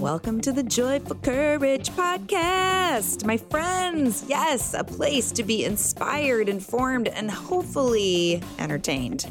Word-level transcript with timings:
Welcome 0.00 0.40
to 0.42 0.52
the 0.52 0.62
Joyful 0.62 1.16
Courage 1.16 1.90
podcast, 1.90 3.26
my 3.26 3.36
friends. 3.36 4.24
Yes, 4.26 4.72
a 4.72 4.82
place 4.82 5.30
to 5.32 5.42
be 5.42 5.66
inspired, 5.66 6.48
informed, 6.48 7.08
and 7.08 7.30
hopefully 7.30 8.42
entertained 8.58 9.30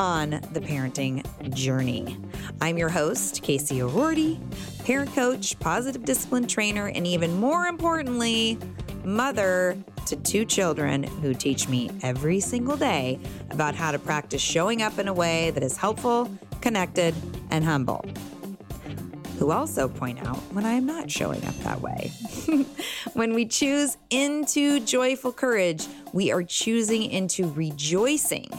on 0.00 0.30
the 0.52 0.60
parenting 0.60 1.22
journey. 1.54 2.18
I'm 2.60 2.76
your 2.76 2.88
host, 2.88 3.44
Casey 3.44 3.82
O'Roarty, 3.82 4.40
parent 4.84 5.14
coach, 5.14 5.56
positive 5.60 6.04
discipline 6.04 6.48
trainer, 6.48 6.88
and 6.88 7.06
even 7.06 7.38
more 7.38 7.66
importantly, 7.68 8.58
mother 9.04 9.78
to 10.06 10.16
two 10.16 10.44
children 10.44 11.04
who 11.04 11.34
teach 11.34 11.68
me 11.68 11.88
every 12.02 12.40
single 12.40 12.76
day 12.76 13.20
about 13.52 13.76
how 13.76 13.92
to 13.92 13.98
practice 14.00 14.42
showing 14.42 14.82
up 14.82 14.98
in 14.98 15.06
a 15.06 15.14
way 15.14 15.52
that 15.52 15.62
is 15.62 15.76
helpful, 15.76 16.28
connected, 16.60 17.14
and 17.52 17.64
humble 17.64 18.04
who 19.40 19.50
also 19.50 19.88
point 19.88 20.20
out 20.26 20.36
when 20.52 20.66
I 20.66 20.72
am 20.72 20.84
not 20.84 21.10
showing 21.10 21.42
up 21.46 21.54
that 21.60 21.80
way. 21.80 22.12
when 23.14 23.32
we 23.32 23.46
choose 23.46 23.96
into 24.10 24.80
joyful 24.80 25.32
courage, 25.32 25.86
we 26.12 26.30
are 26.30 26.42
choosing 26.42 27.04
into 27.04 27.50
rejoicing 27.52 28.50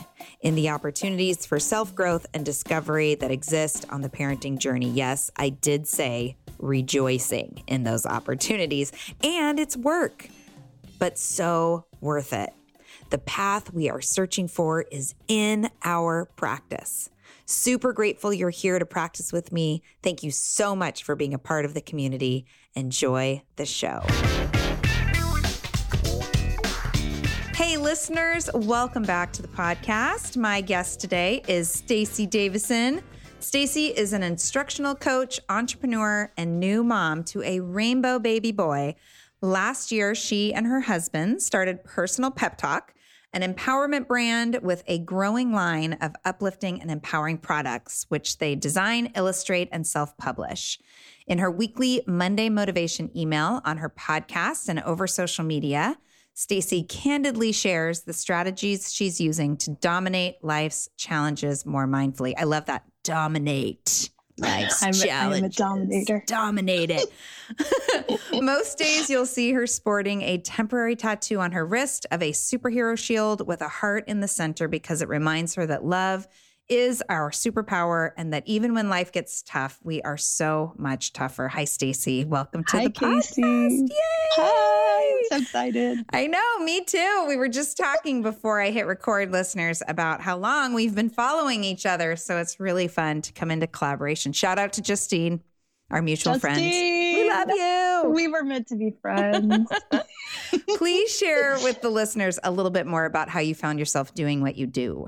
in 0.42 0.56
the 0.56 0.70
opportunities 0.70 1.46
for 1.46 1.60
self 1.60 1.94
growth 1.94 2.26
and 2.34 2.44
discovery 2.44 3.14
that 3.14 3.30
exist 3.30 3.86
on 3.92 4.02
the 4.02 4.10
parenting 4.10 4.58
journey. 4.58 4.90
Yes, 4.90 5.30
I 5.36 5.50
did 5.50 5.88
say 5.88 6.36
rejoicing 6.58 7.62
in 7.68 7.84
those 7.84 8.08
opportunities, 8.08 8.92
and 9.24 9.60
it's 9.60 9.78
work, 9.78 10.30
but 10.98 11.20
so 11.20 11.86
worth 12.00 12.34
it. 12.34 12.50
The 13.12 13.20
path 13.20 13.72
we 13.72 13.88
are 13.88 14.02
searching 14.02 14.48
for 14.48 14.82
is 14.82 15.14
in 15.28 15.70
our 15.84 16.26
practice. 16.36 17.12
Super 17.52 17.92
grateful 17.92 18.34
you're 18.34 18.50
here 18.50 18.80
to 18.80 18.86
practice 18.86 19.34
with 19.34 19.52
me. 19.52 19.84
Thank 20.02 20.24
you 20.24 20.32
so 20.32 20.74
much 20.74 21.04
for 21.04 21.18
being 21.18 21.34
a 21.34 21.38
part 21.38 21.66
of 21.66 21.74
the 21.74 21.82
community. 21.82 22.46
Enjoy 22.76 23.44
the 23.58 23.66
show. 23.66 24.00
Hey 27.54 27.76
listeners, 27.76 28.50
welcome 28.54 29.04
back 29.04 29.34
to 29.34 29.42
the 29.42 29.50
podcast. 29.50 30.38
My 30.38 30.62
guest 30.62 31.02
today 31.02 31.44
is 31.50 31.70
Stacy 31.70 32.26
Davison. 32.26 33.04
Stacy 33.42 33.88
is 33.88 34.14
an 34.14 34.24
instructional 34.24 34.96
coach, 34.96 35.38
entrepreneur, 35.50 36.32
and 36.38 36.58
new 36.58 36.86
mom 36.86 37.22
to 37.26 37.44
a 37.44 37.60
rainbow 37.60 38.18
baby 38.18 38.54
boy. 38.54 38.96
Last 39.42 39.92
year, 39.92 40.16
she 40.16 40.54
and 40.54 40.68
her 40.68 40.80
husband 40.80 41.42
started 41.42 41.84
Personal 41.84 42.32
Pep 42.32 42.58
Talk 42.58 42.94
an 43.34 43.42
empowerment 43.42 44.08
brand 44.08 44.60
with 44.62 44.84
a 44.88 45.00
growing 45.00 45.54
line 45.54 45.94
of 45.94 46.14
uplifting 46.26 46.82
and 46.82 46.92
empowering 46.92 47.38
products, 47.38 48.06
which 48.10 48.40
they 48.40 48.56
design, 48.56 49.12
illustrate, 49.16 49.70
and 49.72 49.88
self 49.88 50.18
publish. 50.18 50.80
In 51.28 51.38
her 51.38 51.50
weekly 51.50 52.02
Monday 52.08 52.50
motivation 52.50 53.10
email 53.18 53.62
on 53.64 53.78
her 53.78 53.90
podcast 53.90 54.68
and 54.68 54.80
over 54.82 55.08
social 55.08 55.46
media, 55.46 55.98
Stacy 56.34 56.84
candidly 56.84 57.52
shares 57.52 58.02
the 58.02 58.14
strategies 58.14 58.94
she's 58.94 59.20
using 59.20 59.58
to 59.58 59.72
dominate 59.72 60.36
life's 60.42 60.90
challenges 60.98 61.66
more 61.66 61.88
mindfully. 61.88 62.34
I 62.38 62.46
love 62.46 62.66
that. 62.66 62.86
Dominate 63.04 64.10
life's 64.42 64.84
I'm, 64.84 64.94
challenges. 64.94 65.40
I'm 65.40 65.46
a 65.46 65.50
dominator. 65.50 66.24
Dominate 66.26 66.92
it. 66.92 67.12
Most 68.44 68.78
days 68.78 69.10
you'll 69.10 69.26
see 69.26 69.52
her 69.54 69.68
sporting 69.68 70.22
a 70.24 70.38
temporary 70.40 70.96
tattoo 70.96 71.40
on 71.40 71.52
her 71.52 71.66
wrist 71.66 72.06
of 72.12 72.22
a 72.22 72.32
superhero 72.32 72.98
shield 72.98 73.48
with 73.48 73.62
a 73.62 73.68
heart 73.68 74.06
in 74.08 74.20
the 74.20 74.28
center 74.28 74.68
because 74.68 75.02
it 75.02 75.10
reminds 75.10 75.56
her 75.56 75.66
that 75.66 75.86
love 75.86 76.28
is 76.70 77.04
our 77.10 77.32
superpower 77.32 78.12
and 78.16 78.32
that 78.32 78.44
even 78.46 78.74
when 78.74 78.90
life 78.90 79.12
gets 79.12 79.42
tough, 79.42 79.78
we 79.84 80.02
are 80.04 80.18
so 80.18 80.74
much 80.78 81.12
tougher. 81.12 81.50
Hi, 81.50 81.66
Stacy. 81.66 82.24
Welcome 82.24 82.64
to 82.66 82.78
Hi, 82.78 82.84
the 82.86 82.92
Casey. 82.92 83.42
podcast. 83.42 83.90
Yay! 83.90 84.21
So 85.32 85.38
excited. 85.42 86.06
I 86.12 86.28
know, 86.28 86.60
me 86.60 86.84
too. 86.84 87.26
We 87.28 87.38
were 87.38 87.48
just 87.48 87.78
talking 87.78 88.22
before 88.22 88.62
I 88.62 88.72
hit 88.72 88.86
record, 88.86 89.32
listeners, 89.32 89.82
about 89.88 90.22
how 90.22 90.38
long 90.38 90.74
we've 90.74 90.96
been 90.96 91.10
following 91.10 91.64
each 91.64 91.86
other. 91.86 92.16
So 92.16 92.38
it's 92.38 92.60
really 92.60 92.88
fun 92.88 93.22
to 93.24 93.34
come 93.34 93.52
into 93.52 93.68
collaboration. 93.68 94.34
Shout 94.34 94.60
out 94.60 94.74
to 94.74 94.82
Justine, 94.82 95.42
our 95.90 96.02
mutual 96.02 96.34
Justine. 96.34 96.52
friend. 96.52 96.62
We 96.62 97.30
love 97.30 97.50
you. 97.50 98.12
We 98.14 98.28
were 98.28 98.44
meant 98.44 98.68
to 98.68 98.76
be 98.76 98.94
friends. 99.02 99.70
Please 100.78 101.16
share 101.16 101.58
with 101.64 101.82
the 101.82 101.90
listeners 101.90 102.40
a 102.44 102.52
little 102.52 102.72
bit 102.72 102.88
more 102.88 103.06
about 103.06 103.30
how 103.30 103.40
you 103.40 103.56
found 103.56 103.80
yourself 103.80 104.14
doing 104.14 104.42
what 104.42 104.58
you 104.58 104.68
do. 104.68 105.08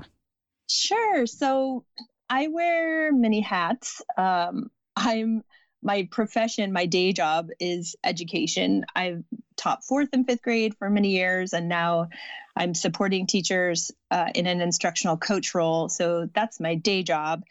Sure. 0.68 1.26
So 1.26 1.84
I 2.30 2.48
wear 2.48 3.12
many 3.12 3.40
hats. 3.40 4.00
Um, 4.16 4.70
I'm 4.96 5.42
my 5.84 6.08
profession, 6.10 6.72
my 6.72 6.86
day 6.86 7.12
job 7.12 7.50
is 7.60 7.94
education. 8.02 8.84
I've 8.96 9.22
taught 9.56 9.84
fourth 9.84 10.08
and 10.14 10.26
fifth 10.26 10.42
grade 10.42 10.74
for 10.78 10.88
many 10.88 11.10
years, 11.10 11.52
and 11.52 11.68
now 11.68 12.08
I'm 12.56 12.74
supporting 12.74 13.26
teachers 13.26 13.90
uh, 14.10 14.30
in 14.34 14.46
an 14.46 14.62
instructional 14.62 15.18
coach 15.18 15.54
role. 15.54 15.90
So 15.90 16.28
that's 16.34 16.58
my 16.58 16.74
day 16.74 17.02
job. 17.02 17.44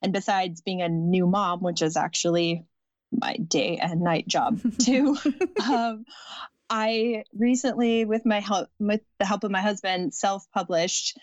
And 0.00 0.12
besides 0.12 0.62
being 0.62 0.80
a 0.80 0.88
new 0.88 1.26
mom, 1.26 1.60
which 1.60 1.82
is 1.82 1.96
actually 1.96 2.64
my 3.12 3.36
day 3.36 3.76
and 3.76 4.00
night 4.00 4.26
job 4.26 4.60
too, 4.78 5.16
um, 5.62 6.04
I 6.70 7.24
recently, 7.36 8.06
with 8.06 8.24
my 8.24 8.40
help, 8.40 8.70
with 8.78 9.02
the 9.18 9.26
help 9.26 9.44
of 9.44 9.50
my 9.50 9.60
husband, 9.60 10.14
self-published 10.14 11.18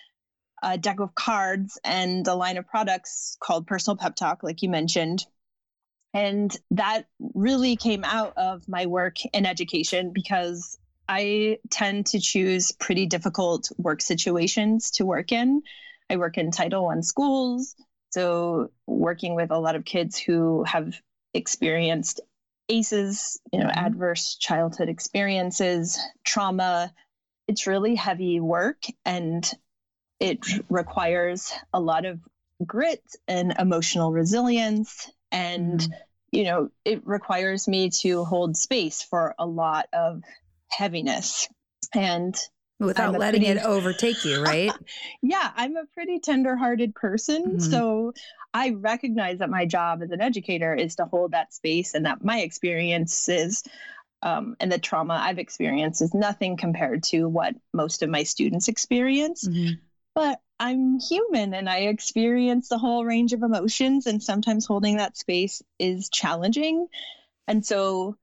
a 0.62 0.78
deck 0.78 1.00
of 1.00 1.16
cards 1.16 1.80
and 1.84 2.28
a 2.28 2.34
line 2.34 2.58
of 2.58 2.68
products 2.68 3.38
called 3.40 3.68
Personal 3.68 3.98
Pep 3.98 4.16
Talk, 4.16 4.44
like 4.44 4.62
you 4.62 4.70
mentioned. 4.70 5.26
And 6.16 6.56
that 6.72 7.08
really 7.34 7.76
came 7.76 8.06
out 8.06 8.38
of 8.38 8.70
my 8.70 8.86
work 8.86 9.18
in 9.34 9.46
education 9.46 10.12
because 10.14 10.80
I 11.10 11.60
tend 11.70 12.08
to 12.08 12.22
choose 12.22 12.72
pretty 12.72 13.06
difficult 13.06 13.70
work 13.78 14.02
situations 14.02 14.92
to 14.92 15.06
work 15.06 15.34
in. 15.34 15.62
I 16.10 16.16
work 16.16 16.38
in 16.38 16.52
Title 16.52 16.88
I 16.88 17.02
schools, 17.02 17.76
so 18.12 18.72
working 18.88 19.36
with 19.36 19.52
a 19.52 19.60
lot 19.60 19.76
of 19.76 19.84
kids 19.84 20.18
who 20.18 20.64
have 20.64 20.96
experienced 21.34 22.22
ACEs, 22.70 23.38
you 23.52 23.60
know, 23.60 23.66
mm-hmm. 23.66 23.86
adverse 23.86 24.38
childhood 24.40 24.88
experiences, 24.88 26.00
trauma. 26.24 26.94
It's 27.50 27.68
really 27.68 27.94
heavy 27.94 28.40
work 28.40 28.84
and 29.04 29.46
it 30.22 30.40
requires 30.70 31.52
a 31.74 31.80
lot 31.82 32.06
of 32.06 32.22
grit 32.66 33.04
and 33.28 33.54
emotional 33.60 34.14
resilience 34.14 35.12
and 35.36 35.80
mm-hmm. 35.80 35.92
you 36.32 36.44
know 36.46 36.70
it 36.84 37.06
requires 37.06 37.68
me 37.68 37.90
to 37.90 38.24
hold 38.24 38.58
space 38.58 39.04
for 39.04 39.36
a 39.38 39.46
lot 39.46 39.88
of 39.94 40.22
heaviness 40.70 41.48
and 41.94 42.36
without 42.80 43.18
letting 43.18 43.42
pretty, 43.42 43.60
it 43.60 43.66
overtake 43.66 44.26
you, 44.26 44.42
right? 44.44 44.72
yeah, 45.22 45.52
I'm 45.56 45.78
a 45.78 45.86
pretty 45.94 46.20
tender-hearted 46.20 46.96
person, 46.96 47.44
mm-hmm. 47.44 47.60
so 47.60 48.14
I 48.54 48.72
recognize 48.72 49.40
that 49.40 49.50
my 49.50 49.66
job 49.66 50.02
as 50.02 50.12
an 50.12 50.22
educator 50.22 50.74
is 50.74 50.96
to 50.96 51.06
hold 51.06 51.32
that 51.32 51.54
space, 51.54 51.94
and 51.94 52.06
that 52.06 52.24
my 52.24 52.40
experiences 52.40 53.64
um, 54.22 54.56
and 54.60 54.72
the 54.72 54.80
trauma 54.80 55.14
I've 55.14 55.40
experienced 55.40 56.02
is 56.02 56.14
nothing 56.14 56.58
compared 56.58 57.04
to 57.04 57.30
what 57.30 57.56
most 57.74 58.02
of 58.02 58.10
my 58.10 58.24
students 58.24 58.68
experience. 58.68 59.48
Mm-hmm. 59.48 59.76
But 60.16 60.40
I'm 60.60 61.00
human 61.00 61.54
and 61.54 61.70
I 61.70 61.80
experience 61.80 62.70
the 62.70 62.78
whole 62.78 63.06
range 63.06 63.34
of 63.34 63.44
emotions, 63.44 64.08
and 64.08 64.24
sometimes 64.24 64.66
holding 64.66 64.98
that 64.98 65.18
space 65.18 65.62
is 65.78 66.10
challenging. 66.10 66.88
And 67.48 67.66
so 67.66 68.18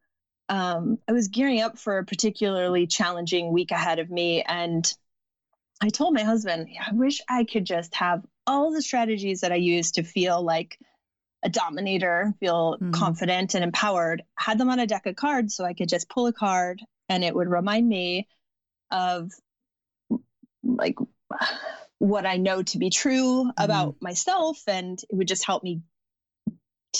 um, 0.48 0.98
I 1.08 1.12
was 1.12 1.28
gearing 1.28 1.60
up 1.60 1.78
for 1.78 1.98
a 1.98 2.04
particularly 2.04 2.86
challenging 2.86 3.52
week 3.52 3.70
ahead 3.70 3.98
of 3.98 4.10
me. 4.10 4.42
And 4.42 4.92
I 5.82 5.90
told 5.90 6.14
my 6.14 6.22
husband, 6.22 6.68
I 6.80 6.92
wish 6.94 7.20
I 7.28 7.44
could 7.44 7.64
just 7.64 7.94
have 7.96 8.24
all 8.46 8.72
the 8.72 8.82
strategies 8.82 9.42
that 9.42 9.52
I 9.52 9.56
use 9.56 9.92
to 9.92 10.02
feel 10.02 10.42
like 10.42 10.78
a 11.42 11.48
dominator, 11.48 12.34
feel 12.40 12.74
mm-hmm. 12.74 12.92
confident 12.92 13.54
and 13.54 13.64
empowered, 13.64 14.22
had 14.38 14.58
them 14.58 14.70
on 14.70 14.78
a 14.78 14.86
deck 14.86 15.06
of 15.06 15.16
cards 15.16 15.54
so 15.54 15.64
I 15.64 15.74
could 15.74 15.88
just 15.88 16.08
pull 16.08 16.26
a 16.26 16.32
card 16.32 16.80
and 17.08 17.24
it 17.24 17.34
would 17.34 17.48
remind 17.48 17.88
me 17.88 18.28
of 18.90 19.30
like 20.62 20.96
what 21.98 22.26
I 22.26 22.36
know 22.36 22.62
to 22.62 22.78
be 22.78 22.90
true 22.90 23.50
about 23.56 23.94
mm-hmm. 23.94 24.04
myself. 24.04 24.60
And 24.66 25.00
it 25.08 25.14
would 25.14 25.28
just 25.28 25.46
help 25.46 25.62
me 25.62 25.82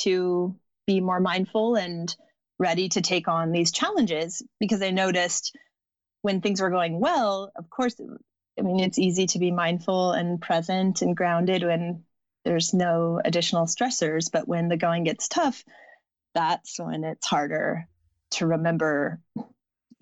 to 0.04 0.56
be 0.86 1.00
more 1.00 1.20
mindful 1.20 1.76
and 1.76 2.14
ready 2.58 2.88
to 2.90 3.00
take 3.00 3.28
on 3.28 3.52
these 3.52 3.72
challenges 3.72 4.42
because 4.60 4.82
I 4.82 4.90
noticed 4.90 5.56
when 6.22 6.40
things 6.40 6.60
were 6.60 6.70
going 6.70 7.00
well, 7.00 7.50
of 7.56 7.68
course, 7.68 7.96
I 8.58 8.62
mean, 8.62 8.80
it's 8.80 8.98
easy 8.98 9.26
to 9.26 9.38
be 9.38 9.50
mindful 9.50 10.12
and 10.12 10.40
present 10.40 11.02
and 11.02 11.16
grounded 11.16 11.64
when 11.64 12.04
there's 12.44 12.72
no 12.72 13.20
additional 13.24 13.66
stressors. 13.66 14.30
But 14.32 14.46
when 14.46 14.68
the 14.68 14.76
going 14.76 15.04
gets 15.04 15.28
tough, 15.28 15.64
that's 16.34 16.78
when 16.78 17.04
it's 17.04 17.26
harder 17.26 17.88
to 18.32 18.46
remember 18.46 19.20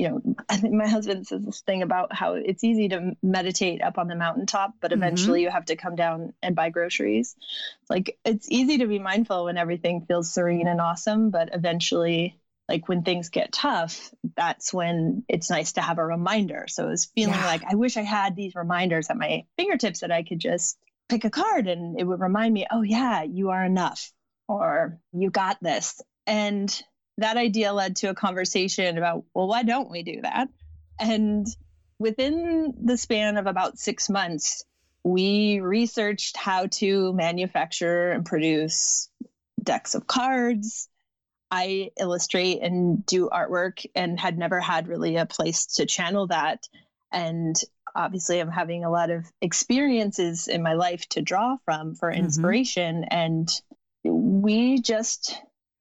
you 0.00 0.08
know, 0.08 0.34
I 0.48 0.56
think 0.56 0.74
my 0.74 0.88
husband 0.88 1.26
says 1.26 1.44
this 1.44 1.60
thing 1.60 1.82
about 1.82 2.14
how 2.14 2.34
it's 2.34 2.64
easy 2.64 2.88
to 2.88 3.12
meditate 3.22 3.82
up 3.82 3.98
on 3.98 4.08
the 4.08 4.16
mountaintop, 4.16 4.74
but 4.80 4.90
mm-hmm. 4.90 5.02
eventually 5.02 5.40
mm-hmm. 5.40 5.44
you 5.44 5.50
have 5.50 5.66
to 5.66 5.76
come 5.76 5.94
down 5.94 6.32
and 6.42 6.56
buy 6.56 6.70
groceries. 6.70 7.36
Like 7.88 8.18
it's 8.24 8.50
easy 8.50 8.78
to 8.78 8.86
be 8.86 8.98
mindful 8.98 9.44
when 9.44 9.58
everything 9.58 10.06
feels 10.06 10.32
serene 10.32 10.68
and 10.68 10.80
awesome, 10.80 11.30
but 11.30 11.50
eventually, 11.52 12.40
like 12.68 12.88
when 12.88 13.02
things 13.02 13.30
get 13.30 13.52
tough, 13.52 14.10
that's 14.36 14.72
when 14.72 15.24
it's 15.28 15.50
nice 15.50 15.72
to 15.72 15.80
have 15.80 15.98
a 15.98 16.06
reminder. 16.06 16.66
So 16.68 16.86
it 16.86 16.90
was 16.90 17.10
feeling 17.14 17.34
yeah. 17.34 17.46
like 17.46 17.64
I 17.68 17.74
wish 17.74 17.96
I 17.96 18.02
had 18.02 18.36
these 18.36 18.54
reminders 18.54 19.10
at 19.10 19.16
my 19.16 19.44
fingertips 19.58 20.00
that 20.00 20.12
I 20.12 20.22
could 20.22 20.38
just 20.38 20.78
pick 21.08 21.24
a 21.24 21.30
card 21.30 21.66
and 21.66 21.98
it 21.98 22.04
would 22.04 22.20
remind 22.20 22.54
me, 22.54 22.66
oh, 22.70 22.82
yeah, 22.82 23.24
you 23.24 23.50
are 23.50 23.64
enough 23.64 24.12
or 24.48 24.98
you 25.12 25.30
got 25.30 25.58
this. 25.60 26.00
And 26.26 26.82
that 27.20 27.36
idea 27.36 27.72
led 27.72 27.96
to 27.96 28.10
a 28.10 28.14
conversation 28.14 28.98
about, 28.98 29.24
well, 29.34 29.48
why 29.48 29.62
don't 29.62 29.90
we 29.90 30.02
do 30.02 30.20
that? 30.22 30.48
And 30.98 31.46
within 31.98 32.74
the 32.82 32.96
span 32.96 33.36
of 33.36 33.46
about 33.46 33.78
six 33.78 34.10
months, 34.10 34.64
we 35.02 35.60
researched 35.60 36.36
how 36.36 36.66
to 36.66 37.12
manufacture 37.12 38.10
and 38.10 38.24
produce 38.24 39.08
decks 39.62 39.94
of 39.94 40.06
cards. 40.06 40.88
I 41.50 41.90
illustrate 41.98 42.62
and 42.62 43.04
do 43.06 43.28
artwork 43.28 43.84
and 43.94 44.20
had 44.20 44.38
never 44.38 44.60
had 44.60 44.88
really 44.88 45.16
a 45.16 45.26
place 45.26 45.66
to 45.76 45.86
channel 45.86 46.26
that. 46.28 46.68
And 47.12 47.56
obviously, 47.94 48.40
I'm 48.40 48.50
having 48.50 48.84
a 48.84 48.90
lot 48.90 49.10
of 49.10 49.26
experiences 49.40 50.48
in 50.48 50.62
my 50.62 50.74
life 50.74 51.08
to 51.10 51.22
draw 51.22 51.56
from 51.64 51.94
for 51.94 52.10
mm-hmm. 52.10 52.24
inspiration. 52.24 53.02
Mm-hmm. 53.02 53.18
And 53.18 53.48
we 54.04 54.80
just 54.80 55.40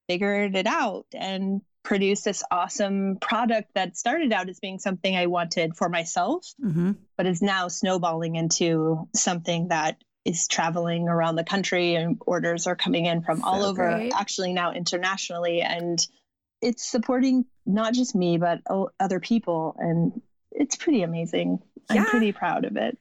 figured 0.10 0.56
it 0.56 0.66
out 0.66 1.06
and 1.14 1.62
produced 1.84 2.26
this 2.26 2.44
awesome 2.50 3.18
product 3.22 3.70
that 3.76 3.96
started 3.96 4.34
out 4.34 4.50
as 4.50 4.60
being 4.60 4.80
something 4.80 5.16
I 5.16 5.28
wanted 5.28 5.78
for 5.78 5.88
myself, 5.88 6.52
mm-hmm. 6.60 6.94
but 7.16 7.28
is 7.28 7.44
now 7.44 7.68
snowballing 7.68 8.36
into 8.36 9.08
something 9.16 9.68
that 9.68 9.98
is 10.26 10.48
traveling 10.48 11.08
around 11.08 11.36
the 11.36 11.44
country 11.44 11.94
and 11.94 12.20
orders 12.26 12.66
are 12.66 12.76
coming 12.76 13.06
in 13.06 13.22
from 13.22 13.40
so 13.40 13.46
all 13.46 13.64
over, 13.64 13.88
great. 13.88 14.14
actually 14.16 14.52
now 14.52 14.74
internationally. 14.74 15.62
And 15.62 16.06
it's 16.60 16.86
supporting 16.86 17.46
not 17.68 17.94
just 17.94 18.16
me, 18.16 18.38
but 18.38 18.62
other 19.00 19.20
people. 19.20 19.76
And 19.78 20.22
it's 20.52 20.76
pretty 20.76 21.04
amazing. 21.04 21.60
Yeah. 21.92 22.02
I'm 22.02 22.06
pretty 22.08 22.32
proud 22.32 22.66
of 22.66 22.78
it. 22.78 22.98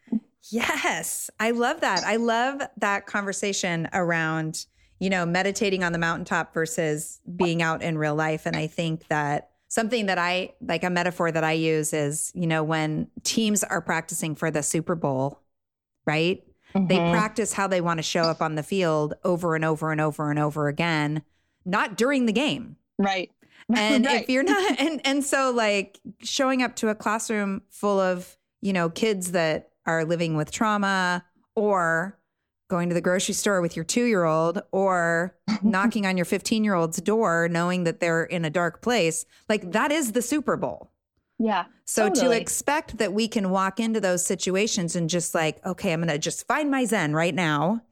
Yes. 0.50 1.30
I 1.40 1.52
love 1.52 1.80
that. 1.80 2.04
I 2.04 2.16
love 2.16 2.60
that 2.76 3.06
conversation 3.06 3.88
around 3.94 4.66
you 4.98 5.10
know, 5.10 5.24
meditating 5.24 5.84
on 5.84 5.92
the 5.92 5.98
mountaintop 5.98 6.52
versus 6.52 7.20
being 7.36 7.62
out 7.62 7.82
in 7.82 7.98
real 7.98 8.14
life. 8.14 8.46
And 8.46 8.56
I 8.56 8.66
think 8.66 9.06
that 9.08 9.50
something 9.68 10.06
that 10.06 10.18
I 10.18 10.54
like 10.60 10.82
a 10.82 10.90
metaphor 10.90 11.30
that 11.30 11.44
I 11.44 11.52
use 11.52 11.92
is, 11.92 12.32
you 12.34 12.46
know, 12.46 12.64
when 12.64 13.08
teams 13.22 13.62
are 13.62 13.80
practicing 13.80 14.34
for 14.34 14.50
the 14.50 14.62
Super 14.62 14.94
Bowl, 14.94 15.40
right? 16.06 16.42
Mm-hmm. 16.74 16.86
They 16.88 16.96
practice 16.96 17.52
how 17.52 17.66
they 17.66 17.80
want 17.80 17.98
to 17.98 18.02
show 18.02 18.22
up 18.22 18.42
on 18.42 18.54
the 18.54 18.62
field 18.62 19.14
over 19.24 19.54
and 19.54 19.64
over 19.64 19.92
and 19.92 20.00
over 20.00 20.30
and 20.30 20.38
over 20.38 20.68
again, 20.68 21.22
not 21.64 21.96
during 21.96 22.26
the 22.26 22.32
game. 22.32 22.76
Right. 22.98 23.30
And 23.76 24.06
right. 24.06 24.22
if 24.22 24.30
you're 24.30 24.44
not 24.44 24.76
and 24.80 24.98
and 25.04 25.22
so 25.22 25.50
like 25.50 26.00
showing 26.22 26.62
up 26.62 26.76
to 26.76 26.88
a 26.88 26.94
classroom 26.94 27.60
full 27.68 28.00
of, 28.00 28.38
you 28.62 28.72
know, 28.72 28.88
kids 28.88 29.32
that 29.32 29.72
are 29.84 30.06
living 30.06 30.36
with 30.36 30.50
trauma 30.50 31.22
or 31.54 32.17
going 32.68 32.88
to 32.88 32.94
the 32.94 33.00
grocery 33.00 33.34
store 33.34 33.60
with 33.60 33.76
your 33.76 33.84
two 33.84 34.04
year 34.04 34.24
old 34.24 34.62
or 34.72 35.34
knocking 35.62 36.06
on 36.06 36.16
your 36.16 36.26
15 36.26 36.64
year 36.64 36.74
old's 36.74 37.00
door 37.00 37.48
knowing 37.50 37.84
that 37.84 38.00
they're 38.00 38.24
in 38.24 38.44
a 38.44 38.50
dark 38.50 38.82
place. 38.82 39.24
Like 39.48 39.72
that 39.72 39.90
is 39.90 40.12
the 40.12 40.22
Super 40.22 40.56
Bowl. 40.56 40.90
Yeah. 41.38 41.66
So 41.84 42.08
totally. 42.08 42.36
to 42.36 42.40
expect 42.40 42.98
that 42.98 43.12
we 43.12 43.28
can 43.28 43.50
walk 43.50 43.80
into 43.80 44.00
those 44.00 44.24
situations 44.24 44.96
and 44.96 45.08
just 45.08 45.34
like, 45.34 45.64
okay, 45.64 45.92
I'm 45.92 46.00
going 46.00 46.08
to 46.08 46.18
just 46.18 46.46
find 46.46 46.70
my 46.70 46.84
Zen 46.84 47.14
right 47.14 47.34
now 47.34 47.82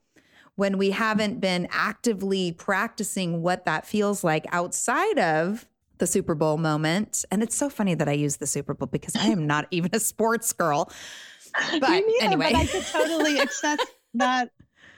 when 0.56 0.78
we 0.78 0.90
haven't 0.90 1.40
been 1.40 1.68
actively 1.70 2.52
practicing 2.52 3.42
what 3.42 3.64
that 3.66 3.86
feels 3.86 4.24
like 4.24 4.46
outside 4.50 5.18
of 5.18 5.66
the 5.98 6.06
Super 6.06 6.34
Bowl 6.34 6.56
moment. 6.56 7.24
And 7.30 7.42
it's 7.42 7.56
so 7.56 7.70
funny 7.70 7.94
that 7.94 8.08
I 8.08 8.12
use 8.12 8.36
the 8.36 8.46
Super 8.46 8.74
Bowl 8.74 8.88
because 8.90 9.14
I 9.14 9.26
am 9.26 9.46
not 9.46 9.66
even 9.70 9.90
a 9.92 10.00
sports 10.00 10.52
girl. 10.52 10.92
But 11.80 11.80
neither, 11.80 12.12
anyway, 12.20 12.52
but 12.52 12.60
I 12.60 12.66
could 12.66 12.84
totally 12.84 13.38
accept 13.38 13.82
that 14.14 14.50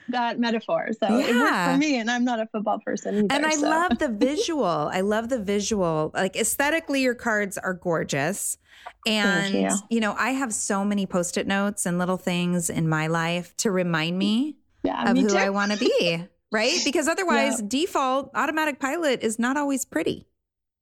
that 0.09 0.39
metaphor. 0.39 0.89
So 0.99 1.19
yeah. 1.19 1.27
it 1.27 1.35
worked 1.35 1.73
for 1.73 1.79
me, 1.79 1.99
and 1.99 2.11
I'm 2.11 2.25
not 2.25 2.41
a 2.41 2.47
football 2.47 2.79
person 2.81 3.17
either, 3.17 3.27
And 3.31 3.47
I 3.47 3.51
so. 3.53 3.69
love 3.69 3.99
the 3.99 4.09
visual. 4.19 4.65
I 4.65 5.01
love 5.01 5.29
the 5.29 5.39
visual. 5.39 6.11
Like 6.15 6.37
aesthetically, 6.37 7.03
your 7.03 7.15
cards 7.15 7.59
are 7.59 7.75
gorgeous. 7.75 8.59
And, 9.07 9.55
you. 9.55 9.71
you. 9.91 10.01
know, 10.01 10.15
I 10.19 10.31
have 10.31 10.53
so 10.53 10.85
many 10.85 11.07
post 11.07 11.37
it 11.37 11.47
notes 11.47 11.87
and 11.87 11.99
little 11.99 12.17
things 12.17 12.71
in 12.71 12.89
my 12.89 13.07
life 13.07 13.57
to 13.59 13.71
remind 13.71 14.19
me 14.19 14.57
yeah, 14.83 15.11
of 15.11 15.15
me 15.15 15.23
who 15.23 15.29
too. 15.29 15.37
I 15.37 15.51
want 15.51 15.73
to 15.73 15.79
be, 15.79 16.25
right? 16.53 16.79
Because 16.85 17.09
otherwise, 17.09 17.61
default 17.61 18.31
automatic 18.35 18.81
pilot 18.81 19.23
is 19.23 19.39
not 19.39 19.57
always 19.57 19.85
pretty. 19.85 20.27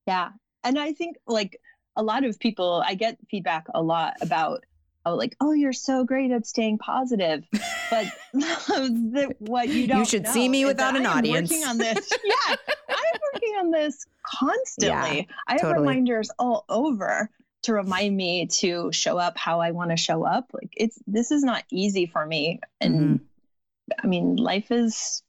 Yeah. 0.06 0.30
And 0.62 0.78
I 0.78 0.92
think 0.92 1.16
like 1.26 1.60
a 1.96 2.02
lot 2.02 2.24
of 2.24 2.38
people, 2.38 2.82
I 2.86 2.94
get 2.94 3.18
feedback 3.30 3.66
a 3.74 3.82
lot 3.82 4.14
about 4.20 4.64
oh, 5.06 5.14
like, 5.14 5.36
oh, 5.40 5.52
you're 5.52 5.72
so 5.72 6.04
great 6.04 6.30
at 6.32 6.46
staying 6.46 6.78
positive. 6.78 7.44
But 7.90 8.06
what 9.38 9.68
you 9.68 9.86
don't 9.86 10.00
You 10.00 10.04
should 10.04 10.26
see 10.26 10.48
me 10.48 10.64
without 10.64 10.96
an 10.96 11.06
audience. 11.06 11.50
Working 11.50 11.64
on 11.64 11.78
this. 11.78 12.10
yeah. 12.24 12.56
I'm 12.90 13.20
working 13.32 13.54
on 13.60 13.70
this 13.70 14.04
constantly. 14.26 15.18
Yeah, 15.18 15.34
I 15.46 15.52
have 15.52 15.60
totally. 15.60 15.80
reminders 15.80 16.30
all 16.38 16.64
over 16.68 17.30
to 17.62 17.72
remind 17.72 18.16
me 18.16 18.46
to 18.46 18.92
show 18.92 19.16
up 19.16 19.38
how 19.38 19.60
I 19.60 19.70
want 19.70 19.90
to 19.90 19.96
show 19.96 20.24
up. 20.24 20.50
Like 20.52 20.72
it's 20.76 20.98
this 21.06 21.30
is 21.30 21.42
not 21.42 21.64
easy 21.70 22.06
for 22.06 22.24
me. 22.24 22.60
And 22.80 22.94
mm-hmm. 22.94 24.00
I 24.02 24.06
mean, 24.06 24.36
life 24.36 24.70
is 24.70 25.22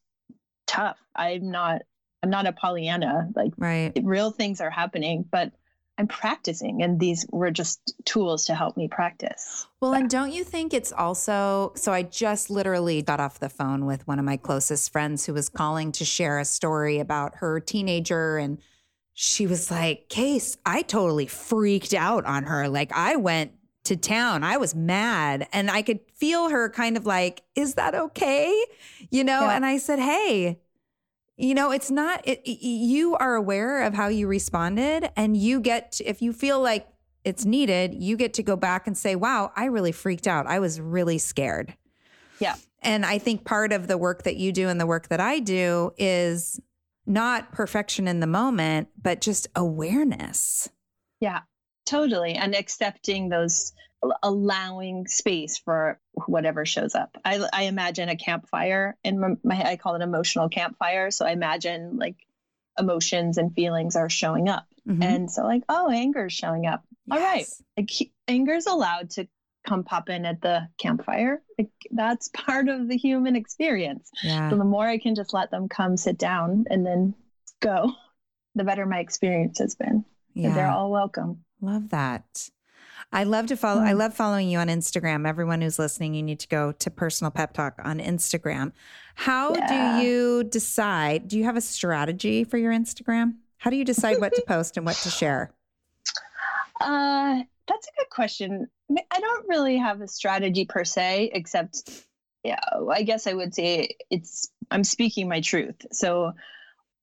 tough. 0.66 0.98
I'm 1.16 1.52
not 1.52 1.84
I'm 2.24 2.30
not 2.30 2.48
a 2.48 2.52
Pollyanna. 2.52 3.30
Like 3.36 3.54
right. 3.58 3.94
real 4.04 4.32
things 4.32 4.60
are 4.60 4.70
happening, 4.70 5.26
but 5.30 5.52
I'm 5.98 6.08
practicing, 6.08 6.84
and 6.84 7.00
these 7.00 7.26
were 7.32 7.50
just 7.50 7.94
tools 8.06 8.46
to 8.46 8.56
help 8.56 8.78
me 8.78 8.88
practice. 8.88 9.66
Well, 9.82 9.94
and 9.94 10.10
don't 10.10 10.32
you 10.32 10.44
think 10.44 10.74
it's 10.74 10.92
also 10.92 11.74
so? 11.76 11.92
I 11.92 12.04
just 12.04 12.50
literally 12.50 13.02
got 13.02 13.20
off 13.20 13.40
the 13.40 13.50
phone 13.50 13.86
with 13.86 14.08
one 14.08 14.20
of 14.20 14.26
my 14.26 14.38
closest 14.38 14.92
friends 14.92 15.26
who 15.26 15.34
was 15.34 15.50
calling 15.50 15.92
to 15.94 16.06
share 16.06 16.40
a 16.40 16.46
story 16.46 17.00
about 17.00 17.36
her 17.38 17.60
teenager, 17.60 18.38
and 18.38 18.60
she 19.14 19.48
was 19.48 19.72
like, 19.72 20.10
Case, 20.10 20.58
I 20.66 20.84
totally 20.84 21.26
freaked 21.26 21.96
out 21.96 22.26
on 22.26 22.44
her. 22.44 22.70
Like, 22.70 22.92
I 22.94 23.16
went 23.16 23.54
to 23.86 23.96
town. 23.96 24.44
I 24.44 24.58
was 24.58 24.76
mad, 24.76 25.48
and 25.52 25.72
I 25.72 25.82
could 25.82 26.00
feel 26.14 26.50
her 26.50 26.70
kind 26.70 26.96
of 26.96 27.08
like, 27.08 27.42
Is 27.56 27.74
that 27.74 27.96
okay? 27.96 28.66
You 29.10 29.24
know? 29.24 29.42
Yeah. 29.42 29.56
And 29.56 29.66
I 29.66 29.78
said, 29.78 29.98
Hey, 29.98 30.60
you 31.38 31.54
know 31.54 31.72
it's 31.72 31.92
not 31.92 32.22
it, 32.28 32.46
you 32.48 33.16
are 33.16 33.36
aware 33.36 33.84
of 33.84 33.94
how 33.94 34.08
you 34.08 34.28
responded 34.28 35.10
and 35.16 35.38
you 35.38 35.60
get 35.60 35.94
to, 35.94 36.04
if 36.06 36.22
you 36.22 36.34
feel 36.34 36.60
like 36.60 36.88
it's 37.24 37.46
needed, 37.46 37.94
you 37.94 38.18
get 38.18 38.34
to 38.36 38.44
go 38.44 38.56
back 38.56 38.88
and 38.88 38.98
say, 38.98 39.16
wow, 39.16 39.52
I 39.56 39.66
really 39.66 39.92
freaked 39.92 40.28
out. 40.28 40.48
I 40.48 40.60
was 40.60 40.80
really 40.80 41.18
scared. 41.18 41.76
Yeah. 42.40 42.56
And 42.82 43.06
I 43.06 43.18
think 43.18 43.44
part 43.44 43.74
of 43.74 43.88
the 43.88 43.98
work 43.98 44.24
that 44.24 44.38
you 44.38 44.52
do 44.52 44.70
and 44.70 44.80
the 44.80 44.86
work 44.86 45.10
that 45.10 45.20
I 45.20 45.40
do 45.40 45.92
is 45.98 46.60
not 47.06 47.52
perfection 47.52 48.08
in 48.08 48.20
the 48.20 48.28
moment, 48.28 48.90
but 49.02 49.20
just 49.20 49.48
awareness. 49.56 50.70
Yeah, 51.20 51.42
totally. 51.88 52.34
And 52.34 52.56
accepting 52.56 53.30
those, 53.30 53.74
allowing 54.22 55.08
space 55.08 55.58
for 55.58 56.00
whatever 56.28 56.66
shows 56.66 56.96
up. 56.96 57.18
I, 57.26 57.40
I 57.52 57.64
imagine 57.64 58.10
a 58.10 58.16
campfire 58.16 58.96
in 59.04 59.20
my, 59.20 59.30
my, 59.44 59.64
I 59.64 59.76
call 59.78 59.96
it 59.96 60.02
emotional 60.02 60.50
campfire. 60.50 61.12
So 61.12 61.26
I 61.26 61.32
imagine 61.32 61.98
like 61.98 62.18
emotions 62.78 63.38
and 63.38 63.54
feelings 63.54 63.96
are 63.96 64.10
showing 64.10 64.50
up. 64.50 64.66
Mm-hmm. 64.88 65.04
And 65.04 65.32
so, 65.32 65.44
like, 65.44 65.64
oh, 65.68 65.90
anger 65.90 66.28
is 66.28 66.34
showing 66.34 66.66
up. 66.66 66.84
Yes. 67.08 67.18
All 67.18 67.26
right. 67.26 67.46
Like, 67.78 68.12
anger 68.28 68.54
is 68.54 68.68
allowed 68.68 69.10
to 69.12 69.28
come 69.68 69.84
pop 69.84 70.10
in 70.10 70.26
at 70.26 70.42
the 70.42 70.68
campfire. 70.78 71.42
Like, 71.58 71.72
that's 71.92 72.30
part 72.34 72.70
of 72.70 72.88
the 72.88 72.98
human 72.98 73.36
experience. 73.36 74.10
Yeah. 74.24 74.50
So 74.50 74.58
the 74.58 74.64
more 74.64 74.88
I 74.88 74.98
can 74.98 75.16
just 75.16 75.34
let 75.34 75.52
them 75.52 75.68
come 75.68 75.98
sit 75.98 76.18
down 76.18 76.66
and 76.70 76.86
then 76.86 77.16
go, 77.60 77.92
the 78.56 78.64
better 78.64 78.86
my 78.86 79.00
experience 79.00 79.60
has 79.60 79.76
been. 79.76 80.06
Yeah. 80.34 80.54
They're 80.54 80.70
all 80.70 80.92
welcome. 80.92 81.44
Love 81.62 81.90
that. 81.90 82.50
I 83.12 83.24
love 83.24 83.48
to 83.48 83.58
follow. 83.58 83.82
I 83.82 83.94
love 83.94 84.14
following 84.14 84.50
you 84.50 84.60
on 84.60 84.68
Instagram. 84.68 85.28
Everyone 85.28 85.62
who's 85.62 85.80
listening, 85.80 86.14
you 86.14 86.24
need 86.24 86.40
to 86.42 86.48
go 86.48 86.72
to 86.74 86.92
Personal 86.92 87.32
Pep 87.32 87.54
Talk 87.54 87.80
on 87.84 88.00
Instagram. 88.00 88.74
How 89.16 89.56
yeah. 89.56 90.00
do 90.00 90.06
you 90.06 90.44
decide? 90.44 91.28
Do 91.28 91.38
you 91.38 91.46
have 91.46 91.56
a 91.56 91.62
strategy 91.62 92.44
for 92.44 92.58
your 92.58 92.74
Instagram? 92.74 93.36
How 93.58 93.70
do 93.70 93.78
you 93.78 93.86
decide 93.86 94.20
what 94.20 94.34
to 94.34 94.44
post 94.48 94.78
and 94.78 94.86
what 94.86 94.96
to 94.98 95.10
share? 95.10 95.52
Uh, 96.82 97.44
that's 97.68 97.88
a 97.88 97.92
good 97.98 98.10
question. 98.10 98.68
I 98.90 99.20
don't 99.20 99.48
really 99.48 99.78
have 99.78 100.02
a 100.02 100.08
strategy 100.08 100.66
per 100.66 100.84
se, 100.84 101.32
except, 101.34 101.90
yeah, 102.44 102.60
I 102.92 103.04
guess 103.04 103.26
I 103.26 103.34
would 103.34 103.54
say 103.54 103.96
it's 104.10 104.50
I'm 104.70 104.84
speaking 104.84 105.28
my 105.30 105.42
truth. 105.42 105.86
So 105.92 106.34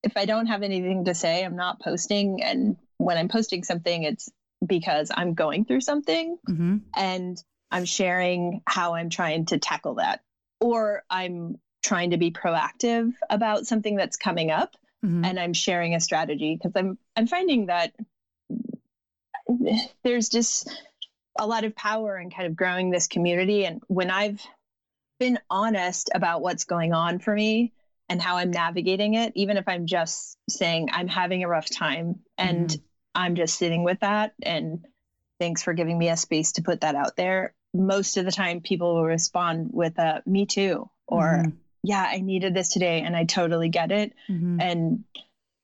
if 0.02 0.16
I 0.16 0.26
don't 0.26 0.46
have 0.46 0.62
anything 0.62 1.06
to 1.06 1.14
say, 1.14 1.44
I'm 1.44 1.56
not 1.56 1.80
posting. 1.80 2.42
And 2.42 2.76
when 2.98 3.16
I'm 3.16 3.28
posting 3.28 3.64
something, 3.64 4.02
it's 4.02 4.30
because 4.66 5.10
I'm 5.14 5.34
going 5.34 5.64
through 5.64 5.80
something 5.80 6.38
mm-hmm. 6.48 6.78
and 6.94 7.42
I'm 7.70 7.84
sharing 7.84 8.62
how 8.66 8.94
I'm 8.94 9.10
trying 9.10 9.46
to 9.46 9.58
tackle 9.58 9.96
that, 9.96 10.20
or 10.60 11.02
I'm 11.10 11.56
trying 11.82 12.10
to 12.10 12.16
be 12.16 12.30
proactive 12.30 13.12
about 13.28 13.66
something 13.66 13.96
that's 13.96 14.16
coming 14.16 14.50
up. 14.50 14.76
Mm-hmm. 15.04 15.24
And 15.24 15.38
I'm 15.38 15.52
sharing 15.52 15.94
a 15.94 16.00
strategy 16.00 16.56
because 16.56 16.72
I'm 16.74 16.98
I'm 17.16 17.26
finding 17.26 17.66
that 17.66 17.92
there's 20.02 20.28
just 20.28 20.70
a 21.38 21.46
lot 21.46 21.64
of 21.64 21.74
power 21.74 22.18
in 22.18 22.30
kind 22.30 22.46
of 22.46 22.56
growing 22.56 22.90
this 22.90 23.06
community. 23.06 23.66
And 23.66 23.82
when 23.88 24.10
I've 24.10 24.40
been 25.18 25.38
honest 25.50 26.10
about 26.14 26.42
what's 26.42 26.64
going 26.64 26.92
on 26.92 27.18
for 27.18 27.34
me 27.34 27.72
and 28.08 28.20
how 28.20 28.36
I'm 28.36 28.50
navigating 28.50 29.14
it, 29.14 29.32
even 29.34 29.56
if 29.56 29.68
I'm 29.68 29.86
just 29.86 30.38
saying 30.48 30.90
I'm 30.92 31.08
having 31.08 31.44
a 31.44 31.48
rough 31.48 31.68
time 31.68 32.20
and 32.38 32.68
mm-hmm. 32.68 32.84
I'm 33.14 33.34
just 33.34 33.56
sitting 33.58 33.84
with 33.84 34.00
that 34.00 34.34
and 34.42 34.84
thanks 35.38 35.62
for 35.62 35.72
giving 35.72 35.98
me 35.98 36.08
a 36.08 36.16
space 36.16 36.52
to 36.52 36.62
put 36.62 36.80
that 36.82 36.94
out 36.94 37.16
there. 37.16 37.54
Most 37.72 38.16
of 38.16 38.24
the 38.24 38.32
time 38.32 38.60
people 38.60 38.94
will 38.94 39.04
respond 39.04 39.70
with 39.72 39.98
a 39.98 40.22
me 40.26 40.46
too 40.46 40.88
or 41.06 41.24
mm-hmm. 41.24 41.50
yeah, 41.82 42.04
I 42.08 42.20
needed 42.20 42.54
this 42.54 42.70
today 42.70 43.02
and 43.02 43.16
I 43.16 43.24
totally 43.24 43.68
get 43.68 43.92
it. 43.92 44.14
Mm-hmm. 44.28 44.60
And 44.60 45.04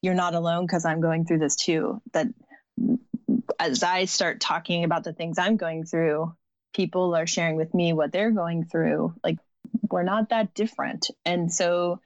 you're 0.03 0.15
not 0.15 0.35
alone 0.35 0.67
because 0.67 0.85
I'm 0.85 1.01
going 1.01 1.25
through 1.25 1.39
this 1.39 1.57
too. 1.57 2.01
That 2.13 2.29
as 3.59 3.83
I 3.83 4.07
start 4.07 4.41
talking 4.41 4.85
about 4.85 5.05
the 5.05 5.13
things 5.13 5.39
I'm 5.39 5.57
going 5.57 5.85
through, 5.85 6.35
people 6.75 7.15
are 7.15 7.27
sharing 7.27 7.57
with 7.57 7.75
me 7.75 7.93
what 7.93 8.13
they're 8.13 8.31
going 8.31 8.65
through. 8.65 9.15
Like 9.23 9.39
we're 9.91 10.03
not 10.03 10.31
that 10.31 10.55
different. 10.55 11.09
And 11.25 11.53
so, 11.53 12.01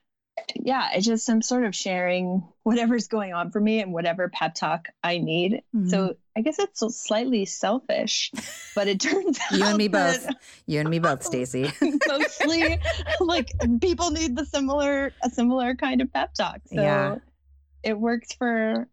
yeah, 0.57 0.88
it's 0.95 1.07
just 1.07 1.29
I'm 1.29 1.43
sort 1.43 1.64
of 1.64 1.75
sharing 1.75 2.43
whatever's 2.62 3.09
going 3.09 3.33
on 3.33 3.50
for 3.50 3.61
me 3.61 3.81
and 3.81 3.93
whatever 3.93 4.29
pep 4.29 4.55
talk 4.55 4.88
I 5.03 5.19
need. 5.19 5.62
Mm-hmm. 5.75 5.88
So 5.88 6.17
I 6.37 6.41
guess 6.41 6.59
it's 6.59 6.83
slightly 6.97 7.45
selfish, 7.45 8.33
but 8.75 8.88
it 8.88 9.00
turns 9.00 9.38
out 9.38 9.59
you 9.59 9.64
and 9.64 9.79
me 9.79 9.88
both. 9.88 10.29
You 10.67 10.81
and 10.81 10.88
me 10.88 10.99
both, 10.99 11.23
Stacy. 11.23 11.71
mostly, 12.09 12.81
like 13.21 13.50
people 13.81 14.11
need 14.11 14.37
the 14.37 14.45
similar 14.45 15.12
a 15.23 15.31
similar 15.31 15.75
kind 15.75 16.00
of 16.00 16.12
pep 16.12 16.35
talk. 16.35 16.61
So 16.67 16.81
yeah. 16.81 17.17
it 17.83 17.99
works 17.99 18.33
for 18.33 18.88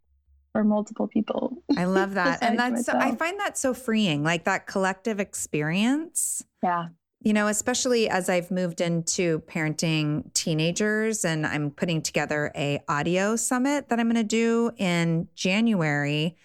for 0.52 0.64
multiple 0.64 1.08
people. 1.08 1.58
I 1.78 1.86
love 1.86 2.14
that. 2.16 2.44
and 2.44 2.60
that's 2.60 2.86
so, 2.86 2.94
I 2.94 3.16
find 3.16 3.40
that 3.40 3.58
so 3.58 3.74
freeing, 3.74 4.24
like 4.24 4.44
that 4.46 4.68
collective 4.68 5.20
experience. 5.20 6.44
Yeah. 6.62 6.90
You 7.24 7.34
know, 7.34 7.48
especially 7.48 8.10
as 8.10 8.30
I've 8.30 8.50
moved 8.50 8.82
into 8.82 9.40
parenting 9.42 10.34
teenagers 10.34 11.24
and 11.24 11.46
I'm 11.46 11.70
putting 11.70 12.02
together 12.02 12.52
a 12.56 12.82
audio 12.88 13.36
summit 13.36 13.90
that 13.90 14.00
I'm 14.00 14.08
going 14.08 14.16
to 14.16 14.24
do 14.24 14.72
in 14.78 15.28
January. 15.36 16.36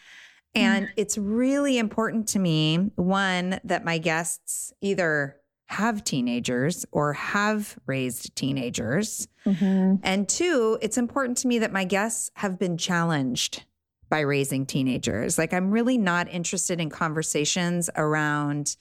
And 0.55 0.87
mm. 0.87 0.91
it's 0.97 1.17
really 1.17 1.79
important 1.79 2.29
to 2.29 2.39
me 2.39 2.91
one 2.97 3.59
that 3.65 3.85
my 3.87 3.97
guests 3.97 4.73
either 4.83 5.37
have 5.67 6.05
teenagers 6.05 6.87
or 6.93 7.13
have 7.15 7.77
raised 7.87 8.37
teenagers. 8.37 9.29
Mm-hmm. 9.45 9.97
And 10.03 10.29
two, 10.29 10.79
it's 10.81 10.99
important 10.99 11.39
to 11.39 11.49
me 11.49 11.59
that 11.61 11.73
my 11.73 11.85
guests 11.85 12.31
have 12.35 12.59
been 12.59 12.77
challenged 12.79 13.65
by 14.09 14.21
raising 14.21 14.67
teenagers. 14.67 15.39
Like, 15.39 15.53
I'm 15.53 15.71
really 15.71 15.99
not 15.99 16.29
interested 16.29 16.81
in 16.81 16.91
conversations 16.91 17.91
around, 17.97 18.77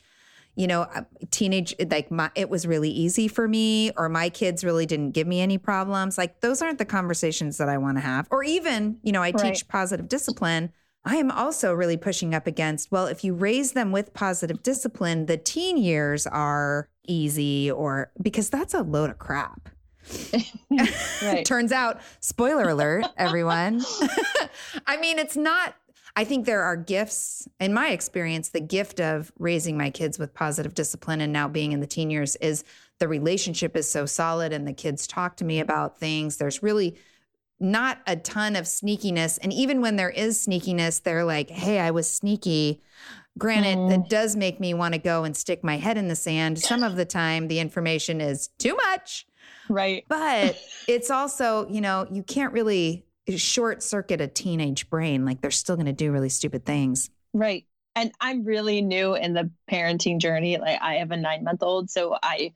you 0.56 0.68
know, 0.68 0.84
uh, 0.84 1.04
teenage, 1.32 1.76
like, 1.90 2.10
my, 2.12 2.32
it 2.36 2.50
was 2.50 2.66
really 2.66 2.90
easy 2.90 3.28
for 3.28 3.48
me, 3.48 3.92
or 3.98 4.10
my 4.10 4.30
kids 4.30 4.64
really 4.64 4.86
didn't 4.86 5.12
give 5.12 5.28
me 5.28 5.42
any 5.42 5.58
problems. 5.58 6.18
Like, 6.18 6.42
those 6.42 6.62
aren't 6.62 6.78
the 6.78 6.86
conversations 6.86 7.58
that 7.58 7.70
I 7.70 7.78
want 7.78 7.98
to 7.98 8.02
have. 8.02 8.28
Or 8.32 8.44
even, 8.44 8.98
you 9.04 9.12
know, 9.12 9.22
I 9.22 9.32
right. 9.32 9.54
teach 9.54 9.68
positive 9.68 10.08
discipline. 10.08 10.72
I 11.04 11.18
am 11.18 11.30
also 11.30 11.74
really 11.74 11.98
pushing 11.98 12.34
up 12.34 12.48
against, 12.48 12.92
well, 12.92 13.06
if 13.06 13.24
you 13.24 13.34
raise 13.34 13.74
them 13.74 13.92
with 13.92 14.14
positive 14.14 14.64
discipline, 14.64 15.28
the 15.28 15.38
teen 15.38 15.78
years 15.78 16.26
are 16.26 16.90
easy, 17.08 17.70
or 17.70 18.12
because 18.22 18.50
that's 18.50 18.74
a 18.74 18.82
load 18.82 19.12
of 19.12 19.20
crap. 19.20 19.70
Turns 21.46 21.72
out, 21.72 22.02
spoiler 22.22 22.70
alert, 22.70 23.06
everyone. 23.18 23.84
I 24.88 24.98
mean, 24.98 25.20
it's 25.20 25.38
not, 25.38 25.76
I 26.16 26.24
think 26.24 26.46
there 26.46 26.64
are 26.64 26.78
gifts. 26.78 27.48
In 27.60 27.74
my 27.74 27.90
experience, 27.90 28.50
the 28.50 28.62
gift 28.62 29.02
of 29.02 29.32
raising 29.38 29.78
my 29.78 29.90
kids 29.90 30.18
with 30.18 30.34
positive 30.34 30.74
discipline 30.74 31.20
and 31.20 31.34
now 31.34 31.48
being 31.48 31.74
in 31.74 31.82
the 31.82 31.88
teen 31.88 32.10
years 32.10 32.36
is 32.38 32.64
the 33.00 33.08
relationship 33.08 33.76
is 33.76 33.90
so 33.90 34.06
solid 34.06 34.54
and 34.54 34.66
the 34.66 34.74
kids 34.74 35.08
talk 35.08 35.36
to 35.38 35.46
me 35.46 35.60
about 35.60 36.00
things. 36.00 36.38
There's 36.38 36.64
really 36.64 36.98
not 37.60 38.00
a 38.08 38.16
ton 38.16 38.56
of 38.56 38.66
sneakiness. 38.66 39.40
And 39.42 39.52
even 39.52 39.82
when 39.82 39.96
there 39.96 40.10
is 40.10 40.46
sneakiness, 40.46 41.04
they're 41.04 41.26
like, 41.26 41.50
hey, 41.50 41.80
I 41.80 41.92
was 41.92 42.10
sneaky. 42.10 42.82
Granted, 43.38 43.78
mm. 43.78 43.94
it 43.94 44.10
does 44.10 44.36
make 44.36 44.60
me 44.60 44.74
want 44.74 44.94
to 44.94 45.00
go 45.00 45.26
and 45.26 45.36
stick 45.36 45.64
my 45.64 45.78
head 45.78 45.98
in 45.98 46.08
the 46.08 46.16
sand. 46.16 46.60
Some 46.60 46.84
of 46.84 46.96
the 46.96 47.06
time, 47.06 47.48
the 47.48 47.60
information 47.60 48.22
is 48.22 48.50
too 48.60 48.76
much. 48.76 49.28
Right. 49.70 50.06
But 50.08 50.58
it's 50.88 51.10
also, 51.10 51.68
you 51.68 51.82
know, 51.82 52.08
you 52.12 52.24
can't 52.24 52.54
really 52.54 53.05
short 53.38 53.84
circuit 53.84 54.22
a 54.22 54.28
teenage 54.28 54.90
brain. 54.90 55.26
Like 55.26 55.42
they're 55.42 55.52
still 55.52 55.76
going 55.76 55.88
to 55.88 55.94
do 55.94 56.12
really 56.12 56.30
stupid 56.30 56.66
things. 56.66 57.10
Right. 57.34 57.66
And 57.96 58.12
I'm 58.20 58.44
really 58.44 58.82
new 58.82 59.16
in 59.16 59.34
the 59.34 59.50
parenting 59.72 60.20
journey. 60.20 60.58
Like 60.58 60.82
I 60.82 60.96
have 60.96 61.12
a 61.12 61.18
nine 61.18 61.44
month 61.44 61.64
old, 61.64 61.90
so 61.90 62.18
I 62.22 62.54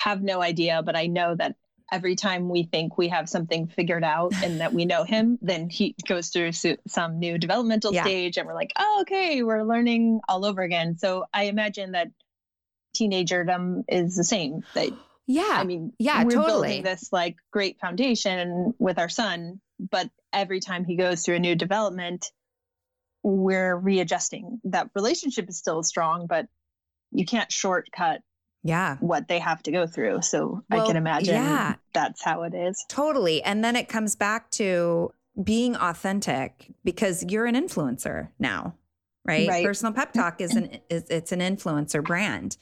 have 0.00 0.22
no 0.22 0.40
idea, 0.40 0.82
but 0.82 0.96
I 0.96 1.06
know 1.06 1.34
that 1.34 1.56
every 1.90 2.16
time 2.16 2.48
we 2.48 2.64
think 2.64 2.98
we 2.98 3.08
have 3.08 3.28
something 3.28 3.66
figured 3.66 4.04
out 4.04 4.32
and 4.42 4.60
that 4.60 4.72
we 4.72 4.84
know 4.84 5.04
him, 5.04 5.38
then 5.42 5.68
he 5.68 5.94
goes 6.06 6.28
through 6.28 6.52
some 6.52 7.18
new 7.18 7.38
developmental 7.38 7.92
yeah. 7.92 8.02
stage 8.02 8.36
and 8.36 8.46
we're 8.46 8.54
like, 8.54 8.72
oh, 8.78 8.98
okay, 9.02 9.42
we're 9.42 9.62
learning 9.62 10.20
all 10.28 10.44
over 10.44 10.62
again. 10.62 10.96
So 10.98 11.24
I 11.32 11.44
imagine 11.44 11.92
that 11.92 12.08
teenagerdom 12.96 13.84
is 13.88 14.16
the 14.16 14.24
same. 14.24 14.64
That 14.74 14.90
yeah. 15.26 15.52
I 15.52 15.64
mean, 15.64 15.92
yeah, 15.98 16.24
we're 16.24 16.30
totally. 16.30 16.68
building 16.68 16.82
this 16.84 17.12
like 17.12 17.36
great 17.50 17.78
foundation 17.80 18.74
with 18.78 18.98
our 18.98 19.08
son, 19.08 19.60
but 19.78 20.10
every 20.32 20.60
time 20.60 20.84
he 20.84 20.96
goes 20.96 21.24
through 21.24 21.36
a 21.36 21.40
new 21.40 21.54
development, 21.54 22.26
we're 23.22 23.76
readjusting. 23.76 24.60
That 24.64 24.90
relationship 24.94 25.48
is 25.48 25.58
still 25.58 25.82
strong, 25.82 26.26
but 26.26 26.46
you 27.12 27.24
can't 27.24 27.50
shortcut 27.50 28.22
yeah 28.64 28.96
what 29.00 29.28
they 29.28 29.38
have 29.38 29.62
to 29.62 29.70
go 29.70 29.86
through 29.86 30.20
so 30.20 30.62
well, 30.68 30.82
i 30.82 30.86
can 30.86 30.96
imagine 30.96 31.34
yeah. 31.34 31.74
that's 31.92 32.24
how 32.24 32.42
it 32.42 32.54
is 32.54 32.84
totally 32.88 33.42
and 33.42 33.62
then 33.62 33.76
it 33.76 33.88
comes 33.88 34.16
back 34.16 34.50
to 34.50 35.12
being 35.42 35.76
authentic 35.76 36.72
because 36.84 37.24
you're 37.28 37.46
an 37.46 37.54
influencer 37.54 38.28
now 38.38 38.74
right, 39.24 39.48
right. 39.48 39.64
personal 39.64 39.92
pep 39.92 40.12
talk 40.12 40.40
is 40.40 40.56
an 40.56 40.78
is 40.90 41.04
it's 41.08 41.30
an 41.30 41.40
influencer 41.40 42.04
brand 42.04 42.56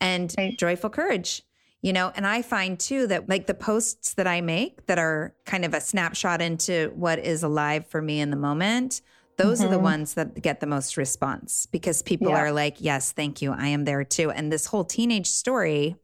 and 0.00 0.34
right. 0.36 0.58
joyful 0.58 0.90
courage 0.90 1.42
you 1.82 1.92
know 1.92 2.12
and 2.14 2.26
i 2.26 2.42
find 2.42 2.78
too 2.78 3.06
that 3.06 3.28
like 3.28 3.46
the 3.46 3.54
posts 3.54 4.14
that 4.14 4.26
i 4.26 4.40
make 4.40 4.86
that 4.86 4.98
are 4.98 5.34
kind 5.46 5.64
of 5.64 5.72
a 5.74 5.80
snapshot 5.80 6.40
into 6.42 6.92
what 6.94 7.18
is 7.18 7.42
alive 7.42 7.86
for 7.86 8.02
me 8.02 8.20
in 8.20 8.30
the 8.30 8.36
moment 8.36 9.00
those 9.36 9.58
mm-hmm. 9.60 9.68
are 9.68 9.70
the 9.70 9.76
Mm-hmm. 9.76 9.84
ones 9.84 10.14
that 10.14 10.42
get 10.42 10.60
the 10.60 10.66
most 10.66 10.96
response 10.98 11.64
because 11.64 12.02
people 12.02 12.28
Yeah. 12.28 12.40
are 12.42 12.52
like, 12.52 12.76
yes, 12.78 13.12
thank 13.12 13.40
you. 13.40 13.52
I 13.52 13.68
am 13.68 13.86
there 13.86 14.04
too. 14.04 14.30
And 14.30 14.52
this 14.52 14.66
whole 14.66 14.84
teenage 14.84 15.28
story, 15.28 15.96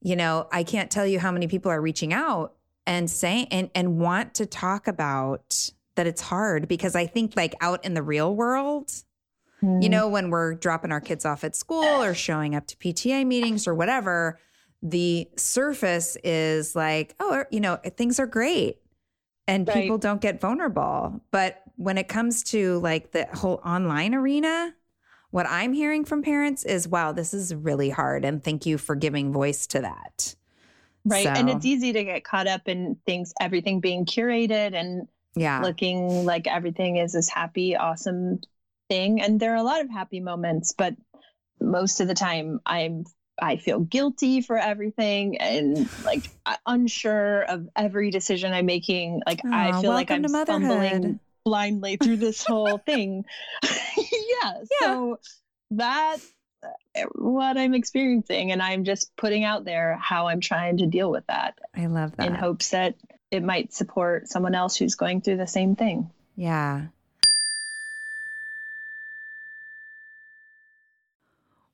you 0.00 0.16
know, 0.16 0.48
I 0.50 0.64
can't 0.64 0.90
tell 0.90 1.06
you 1.06 1.20
how 1.20 1.30
many 1.30 1.46
people 1.46 1.70
are 1.70 1.80
reaching 1.80 2.12
out 2.12 2.54
and 2.84 3.08
saying 3.08 3.46
and 3.52 3.70
and 3.76 3.98
want 4.00 4.34
to 4.34 4.46
talk 4.46 4.88
about 4.88 5.70
that 5.94 6.08
it's 6.08 6.22
hard 6.22 6.66
because 6.66 6.96
I 6.96 7.06
think 7.06 7.36
like 7.36 7.54
out 7.60 7.84
in 7.84 7.94
the 7.94 8.02
real 8.02 8.34
world, 8.34 8.90
you 9.60 9.68
Mm. 9.68 9.90
know, 9.90 10.08
when 10.08 10.30
we're 10.30 10.54
dropping 10.54 10.90
our 10.90 11.00
kids 11.00 11.24
off 11.24 11.44
at 11.44 11.54
school 11.54 11.84
or 12.02 12.14
showing 12.14 12.56
up 12.56 12.66
to 12.66 12.76
PTA 12.76 13.24
meetings 13.24 13.68
or 13.68 13.74
whatever, 13.76 14.40
the 14.82 15.28
surface 15.36 16.16
is 16.24 16.74
like, 16.74 17.14
oh, 17.20 17.44
you 17.50 17.60
know, 17.60 17.76
things 17.96 18.18
are 18.18 18.26
great 18.26 18.78
and 19.46 19.66
Right. 19.66 19.82
people 19.82 19.98
don't 19.98 20.20
get 20.20 20.40
vulnerable. 20.40 21.20
But 21.30 21.62
when 21.76 21.98
it 21.98 22.08
comes 22.08 22.42
to 22.44 22.78
like 22.78 23.12
the 23.12 23.26
whole 23.32 23.60
online 23.64 24.14
arena, 24.14 24.74
what 25.30 25.46
I'm 25.48 25.72
hearing 25.72 26.04
from 26.04 26.22
parents 26.22 26.64
is, 26.64 26.86
wow, 26.88 27.12
this 27.12 27.32
is 27.32 27.54
really 27.54 27.90
hard. 27.90 28.24
And 28.24 28.42
thank 28.42 28.66
you 28.66 28.76
for 28.76 28.94
giving 28.94 29.32
voice 29.32 29.66
to 29.68 29.80
that. 29.80 30.34
Right. 31.04 31.26
And 31.26 31.48
it's 31.48 31.64
easy 31.64 31.92
to 31.92 32.04
get 32.04 32.24
caught 32.24 32.46
up 32.46 32.68
in 32.68 32.96
things, 33.06 33.32
everything 33.40 33.80
being 33.80 34.04
curated 34.04 34.74
and 34.74 35.08
Yeah. 35.34 35.62
looking 35.62 36.24
like 36.24 36.46
everything 36.46 36.96
is 36.96 37.12
this 37.12 37.28
happy, 37.28 37.76
awesome 37.76 38.40
thing. 38.88 39.20
And 39.20 39.40
there 39.40 39.52
are 39.52 39.56
a 39.56 39.62
lot 39.62 39.80
of 39.80 39.90
happy 39.90 40.20
moments, 40.20 40.74
but 40.76 40.94
most 41.60 42.00
of 42.00 42.08
the 42.08 42.14
time 42.14 42.60
I'm 42.66 43.04
I 43.42 43.56
feel 43.56 43.80
guilty 43.80 44.40
for 44.40 44.56
everything 44.56 45.38
and 45.38 45.88
like 46.04 46.30
unsure 46.64 47.42
of 47.42 47.68
every 47.74 48.12
decision 48.12 48.52
I'm 48.52 48.66
making. 48.66 49.20
Like 49.26 49.44
I 49.44 49.80
feel 49.80 49.90
like 49.90 50.12
I'm 50.12 50.26
stumbling 50.28 51.18
blindly 51.44 51.96
through 51.96 52.18
this 52.18 52.44
whole 52.46 52.78
thing. 52.78 53.24
yeah, 53.64 54.62
So 54.80 55.18
that's 55.72 56.24
uh, 56.62 57.02
what 57.16 57.58
I'm 57.58 57.74
experiencing. 57.74 58.52
And 58.52 58.62
I'm 58.62 58.84
just 58.84 59.14
putting 59.16 59.42
out 59.42 59.64
there 59.64 59.98
how 60.00 60.28
I'm 60.28 60.40
trying 60.40 60.76
to 60.76 60.86
deal 60.86 61.10
with 61.10 61.26
that 61.26 61.58
I 61.74 61.86
love 61.86 62.14
that. 62.16 62.28
in 62.28 62.34
hopes 62.36 62.70
that 62.70 62.94
it 63.32 63.42
might 63.42 63.74
support 63.74 64.28
someone 64.28 64.54
else 64.54 64.76
who's 64.76 64.94
going 64.94 65.20
through 65.20 65.38
the 65.38 65.48
same 65.48 65.74
thing. 65.74 66.10
Yeah. 66.36 66.86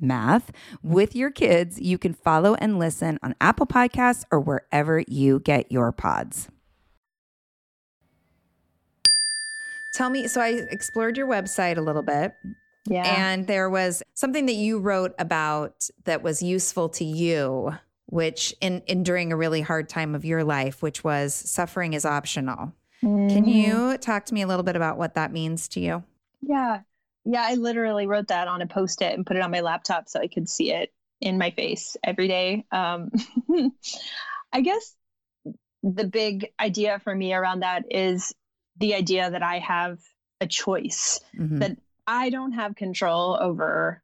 math 0.00 0.50
with 0.82 1.14
your 1.14 1.30
kids. 1.30 1.80
You 1.80 1.98
can 1.98 2.14
follow 2.14 2.54
and 2.54 2.78
listen 2.78 3.18
on 3.22 3.34
Apple 3.40 3.66
Podcasts 3.66 4.24
or 4.30 4.40
wherever 4.40 5.02
you 5.08 5.40
get 5.40 5.70
your 5.70 5.92
pods. 5.92 6.48
Tell 9.94 10.08
me, 10.10 10.28
so 10.28 10.40
I 10.40 10.48
explored 10.70 11.16
your 11.16 11.26
website 11.26 11.76
a 11.76 11.80
little 11.80 12.02
bit. 12.02 12.32
Yeah. 12.86 13.02
And 13.30 13.46
there 13.46 13.68
was 13.68 14.02
something 14.14 14.46
that 14.46 14.54
you 14.54 14.78
wrote 14.78 15.14
about 15.18 15.88
that 16.04 16.22
was 16.22 16.42
useful 16.42 16.88
to 16.90 17.04
you, 17.04 17.72
which 18.06 18.54
in, 18.60 18.82
in 18.86 19.02
during 19.02 19.32
a 19.32 19.36
really 19.36 19.60
hard 19.60 19.88
time 19.88 20.14
of 20.14 20.24
your 20.24 20.44
life, 20.44 20.80
which 20.82 21.02
was 21.04 21.34
suffering 21.34 21.92
is 21.92 22.04
optional. 22.04 22.72
Can 23.00 23.44
Mhm. 23.46 23.54
you 23.92 23.98
talk 23.98 24.26
to 24.26 24.34
me 24.34 24.42
a 24.42 24.46
little 24.46 24.62
bit 24.62 24.76
about 24.76 24.98
what 24.98 25.14
that 25.14 25.32
means 25.32 25.68
to 25.68 25.80
you? 25.80 26.04
Yeah. 26.42 26.80
Yeah. 27.32 27.44
I 27.46 27.54
literally 27.54 28.06
wrote 28.06 28.28
that 28.28 28.48
on 28.48 28.62
a 28.62 28.66
post 28.66 29.02
it 29.02 29.14
and 29.14 29.26
put 29.26 29.36
it 29.36 29.42
on 29.42 29.50
my 29.50 29.60
laptop 29.60 30.08
so 30.08 30.20
I 30.20 30.26
could 30.26 30.48
see 30.48 30.72
it 30.72 30.92
in 31.20 31.38
my 31.38 31.50
face 31.50 31.96
every 32.02 32.28
day. 32.28 32.64
Um, 32.72 33.10
I 34.52 34.60
guess 34.62 34.94
the 35.82 36.04
big 36.04 36.48
idea 36.58 36.98
for 36.98 37.14
me 37.14 37.32
around 37.32 37.60
that 37.60 37.84
is 37.90 38.34
the 38.78 38.94
idea 38.94 39.30
that 39.30 39.42
I 39.42 39.58
have 39.58 39.98
a 40.40 40.46
choice, 40.46 41.20
Mhm. 41.38 41.58
that 41.60 41.76
I 42.06 42.30
don't 42.30 42.52
have 42.52 42.74
control 42.74 43.38
over 43.40 44.02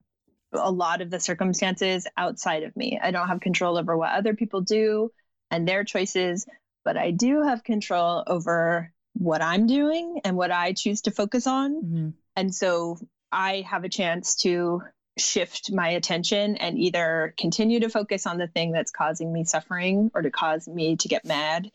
a 0.53 0.71
lot 0.71 1.01
of 1.01 1.11
the 1.11 1.21
circumstances 1.21 2.07
outside 2.17 2.63
of 2.63 2.77
me. 2.77 2.99
I 3.03 3.11
don't 3.11 3.29
have 3.29 3.41
control 3.41 3.77
over 3.77 3.97
what 3.97 4.13
other 4.13 4.35
people 4.35 4.61
do 4.61 5.11
and 5.51 5.67
their 5.67 5.85
choices, 5.85 6.47
but 6.85 6.97
I 6.97 7.11
do 7.11 7.43
have 7.43 7.65
control 7.65 8.23
over 8.27 8.93
what 9.15 9.43
I'm 9.43 9.67
doing 9.67 10.21
and 10.25 10.37
what 10.37 10.51
I 10.51 10.73
choose 10.73 11.03
to 11.03 11.11
focus 11.11 11.47
on. 11.47 11.83
Mhm. 11.83 12.13
And 12.37 12.55
so 12.55 12.99
I 13.33 13.65
have 13.69 13.85
a 13.85 13.89
chance 13.89 14.37
to 14.37 14.83
shift 15.19 15.73
my 15.73 15.89
attention 15.91 16.57
and 16.57 16.79
either 16.79 17.35
continue 17.39 17.81
to 17.81 17.89
focus 17.89 18.27
on 18.27 18.39
the 18.39 18.49
thing 18.49 18.73
that's 18.73 18.91
causing 18.91 19.33
me 19.33 19.45
suffering 19.45 20.11
or 20.15 20.23
to 20.23 20.31
cause 20.31 20.69
me 20.69 20.97
to 20.97 21.09
get 21.09 21.25
mad. 21.25 21.71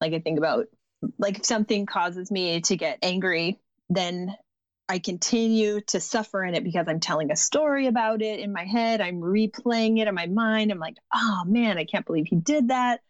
Like 0.00 0.12
I 0.12 0.20
think 0.20 0.38
about 0.38 0.66
like 1.18 1.38
if 1.38 1.44
something 1.44 1.86
causes 1.86 2.30
me 2.30 2.60
to 2.62 2.76
get 2.76 2.98
angry, 3.02 3.58
then 3.90 4.34
I 4.88 4.98
continue 4.98 5.80
to 5.88 6.00
suffer 6.00 6.44
in 6.44 6.54
it 6.54 6.62
because 6.62 6.86
I'm 6.88 7.00
telling 7.00 7.30
a 7.30 7.36
story 7.36 7.86
about 7.86 8.22
it 8.22 8.40
in 8.40 8.52
my 8.52 8.64
head. 8.64 9.00
I'm 9.00 9.20
replaying 9.20 9.98
it 9.98 10.08
in 10.08 10.14
my 10.14 10.26
mind. 10.26 10.70
I'm 10.70 10.78
like, 10.78 10.96
oh 11.12 11.42
man, 11.46 11.78
I 11.78 11.84
can't 11.84 12.06
believe 12.06 12.26
he 12.28 12.36
did 12.36 12.68
that. 12.68 13.00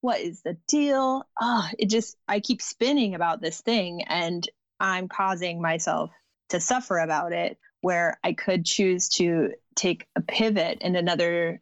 What 0.00 0.20
is 0.20 0.42
the 0.42 0.58
deal? 0.68 1.26
Oh, 1.40 1.68
it 1.78 1.88
just, 1.88 2.16
I 2.28 2.40
keep 2.40 2.60
spinning 2.60 3.14
about 3.14 3.40
this 3.40 3.60
thing 3.60 4.02
and 4.02 4.46
I'm 4.78 5.08
causing 5.08 5.62
myself 5.62 6.10
to 6.54 6.60
suffer 6.60 6.98
about 6.98 7.32
it 7.32 7.58
where 7.80 8.18
I 8.22 8.32
could 8.32 8.64
choose 8.64 9.08
to 9.10 9.50
take 9.74 10.06
a 10.16 10.22
pivot 10.22 10.78
in 10.80 10.94
another 10.94 11.60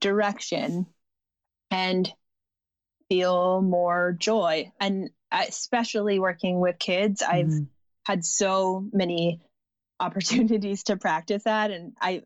direction 0.00 0.86
and 1.70 2.12
feel 3.08 3.62
more 3.62 4.16
joy. 4.18 4.72
And 4.80 5.10
especially 5.30 6.18
working 6.18 6.58
with 6.58 6.78
kids, 6.78 7.22
I've 7.22 7.46
mm-hmm. 7.46 7.64
had 8.04 8.24
so 8.24 8.84
many 8.92 9.40
opportunities 10.00 10.82
to 10.84 10.96
practice 10.96 11.44
that. 11.44 11.70
And 11.70 11.92
I, 12.00 12.22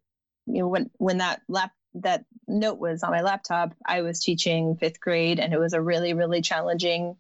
you 0.47 0.63
know, 0.63 0.69
when 0.69 0.91
when 0.97 1.19
that 1.19 1.43
lap 1.49 1.73
that 1.95 2.25
note 2.49 2.79
was 2.79 3.03
on 3.03 3.11
my 3.11 3.21
laptop, 3.21 3.75
I 3.87 4.01
was 4.01 4.25
teaching 4.25 4.77
fifth 4.77 4.99
grade, 4.99 5.39
and 5.39 5.53
it 5.53 5.59
was 5.59 5.75
a 5.75 5.81
really 5.81 6.15
really 6.15 6.41
challenging 6.41 7.17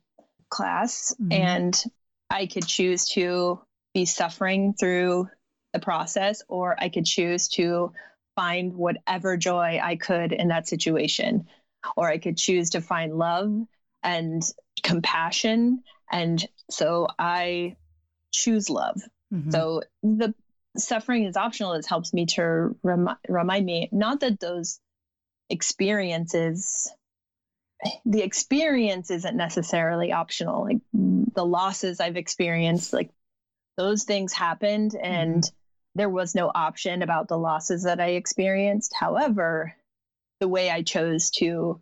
class, 0.50 1.14
mm-hmm. 1.20 1.32
and 1.32 1.85
I 2.28 2.46
could 2.46 2.66
choose 2.66 3.06
to 3.11 3.61
be 3.94 4.05
suffering 4.05 4.74
through 4.74 5.28
the 5.72 5.81
process, 5.81 6.42
or 6.48 6.76
I 6.78 6.88
could 6.88 7.07
choose 7.07 7.48
to 7.50 7.92
find 8.35 8.74
whatever 8.74 9.37
joy 9.37 9.81
I 9.83 9.96
could 9.96 10.33
in 10.33 10.48
that 10.48 10.68
situation, 10.68 11.46
or 11.96 12.09
I 12.09 12.18
could 12.18 12.37
choose 12.37 12.70
to 12.70 12.81
find 12.81 13.16
love 13.16 13.52
and 14.02 14.42
compassion. 14.83 15.83
And 16.11 16.44
so 16.70 17.09
I 17.18 17.76
choose 18.33 18.70
love. 18.70 19.00
Mm-hmm. 19.33 19.50
So 19.50 19.83
the 20.02 20.35
suffering 20.76 21.24
is 21.24 21.37
optional. 21.37 21.72
It 21.74 21.87
helps 21.87 22.12
me 22.12 22.26
to 22.26 22.76
rem- 22.83 23.16
remind 23.28 23.66
me 23.66 23.88
not 23.92 24.20
that 24.20 24.40
those 24.40 24.81
experiences 25.50 26.90
the 28.07 28.22
experience 28.22 29.11
isn't 29.11 29.37
necessarily 29.37 30.12
optional 30.12 30.64
like 30.64 30.78
the 30.92 31.44
losses 31.44 32.00
i've 32.00 32.16
experienced 32.16 32.92
like 32.92 33.11
those 33.76 34.04
things 34.04 34.32
happened 34.32 34.94
and 34.94 35.42
mm-hmm 35.42 35.56
there 35.94 36.08
was 36.08 36.35
no 36.35 36.50
option 36.54 37.02
about 37.02 37.28
the 37.28 37.38
losses 37.38 37.85
that 37.85 38.00
I 38.00 38.11
experienced. 38.11 38.94
However, 38.98 39.74
the 40.40 40.48
way 40.48 40.70
I 40.70 40.82
chose 40.82 41.30
to 41.32 41.80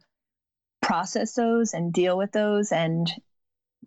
process 0.82 1.34
those 1.34 1.74
and 1.74 1.92
deal 1.92 2.16
with 2.16 2.32
those 2.32 2.72
and 2.72 3.10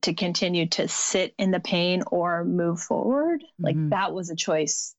to 0.02 0.14
continue 0.14 0.68
to 0.68 0.88
sit 0.88 1.34
in 1.38 1.52
the 1.52 1.60
pain 1.60 2.04
or 2.08 2.46
move 2.46 2.80
forward, 2.80 3.42
mm-hmm. 3.42 3.64
like 3.64 3.90
that 3.90 4.14
was 4.14 4.30
a 4.30 4.36
choice 4.36 4.96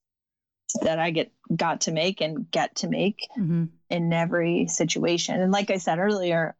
that 0.81 0.99
I 0.99 1.11
get 1.11 1.31
got 1.55 1.81
to 1.81 1.91
make 1.91 2.21
and 2.21 2.49
get 2.51 2.77
to 2.77 2.87
make 2.87 3.27
mm-hmm. 3.37 3.65
in 3.89 4.13
every 4.13 4.67
situation. 4.67 5.41
And 5.41 5.51
like 5.51 5.71
I 5.71 5.77
said 5.77 5.99
earlier, 5.99 6.55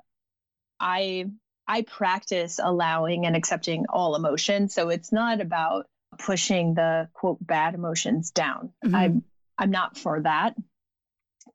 I 0.79 1.25
I 1.67 1.81
practice 1.81 2.59
allowing 2.61 3.25
and 3.25 3.35
accepting 3.35 3.85
all 3.89 4.15
emotion. 4.15 4.69
So 4.69 4.89
it's 4.89 5.11
not 5.11 5.41
about 5.41 5.87
pushing 6.17 6.73
the 6.73 7.09
quote 7.13 7.45
bad 7.45 7.73
emotions 7.73 8.31
down. 8.31 8.71
Mm-hmm. 8.83 8.95
I'm 8.95 9.23
I'm 9.57 9.71
not 9.71 9.97
for 9.97 10.21
that. 10.21 10.55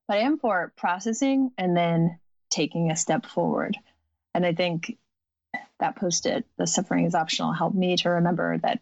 But 0.09 0.19
I 0.19 0.21
am 0.21 0.39
for 0.39 0.73
processing 0.77 1.51
and 1.59 1.77
then 1.77 2.19
taking 2.51 2.91
a 2.91 2.97
step 2.97 3.27
forward. 3.27 3.77
And 4.35 4.45
I 4.47 4.55
think 4.55 4.97
that 5.79 5.97
post-it, 5.97 6.47
the 6.57 6.67
suffering 6.67 7.07
is 7.07 7.15
optional, 7.15 7.53
helped 7.53 7.77
me 7.77 7.97
to 7.99 8.11
remember 8.11 8.59
that 8.59 8.81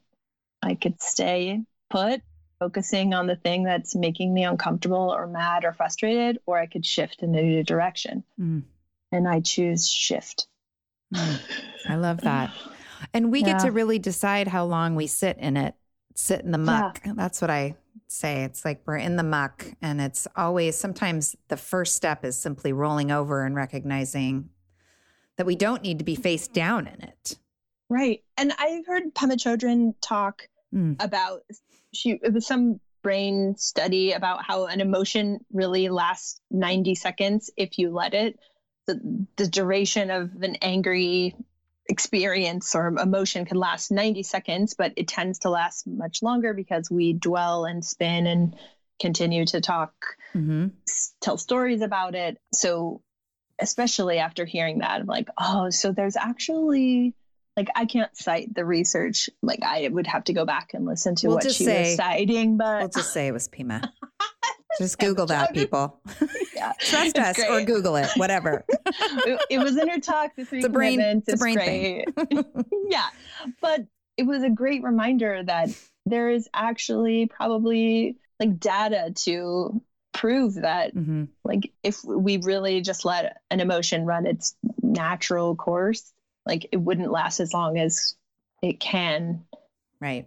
I 0.63 0.75
could 0.75 1.03
stay 1.03 1.63
put, 1.91 2.23
focusing 2.59 3.15
on 3.15 3.27
the 3.27 3.37
thing 3.37 3.65
that's 3.65 3.95
making 3.95 4.33
me 4.33 4.45
uncomfortable 4.45 5.15
or 5.15 5.27
mad 5.27 5.65
or 5.65 5.73
frustrated, 5.73 6.39
or 6.47 6.59
I 6.59 6.67
could 6.67 6.85
shift 6.85 7.23
in 7.23 7.35
a 7.35 7.43
new 7.43 7.63
direction. 7.63 8.25
Mm. 8.41 8.63
And 9.13 9.29
I 9.29 9.41
choose 9.41 9.89
shift. 9.89 10.47
Mm. 11.15 11.41
I 11.89 11.95
love 11.97 12.23
that. 12.23 12.53
And 13.13 13.31
we 13.31 13.41
yeah. 13.41 13.53
get 13.53 13.61
to 13.61 13.73
really 13.73 13.99
decide 13.99 14.49
how 14.49 14.65
long 14.65 14.95
we 14.95 15.07
sit 15.07 15.39
in 15.39 15.57
it, 15.57 15.75
sit 16.15 16.41
in 16.41 16.51
the 16.51 16.59
muck. 16.59 17.01
Yeah. 17.05 17.13
That's 17.17 17.41
what 17.41 17.51
I 17.51 17.77
say. 18.07 18.45
It's 18.45 18.65
like 18.65 18.83
we're 18.87 18.97
in 18.97 19.17
the 19.17 19.23
muck, 19.23 19.67
and 19.83 20.01
it's 20.01 20.27
always 20.37 20.77
sometimes 20.77 21.37
the 21.49 21.57
first 21.57 21.95
step 21.95 22.25
is 22.25 22.39
simply 22.39 22.73
rolling 22.73 23.11
over 23.11 23.45
and 23.45 23.55
recognizing 23.55 24.51
that 25.37 25.47
we 25.47 25.57
don't 25.57 25.83
need 25.83 25.99
to 25.99 26.05
be 26.05 26.17
face 26.17 26.49
down 26.49 26.87
in 26.87 27.03
it. 27.03 27.39
Right. 27.89 28.23
And 28.37 28.53
I've 28.59 28.87
heard 28.87 29.15
Pema 29.15 29.35
Chodron 29.35 29.95
talk 30.01 30.49
mm. 30.75 31.03
about 31.03 31.43
she 31.95 32.19
it 32.23 32.33
was 32.33 32.47
some 32.47 32.81
brain 33.03 33.55
study 33.57 34.13
about 34.13 34.45
how 34.45 34.67
an 34.67 34.81
emotion 34.81 35.39
really 35.53 35.89
lasts 35.89 36.41
90 36.51 36.95
seconds 36.95 37.51
if 37.57 37.79
you 37.79 37.91
let 37.91 38.15
it. 38.15 38.39
The, 38.87 39.27
the 39.37 39.47
duration 39.47 40.11
of 40.11 40.31
an 40.43 40.57
angry 40.57 41.35
experience 41.89 42.75
or 42.75 42.89
emotion 42.89 43.45
can 43.45 43.57
last 43.57 43.91
90 43.91 44.23
seconds, 44.23 44.75
but 44.75 44.93
it 44.97 45.09
tends 45.09 45.41
to 45.41 45.51
last 45.51 45.87
much 45.87 46.23
longer 46.23 46.53
because 46.53 46.91
we 46.91 47.13
dwell 47.13 47.65
and 47.65 47.85
spin 47.85 48.27
and 48.27 48.57
continue 49.01 49.47
to 49.47 49.61
talk, 49.61 49.93
mm-hmm. 50.35 50.69
s- 50.89 51.15
tell 51.21 51.39
stories 51.39 51.81
about 51.81 52.15
it. 52.15 52.39
So, 52.53 53.01
especially 53.61 54.19
after 54.19 54.45
hearing 54.45 54.79
that, 54.79 55.01
I'm 55.01 55.07
like, 55.07 55.29
oh, 55.39 55.71
so 55.71 55.93
there's 55.93 56.17
actually 56.17 57.15
like 57.57 57.69
I 57.75 57.87
can't 57.87 58.17
cite 58.17 58.55
the 58.55 58.65
research. 58.65 59.29
Like 59.43 59.61
I 59.65 59.89
would 59.89 60.07
have 60.07 60.25
to 60.25 60.33
go 60.33 60.45
back 60.45 60.75
and 60.75 60.87
listen 60.87 61.17
to 61.17 61.27
we'll 61.27 61.37
what 61.37 61.51
she 61.51 61.65
say, 61.65 61.91
was 61.91 61.97
citing, 61.97 62.57
but 62.57 62.81
we'll 62.81 62.89
just 62.89 63.13
say 63.13 63.27
it 63.27 63.33
was 63.33 63.49
Pema. 63.49 63.89
Just 64.79 64.99
Google 64.99 65.27
that, 65.27 65.53
people. 65.55 66.01
Yeah. 66.55 66.73
Trust 66.81 67.17
us 67.19 67.37
great. 67.37 67.51
or 67.51 67.65
Google 67.65 67.95
it, 67.95 68.11
whatever. 68.17 68.65
it, 68.87 69.41
it, 69.49 69.59
was 69.59 69.77
in 69.77 69.87
her 69.89 70.01
talk. 70.01 70.35
The 70.35 70.45
three 70.45 70.59
it's 70.59 70.67
a 70.67 70.71
brain, 70.71 71.01
it's 71.01 71.33
a 71.33 71.37
brain 71.37 71.55
great. 71.55 72.05
thing. 72.17 72.45
yeah, 72.89 73.07
but 73.61 73.87
it 74.17 74.27
was 74.27 74.43
a 74.43 74.51
great 74.51 74.83
reminder 74.83 75.41
that 75.45 75.69
there 76.05 76.31
is 76.31 76.49
actually 76.53 77.27
probably 77.27 78.17
like 78.41 78.59
data 78.59 79.13
to 79.15 79.81
prove 80.13 80.55
that 80.55 80.95
mm-hmm. 80.97 81.25
like 81.45 81.71
if 81.85 82.03
we 82.05 82.39
really 82.39 82.81
just 82.81 83.05
let 83.05 83.37
an 83.51 83.61
emotion 83.61 84.05
run 84.05 84.27
its 84.27 84.57
natural 84.83 85.55
course 85.55 86.13
like 86.45 86.67
it 86.73 86.77
wouldn't 86.79 87.13
last 87.13 87.39
as 87.39 87.53
long 87.53 87.79
as 87.79 88.17
it 88.63 88.81
can 88.81 89.45
right 90.01 90.27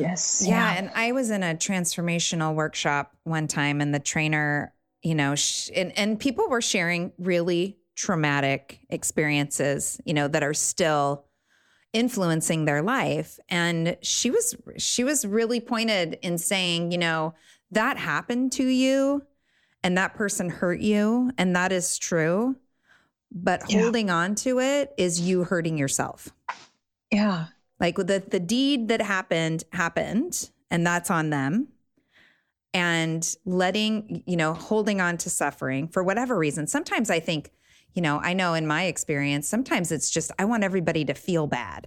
Yes. 0.00 0.44
Yeah, 0.46 0.72
yeah. 0.72 0.78
And 0.78 0.90
I 0.94 1.12
was 1.12 1.30
in 1.30 1.42
a 1.42 1.54
transformational 1.54 2.54
workshop 2.54 3.16
one 3.24 3.46
time, 3.48 3.80
and 3.80 3.94
the 3.94 4.00
trainer, 4.00 4.72
you 5.02 5.14
know, 5.14 5.34
sh- 5.34 5.70
and, 5.74 5.96
and 5.98 6.18
people 6.18 6.48
were 6.48 6.62
sharing 6.62 7.12
really 7.18 7.78
traumatic 7.96 8.80
experiences, 8.90 10.00
you 10.04 10.14
know, 10.14 10.28
that 10.28 10.42
are 10.42 10.54
still 10.54 11.24
influencing 11.94 12.64
their 12.64 12.82
life 12.82 13.38
and 13.48 13.96
she 14.02 14.28
was 14.28 14.56
she 14.76 15.04
was 15.04 15.24
really 15.24 15.60
pointed 15.60 16.18
in 16.22 16.36
saying 16.36 16.90
you 16.90 16.98
know 16.98 17.32
that 17.70 17.96
happened 17.96 18.50
to 18.50 18.64
you 18.64 19.22
and 19.84 19.96
that 19.96 20.12
person 20.12 20.50
hurt 20.50 20.80
you 20.80 21.30
and 21.38 21.54
that 21.54 21.70
is 21.70 21.96
true 21.96 22.56
but 23.30 23.62
yeah. 23.70 23.80
holding 23.80 24.10
on 24.10 24.34
to 24.34 24.58
it 24.58 24.92
is 24.98 25.20
you 25.20 25.44
hurting 25.44 25.78
yourself 25.78 26.30
yeah 27.12 27.46
like 27.80 27.96
the 27.96 28.22
the 28.26 28.40
deed 28.40 28.88
that 28.88 29.02
happened 29.02 29.64
happened 29.72 30.50
and 30.70 30.86
that's 30.86 31.10
on 31.10 31.30
them. 31.30 31.68
And 32.72 33.24
letting, 33.44 34.24
you 34.26 34.36
know, 34.36 34.52
holding 34.52 35.00
on 35.00 35.16
to 35.18 35.30
suffering 35.30 35.86
for 35.86 36.02
whatever 36.02 36.36
reason. 36.36 36.66
Sometimes 36.66 37.08
I 37.08 37.20
think, 37.20 37.52
you 37.92 38.02
know, 38.02 38.18
I 38.18 38.32
know 38.32 38.54
in 38.54 38.66
my 38.66 38.86
experience, 38.86 39.48
sometimes 39.48 39.92
it's 39.92 40.10
just 40.10 40.32
I 40.40 40.44
want 40.44 40.64
everybody 40.64 41.04
to 41.04 41.14
feel 41.14 41.46
bad. 41.46 41.86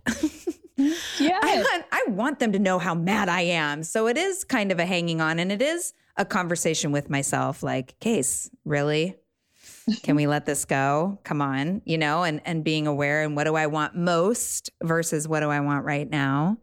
yeah. 0.77 1.39
I 1.43 1.57
want, 1.69 1.85
I 1.91 2.05
want 2.07 2.39
them 2.39 2.53
to 2.53 2.59
know 2.59 2.79
how 2.79 2.95
mad 2.95 3.27
I 3.27 3.41
am. 3.41 3.83
So 3.83 4.07
it 4.07 4.17
is 4.17 4.45
kind 4.45 4.71
of 4.71 4.79
a 4.79 4.85
hanging 4.85 5.19
on 5.19 5.39
and 5.39 5.51
it 5.51 5.61
is 5.61 5.93
a 6.15 6.23
conversation 6.23 6.93
with 6.93 7.09
myself 7.09 7.61
like, 7.61 7.99
Case, 7.99 8.49
really? 8.63 9.17
Can 10.03 10.15
we 10.15 10.27
let 10.27 10.45
this 10.45 10.65
go? 10.65 11.19
Come 11.23 11.41
on, 11.41 11.81
you 11.85 11.97
know, 11.97 12.23
and 12.23 12.41
and 12.45 12.63
being 12.63 12.87
aware 12.87 13.23
and 13.23 13.35
what 13.35 13.45
do 13.45 13.55
I 13.55 13.67
want 13.67 13.95
most 13.95 14.69
versus 14.83 15.27
what 15.27 15.41
do 15.41 15.49
I 15.49 15.59
want 15.59 15.85
right 15.85 16.09
now. 16.09 16.57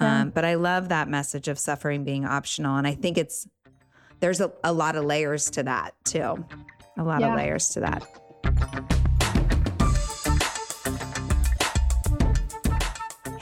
Yeah. 0.00 0.22
Um, 0.22 0.30
but 0.30 0.44
I 0.44 0.54
love 0.54 0.88
that 0.88 1.08
message 1.08 1.48
of 1.48 1.58
suffering 1.58 2.04
being 2.04 2.24
optional, 2.24 2.76
and 2.76 2.86
I 2.86 2.94
think 2.94 3.16
it's 3.16 3.46
there's 4.20 4.40
a, 4.40 4.52
a 4.62 4.72
lot 4.72 4.96
of 4.96 5.04
layers 5.04 5.50
to 5.50 5.62
that 5.62 5.94
too, 6.04 6.44
a 6.98 7.02
lot 7.02 7.20
yeah. 7.20 7.30
of 7.30 7.36
layers 7.36 7.68
to 7.70 7.80
that. 7.80 9.13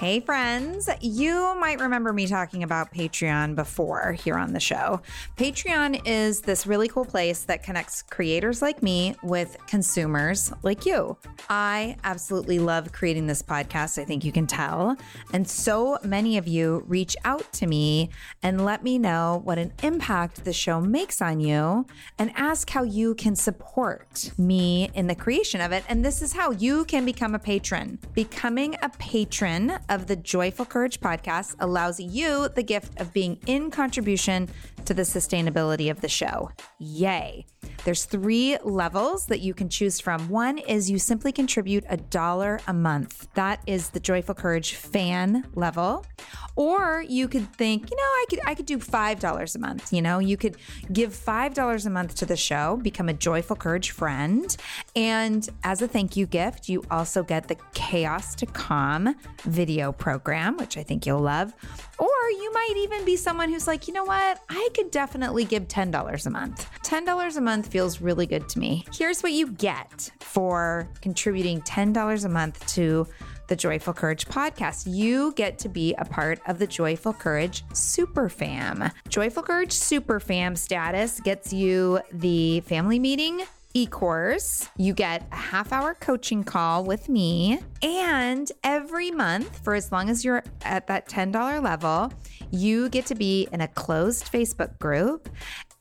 Hey, 0.02 0.18
friends. 0.18 0.90
You 1.00 1.54
might 1.60 1.78
remember 1.78 2.12
me 2.12 2.26
talking 2.26 2.64
about 2.64 2.92
Patreon 2.92 3.54
before 3.54 4.14
here 4.14 4.34
on 4.34 4.52
the 4.52 4.58
show. 4.58 5.00
Patreon 5.36 6.02
is 6.04 6.40
this 6.40 6.66
really 6.66 6.88
cool 6.88 7.04
place 7.04 7.44
that 7.44 7.62
connects 7.62 8.02
creators 8.02 8.60
like 8.60 8.82
me 8.82 9.14
with 9.22 9.56
consumers 9.68 10.52
like 10.64 10.84
you. 10.84 11.16
I 11.48 11.98
absolutely 12.02 12.58
love 12.58 12.90
creating 12.90 13.28
this 13.28 13.42
podcast. 13.42 13.96
I 13.96 14.04
think 14.04 14.24
you 14.24 14.32
can 14.32 14.44
tell. 14.44 14.96
And 15.32 15.48
so 15.48 15.98
many 16.02 16.36
of 16.36 16.48
you 16.48 16.82
reach 16.88 17.14
out 17.24 17.52
to 17.52 17.68
me 17.68 18.10
and 18.42 18.64
let 18.64 18.82
me 18.82 18.98
know 18.98 19.40
what 19.44 19.58
an 19.58 19.72
impact 19.84 20.44
the 20.44 20.52
show 20.52 20.80
makes 20.80 21.22
on 21.22 21.38
you 21.38 21.86
and 22.18 22.32
ask 22.34 22.68
how 22.70 22.82
you 22.82 23.14
can 23.14 23.36
support 23.36 24.32
me 24.36 24.90
in 24.94 25.06
the 25.06 25.14
creation 25.14 25.60
of 25.60 25.70
it. 25.70 25.84
And 25.88 26.04
this 26.04 26.22
is 26.22 26.32
how 26.32 26.50
you 26.50 26.86
can 26.86 27.04
become 27.04 27.36
a 27.36 27.38
patron. 27.38 28.00
Becoming 28.14 28.74
a 28.82 28.88
patron 28.98 29.78
of 29.92 30.06
the 30.06 30.16
Joyful 30.16 30.64
Courage 30.64 31.00
podcast 31.00 31.54
allows 31.60 32.00
you 32.00 32.48
the 32.48 32.62
gift 32.62 32.98
of 32.98 33.12
being 33.12 33.38
in 33.46 33.70
contribution 33.70 34.48
to 34.86 34.94
the 34.94 35.02
sustainability 35.02 35.90
of 35.90 36.00
the 36.00 36.08
show. 36.08 36.50
Yay. 36.78 37.44
There's 37.84 38.04
three 38.04 38.56
levels 38.62 39.26
that 39.26 39.40
you 39.40 39.54
can 39.54 39.68
choose 39.68 40.00
from. 40.00 40.28
One 40.28 40.58
is 40.58 40.90
you 40.90 40.98
simply 40.98 41.32
contribute 41.32 41.84
a 41.88 41.96
dollar 41.96 42.60
a 42.66 42.72
month. 42.72 43.28
That 43.34 43.60
is 43.66 43.90
the 43.90 44.00
Joyful 44.00 44.34
Courage 44.34 44.76
fan 44.76 45.44
level. 45.54 46.06
Or 46.54 47.04
you 47.08 47.28
could 47.28 47.52
think, 47.54 47.90
you 47.90 47.96
know, 47.96 48.02
I 48.02 48.24
could 48.28 48.40
I 48.46 48.54
could 48.54 48.66
do 48.66 48.78
five 48.78 49.18
dollars 49.20 49.56
a 49.56 49.58
month. 49.58 49.92
You 49.92 50.02
know, 50.02 50.18
you 50.18 50.36
could 50.36 50.58
give 50.92 51.14
five 51.14 51.54
dollars 51.54 51.86
a 51.86 51.90
month 51.90 52.14
to 52.16 52.26
the 52.26 52.36
show, 52.36 52.76
become 52.76 53.08
a 53.08 53.14
Joyful 53.14 53.56
Courage 53.56 53.90
friend, 53.90 54.54
and 54.94 55.48
as 55.64 55.82
a 55.82 55.88
thank 55.88 56.16
you 56.16 56.26
gift, 56.26 56.68
you 56.68 56.84
also 56.90 57.22
get 57.22 57.48
the 57.48 57.56
Chaos 57.72 58.34
to 58.36 58.46
Calm 58.46 59.14
video 59.42 59.81
program, 59.90 60.56
which 60.58 60.76
I 60.76 60.82
think 60.82 61.06
you'll 61.06 61.20
love. 61.20 61.52
Or 61.98 62.08
you 62.30 62.52
might 62.52 62.74
even 62.76 63.04
be 63.04 63.16
someone 63.16 63.48
who's 63.48 63.66
like, 63.66 63.88
you 63.88 63.94
know 63.94 64.04
what, 64.04 64.40
I 64.48 64.68
could 64.74 64.90
definitely 64.90 65.44
give 65.44 65.66
ten 65.66 65.90
dollars 65.90 66.26
a 66.26 66.30
month. 66.30 66.68
Ten 66.82 67.04
dollars 67.04 67.36
a 67.36 67.40
month 67.40 67.68
feels 67.68 68.00
really 68.00 68.26
good 68.26 68.48
to 68.50 68.58
me. 68.58 68.84
Here's 68.92 69.22
what 69.22 69.32
you 69.32 69.50
get 69.52 70.10
for 70.20 70.88
contributing 71.00 71.62
ten 71.62 71.92
dollars 71.92 72.24
a 72.24 72.28
month 72.28 72.64
to 72.74 73.06
the 73.48 73.56
Joyful 73.56 73.92
Courage 73.92 74.26
podcast. 74.26 74.84
You 74.86 75.32
get 75.32 75.58
to 75.58 75.68
be 75.68 75.94
a 75.94 76.04
part 76.04 76.40
of 76.46 76.58
the 76.58 76.66
Joyful 76.66 77.12
Courage 77.12 77.64
Super 77.74 78.28
Fam. 78.28 78.90
Joyful 79.08 79.42
Courage 79.42 79.72
Super 79.72 80.20
Fam 80.20 80.56
status 80.56 81.20
gets 81.20 81.52
you 81.52 82.00
the 82.12 82.60
family 82.60 82.98
meeting 82.98 83.42
e 83.74 83.86
course. 83.86 84.68
You 84.76 84.92
get 84.92 85.26
a 85.32 85.36
half 85.36 85.72
hour 85.72 85.94
coaching 85.94 86.44
call 86.44 86.84
with 86.84 87.08
me. 87.08 87.60
And 87.82 88.50
every 88.62 89.10
month, 89.10 89.62
for 89.64 89.74
as 89.74 89.90
long 89.90 90.10
as 90.10 90.24
you're 90.24 90.44
at 90.64 90.86
that 90.86 91.08
$10 91.08 91.62
level, 91.62 92.12
you 92.50 92.88
get 92.88 93.06
to 93.06 93.14
be 93.14 93.48
in 93.52 93.60
a 93.60 93.68
closed 93.68 94.30
Facebook 94.30 94.78
group 94.78 95.28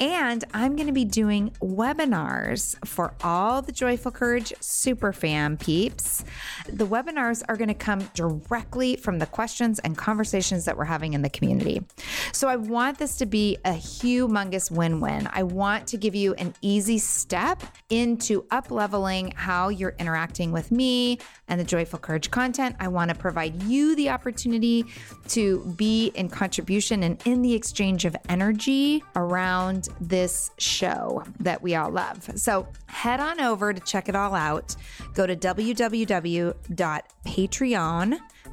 and 0.02 0.44
I'm 0.52 0.76
going 0.76 0.88
to 0.88 0.94
be 0.94 1.06
doing 1.06 1.52
webinars 1.62 2.76
for 2.88 3.14
all 3.24 3.62
the 3.62 3.72
Joyful 3.72 4.12
Courage 4.12 4.52
Super 4.60 5.14
Fam 5.14 5.58
peeps. 5.58 6.26
The 6.68 6.88
webinars 6.88 7.44
are 7.48 7.56
going 7.56 7.68
to 7.68 7.76
come 7.76 8.10
directly 8.16 8.96
from 8.96 9.20
the 9.20 9.28
questions 9.28 9.78
and 9.78 9.96
conversations 9.96 10.66
that 10.66 10.76
we're 10.76 10.86
having 10.86 11.14
in 11.14 11.22
the 11.22 11.30
community. 11.30 11.84
So 12.32 12.48
I 12.48 12.56
want 12.56 12.98
this 12.98 13.16
to 13.18 13.28
be 13.28 13.60
a 13.64 13.74
humongous 13.74 14.72
win 14.72 15.02
win. 15.02 15.30
I 15.32 15.44
want 15.44 15.86
to 15.90 15.98
give 15.98 16.16
you 16.16 16.34
an 16.34 16.56
easy 16.64 16.98
step 16.98 17.62
into 17.92 18.48
up 18.50 18.72
leveling 18.72 19.34
how 19.36 19.70
you're 19.70 19.96
interacting 20.00 20.52
with 20.52 20.72
me 20.72 21.20
and 21.48 21.60
the 21.60 21.64
Joyful 21.64 22.00
Courage 22.00 22.32
content. 22.32 22.76
I 22.80 22.88
want 22.88 23.10
to 23.10 23.16
provide 23.16 23.62
you 23.64 23.96
the 23.96 24.10
opportunity 24.10 24.84
to 25.28 25.60
be 25.78 26.08
in 26.16 26.28
contribution 26.28 27.04
and 27.04 27.22
in 27.28 27.44
the 27.44 27.54
exchange 27.54 28.06
of 28.06 28.16
energy 28.28 29.04
around 29.16 29.90
this 30.00 30.52
show 30.58 31.24
that 31.40 31.62
we 31.62 31.76
all 31.76 31.90
love. 31.90 32.30
So 32.36 32.70
head 32.88 33.20
on 33.20 33.42
over 33.42 33.74
to 33.74 33.82
check 33.82 34.08
it 34.10 34.16
all 34.16 34.36
out. 34.36 34.76
Go 35.14 35.28
to 35.28 35.36
www.patreon, 35.36 36.54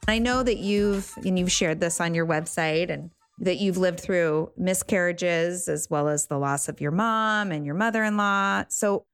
I 0.06 0.18
know 0.18 0.42
that 0.42 0.58
you've 0.58 1.12
and 1.24 1.38
you've 1.38 1.52
shared 1.52 1.80
this 1.80 2.00
on 2.00 2.14
your 2.14 2.26
website 2.26 2.90
and 2.90 3.10
that 3.38 3.56
you've 3.56 3.78
lived 3.78 4.00
through 4.00 4.52
miscarriages 4.56 5.68
as 5.68 5.88
well 5.90 6.08
as 6.08 6.26
the 6.26 6.38
loss 6.38 6.68
of 6.68 6.80
your 6.80 6.90
mom 6.90 7.50
and 7.50 7.66
your 7.66 7.74
mother-in-law. 7.74 8.64
So 8.68 9.06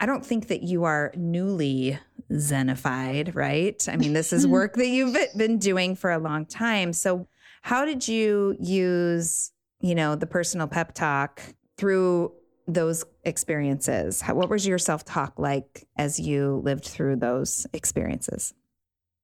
I 0.00 0.06
don't 0.06 0.24
think 0.24 0.48
that 0.48 0.62
you 0.62 0.84
are 0.84 1.12
newly 1.16 1.98
zenified, 2.30 3.34
right? 3.34 3.82
I 3.88 3.96
mean, 3.96 4.12
this 4.12 4.32
is 4.32 4.46
work 4.46 4.74
that 4.74 4.88
you've 4.88 5.16
been 5.36 5.58
doing 5.58 5.96
for 5.96 6.10
a 6.10 6.18
long 6.18 6.46
time. 6.46 6.92
So 6.92 7.28
how 7.62 7.84
did 7.84 8.06
you 8.06 8.56
use, 8.60 9.52
you 9.80 9.94
know, 9.94 10.14
the 10.14 10.26
personal 10.26 10.66
pep 10.66 10.94
talk 10.94 11.40
through 11.78 12.32
those 12.66 13.04
experiences? 13.24 14.20
How, 14.20 14.34
what 14.34 14.50
was 14.50 14.66
your 14.66 14.78
self-talk 14.78 15.38
like 15.38 15.86
as 15.96 16.18
you 16.18 16.60
lived 16.64 16.84
through 16.84 17.16
those 17.16 17.66
experiences? 17.72 18.52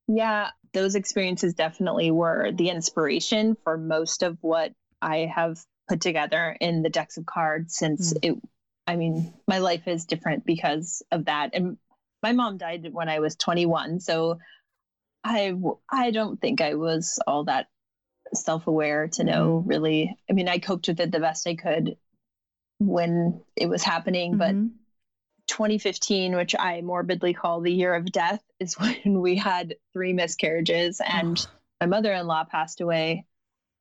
Yeah, 0.09 0.51
those 0.72 0.94
experiences 0.94 1.54
definitely 1.54 2.11
were 2.11 2.52
the 2.52 2.70
inspiration 2.70 3.57
for 3.64 3.76
most 3.76 4.22
of 4.22 4.38
what 4.40 4.72
I 5.00 5.31
have 5.35 5.59
put 5.88 6.00
together 6.00 6.57
in 6.61 6.83
the 6.83 6.90
decks 6.90 7.16
of 7.16 7.26
cards 7.26 7.76
since 7.76 8.12
mm. 8.12 8.18
it 8.22 8.38
I 8.88 8.96
mean, 8.96 9.35
my 9.46 9.59
life 9.59 9.87
is 9.87 10.07
different 10.07 10.46
because 10.46 11.02
of 11.12 11.26
that. 11.26 11.50
And 11.52 11.76
my 12.22 12.33
mom 12.33 12.57
died 12.57 12.88
when 12.90 13.11
I 13.11 13.18
was 13.18 13.37
21, 13.37 14.00
so 14.00 14.38
I 15.22 15.54
I 15.90 16.11
don't 16.11 16.40
think 16.40 16.62
I 16.62 16.74
was 16.74 17.20
all 17.26 17.44
that 17.44 17.66
self-aware 18.33 19.09
to 19.09 19.24
know 19.24 19.62
mm. 19.62 19.68
really. 19.68 20.16
I 20.28 20.33
mean, 20.33 20.48
I 20.48 20.59
coped 20.59 20.88
with 20.88 21.00
it 21.00 21.12
the 21.12 21.20
best 21.20 21.46
I 21.46 21.54
could 21.54 21.96
when 22.78 23.42
it 23.57 23.68
was 23.68 23.83
happening, 23.83 24.38
mm-hmm. 24.38 24.66
but 24.68 24.78
2015, 25.59 26.37
which 26.37 26.55
I 26.57 26.81
morbidly 26.83 27.35
call 27.35 27.61
the 27.61 27.73
year 27.73 27.92
of 27.94 28.11
death, 28.12 28.42
is 28.61 28.79
when 28.79 29.21
we 29.21 29.37
had 29.37 29.75
three 29.92 30.12
miscarriages 30.12 31.01
and 31.05 31.44
my 31.81 31.87
mother 31.87 32.12
in 32.12 32.27
law 32.27 32.44
passed 32.44 32.81
away. 32.81 33.27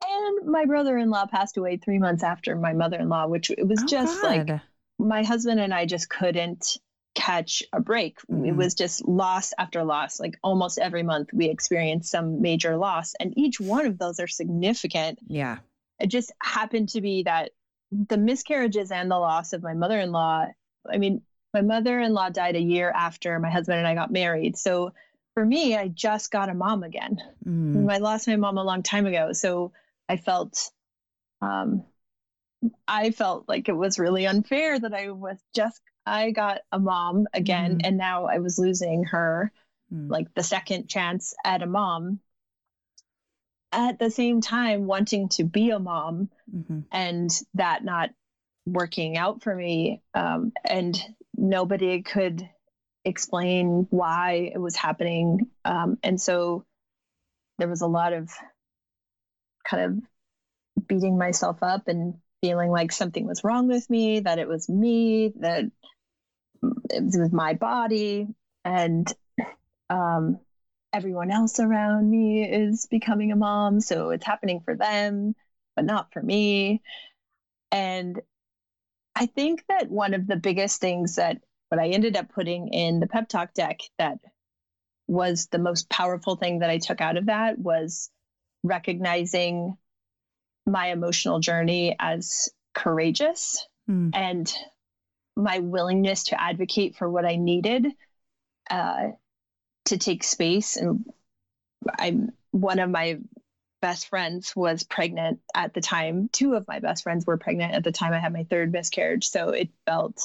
And 0.04 0.48
my 0.48 0.66
brother 0.66 0.98
in 0.98 1.10
law 1.10 1.26
passed 1.26 1.58
away 1.58 1.78
three 1.78 2.00
months 2.00 2.24
after 2.24 2.56
my 2.56 2.74
mother 2.74 2.98
in 2.98 3.10
law, 3.10 3.28
which 3.28 3.50
it 3.50 3.68
was 3.68 3.82
oh, 3.84 3.88
just 3.88 4.22
God. 4.22 4.50
like 4.50 4.62
my 5.00 5.24
husband 5.24 5.60
and 5.60 5.74
I 5.74 5.86
just 5.86 6.10
couldn't 6.10 6.78
catch 7.16 7.64
a 7.74 7.80
break. 7.80 8.20
Mm-hmm. 8.22 8.46
It 8.46 8.56
was 8.56 8.76
just 8.76 9.08
loss 9.08 9.54
after 9.58 9.84
loss. 9.84 10.20
Like 10.20 10.38
almost 10.44 10.78
every 10.78 11.04
month, 11.04 11.30
we 11.34 11.50
experienced 11.50 12.12
some 12.12 12.42
major 12.42 12.78
loss, 12.78 13.14
and 13.20 13.34
each 13.38 13.60
one 13.60 13.86
of 13.86 13.98
those 13.98 14.20
are 14.20 14.28
significant. 14.28 15.20
Yeah. 15.28 15.58
It 16.00 16.08
just 16.08 16.32
happened 16.42 16.90
to 16.90 17.02
be 17.02 17.24
that 17.24 17.52
the 17.92 18.18
miscarriages 18.18 18.92
and 18.92 19.10
the 19.10 19.18
loss 19.18 19.54
of 19.54 19.64
my 19.64 19.74
mother 19.74 20.00
in 20.00 20.12
law, 20.12 20.46
I 20.92 20.98
mean, 20.98 21.22
my 21.58 21.62
mother 21.62 22.00
in 22.00 22.14
law 22.14 22.30
died 22.30 22.56
a 22.56 22.62
year 22.62 22.92
after 22.96 23.40
my 23.40 23.50
husband 23.50 23.80
and 23.80 23.88
I 23.88 23.96
got 23.96 24.12
married. 24.12 24.58
So 24.58 24.94
for 25.34 25.44
me, 25.44 25.76
I 25.76 25.88
just 25.88 26.32
got 26.32 26.50
a 26.50 26.54
mom 26.54 26.84
again. 26.84 27.18
Mm. 27.48 27.92
I 27.92 27.98
lost 27.98 28.28
my 28.28 28.36
mom 28.36 28.58
a 28.58 28.64
long 28.64 28.84
time 28.84 29.06
ago. 29.08 29.34
So 29.34 29.72
I 30.08 30.18
felt, 30.18 30.72
um, 31.42 31.84
I 32.88 33.12
felt 33.12 33.48
like 33.48 33.70
it 33.70 33.76
was 33.76 33.98
really 34.00 34.28
unfair 34.28 34.80
that 34.80 34.94
I 34.94 35.10
was 35.12 35.38
just, 35.56 35.82
I 36.06 36.32
got 36.32 36.62
a 36.72 36.80
mom 36.80 37.28
again, 37.34 37.80
mm. 37.80 37.82
and 37.84 37.98
now 37.98 38.26
I 38.26 38.40
was 38.40 38.58
losing 38.58 39.04
her, 39.06 39.52
mm. 39.94 40.10
like 40.10 40.28
the 40.36 40.44
second 40.44 40.88
chance 40.88 41.34
at 41.44 41.64
a 41.64 41.68
mom. 41.68 42.20
At 43.72 44.00
the 44.00 44.10
same 44.10 44.42
time, 44.42 44.88
wanting 44.88 45.30
to 45.30 45.44
be 45.44 45.72
a 45.72 45.80
mom 45.80 46.30
mm-hmm. 46.56 46.80
and 46.92 47.30
that 47.56 47.84
not 47.84 48.12
working 48.66 49.18
out 49.18 49.44
for 49.44 49.54
me. 49.54 50.02
Um, 50.14 50.52
and 50.64 50.98
nobody 51.50 52.02
could 52.02 52.48
explain 53.06 53.88
why 53.90 54.52
it 54.54 54.60
was 54.60 54.76
happening. 54.76 55.50
Um, 55.64 55.98
and 56.04 56.20
so 56.20 56.66
there 57.58 57.68
was 57.68 57.82
a 57.82 57.88
lot 57.88 58.14
of 58.14 58.30
kind 59.68 59.84
of 60.78 60.88
beating 60.88 61.18
myself 61.18 61.64
up 61.64 61.88
and 61.88 62.16
feeling 62.42 62.70
like 62.70 62.92
something 62.92 63.26
was 63.26 63.44
wrong 63.44 63.68
with 63.68 63.90
me, 63.90 64.20
that 64.20 64.40
it 64.40 64.48
was 64.48 64.70
me, 64.70 65.34
that 65.40 65.66
it 66.90 67.04
was 67.04 67.32
my 67.32 67.54
body, 67.54 68.28
and 68.64 69.12
um, 69.90 70.40
everyone 70.94 71.32
else 71.32 71.60
around 71.60 72.10
me 72.10 72.44
is 72.44 72.88
becoming 72.90 73.32
a 73.32 73.36
mom. 73.36 73.80
So 73.80 74.10
it's 74.12 74.26
happening 74.26 74.62
for 74.64 74.76
them, 74.76 75.36
but 75.76 75.86
not 75.86 76.12
for 76.14 76.22
me. 76.22 76.82
And 77.72 78.22
I 79.20 79.26
think 79.26 79.64
that 79.68 79.90
one 79.90 80.14
of 80.14 80.28
the 80.28 80.36
biggest 80.36 80.80
things 80.80 81.16
that 81.16 81.42
what 81.70 81.82
I 81.82 81.88
ended 81.88 82.16
up 82.16 82.30
putting 82.30 82.68
in 82.68 83.00
the 83.00 83.08
pep 83.08 83.28
talk 83.28 83.52
deck 83.56 83.80
that 83.98 84.20
was 85.08 85.48
the 85.48 85.58
most 85.58 85.90
powerful 85.90 86.36
thing 86.36 86.60
that 86.60 86.70
I 86.70 86.78
took 86.78 87.02
out 87.02 87.18
of 87.18 87.26
that 87.26 87.58
was 87.58 88.12
recognizing 88.64 89.76
my 90.68 90.92
emotional 90.92 91.40
journey 91.40 91.96
as 91.98 92.50
courageous 92.76 93.66
mm. 93.90 94.12
and 94.14 94.54
my 95.36 95.60
willingness 95.60 96.26
to 96.26 96.40
advocate 96.40 96.96
for 96.96 97.10
what 97.10 97.26
I 97.26 97.38
needed 97.38 97.88
uh, 98.70 99.08
to 99.86 99.98
take 99.98 100.24
space. 100.24 100.78
And 100.78 101.06
I'm 101.98 102.30
one 102.52 102.78
of 102.78 102.92
my 102.92 103.18
best 103.82 104.08
friends 104.10 104.56
was 104.56 104.84
pregnant 104.84 105.40
at 105.54 105.74
the 105.74 105.82
time. 105.82 106.30
Two 106.32 106.56
of 106.56 106.68
my 106.68 106.80
best 106.80 107.04
friends 107.04 107.26
were 107.26 107.38
pregnant 107.38 107.74
at 107.74 107.84
the 107.84 107.92
time 107.92 108.14
I 108.14 108.20
had 108.20 108.34
my 108.34 108.44
third 108.44 108.72
miscarriage. 108.72 109.28
So 109.30 109.50
it 109.50 109.70
felt 109.86 110.22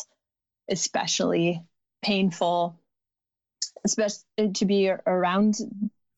especially 0.70 1.62
painful, 2.02 2.78
especially 3.84 4.52
to 4.54 4.64
be 4.64 4.90
around 4.90 5.54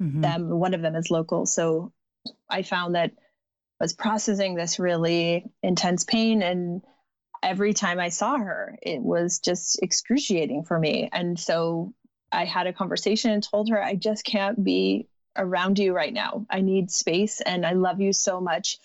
mm-hmm. 0.00 0.20
them. 0.20 0.48
One 0.48 0.74
of 0.74 0.82
them 0.82 0.94
is 0.94 1.10
local. 1.10 1.46
So 1.46 1.92
I 2.48 2.62
found 2.62 2.94
that 2.94 3.10
I 3.80 3.84
was 3.84 3.92
processing 3.92 4.54
this 4.54 4.78
really 4.78 5.44
intense 5.62 6.04
pain. 6.04 6.42
And 6.42 6.82
every 7.42 7.74
time 7.74 7.98
I 7.98 8.08
saw 8.08 8.38
her, 8.38 8.78
it 8.80 9.00
was 9.00 9.40
just 9.40 9.82
excruciating 9.82 10.64
for 10.64 10.78
me. 10.78 11.08
And 11.12 11.38
so 11.38 11.92
I 12.30 12.44
had 12.44 12.66
a 12.66 12.72
conversation 12.72 13.30
and 13.30 13.42
told 13.42 13.70
her, 13.70 13.82
I 13.82 13.94
just 13.96 14.24
can't 14.24 14.62
be 14.62 15.08
around 15.36 15.78
you 15.78 15.94
right 15.94 16.12
now. 16.12 16.46
I 16.50 16.60
need 16.60 16.90
space 16.90 17.40
and 17.40 17.66
I 17.66 17.72
love 17.72 18.00
you 18.00 18.12
so 18.12 18.40
much. 18.40 18.78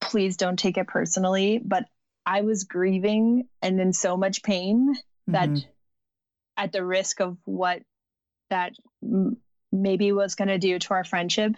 Please 0.00 0.36
don't 0.36 0.58
take 0.58 0.78
it 0.78 0.86
personally. 0.86 1.60
But 1.62 1.84
I 2.24 2.42
was 2.42 2.64
grieving 2.64 3.48
and 3.62 3.80
in 3.80 3.92
so 3.92 4.16
much 4.16 4.42
pain 4.42 4.96
that 5.28 5.48
mm-hmm. 5.48 5.68
at 6.56 6.72
the 6.72 6.84
risk 6.84 7.20
of 7.20 7.36
what 7.44 7.82
that 8.50 8.72
m- 9.02 9.38
maybe 9.72 10.12
was 10.12 10.34
going 10.34 10.48
to 10.48 10.58
do 10.58 10.78
to 10.78 10.94
our 10.94 11.04
friendship, 11.04 11.52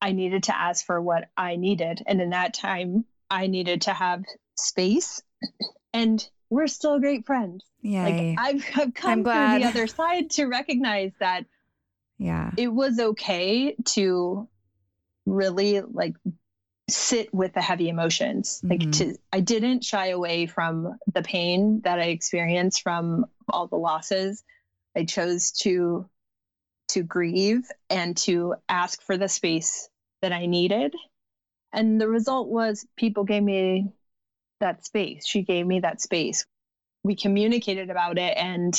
I 0.00 0.12
needed 0.12 0.44
to 0.44 0.56
ask 0.56 0.84
for 0.84 1.00
what 1.00 1.28
I 1.36 1.56
needed. 1.56 2.02
And 2.06 2.20
in 2.20 2.30
that 2.30 2.54
time, 2.54 3.04
I 3.30 3.46
needed 3.46 3.82
to 3.82 3.92
have 3.92 4.24
space. 4.56 5.22
And 5.92 6.26
we're 6.48 6.66
still 6.66 6.98
great 6.98 7.26
friends. 7.26 7.64
Yeah. 7.82 8.04
Like 8.04 8.36
I've, 8.38 8.64
I've 8.76 8.94
come 8.94 9.24
to 9.24 9.30
the 9.30 9.64
other 9.64 9.86
side 9.86 10.30
to 10.30 10.46
recognize 10.46 11.12
that 11.20 11.46
yeah. 12.20 12.50
it 12.58 12.68
was 12.68 13.00
okay 13.00 13.74
to 13.86 14.46
really 15.24 15.80
like 15.80 16.14
sit 16.90 17.32
with 17.32 17.54
the 17.54 17.62
heavy 17.62 17.88
emotions. 17.88 18.60
Like 18.62 18.80
mm-hmm. 18.80 18.90
to 18.90 19.16
i 19.32 19.40
didn't 19.40 19.84
shy 19.84 20.08
away 20.08 20.46
from 20.46 20.98
the 21.12 21.22
pain 21.22 21.80
that 21.84 21.98
i 21.98 22.04
experienced 22.04 22.82
from 22.82 23.24
all 23.48 23.66
the 23.66 23.76
losses. 23.76 24.44
I 24.94 25.04
chose 25.04 25.52
to 25.62 26.08
to 26.88 27.02
grieve 27.02 27.66
and 27.88 28.16
to 28.18 28.56
ask 28.68 29.00
for 29.02 29.16
the 29.16 29.28
space 29.28 29.88
that 30.20 30.32
i 30.32 30.46
needed. 30.46 30.94
And 31.72 32.00
the 32.00 32.08
result 32.08 32.48
was 32.48 32.86
people 32.96 33.24
gave 33.24 33.42
me 33.42 33.92
that 34.58 34.84
space. 34.84 35.26
She 35.26 35.42
gave 35.42 35.66
me 35.66 35.80
that 35.80 36.02
space. 36.02 36.44
We 37.02 37.16
communicated 37.16 37.88
about 37.88 38.18
it 38.18 38.36
and 38.36 38.74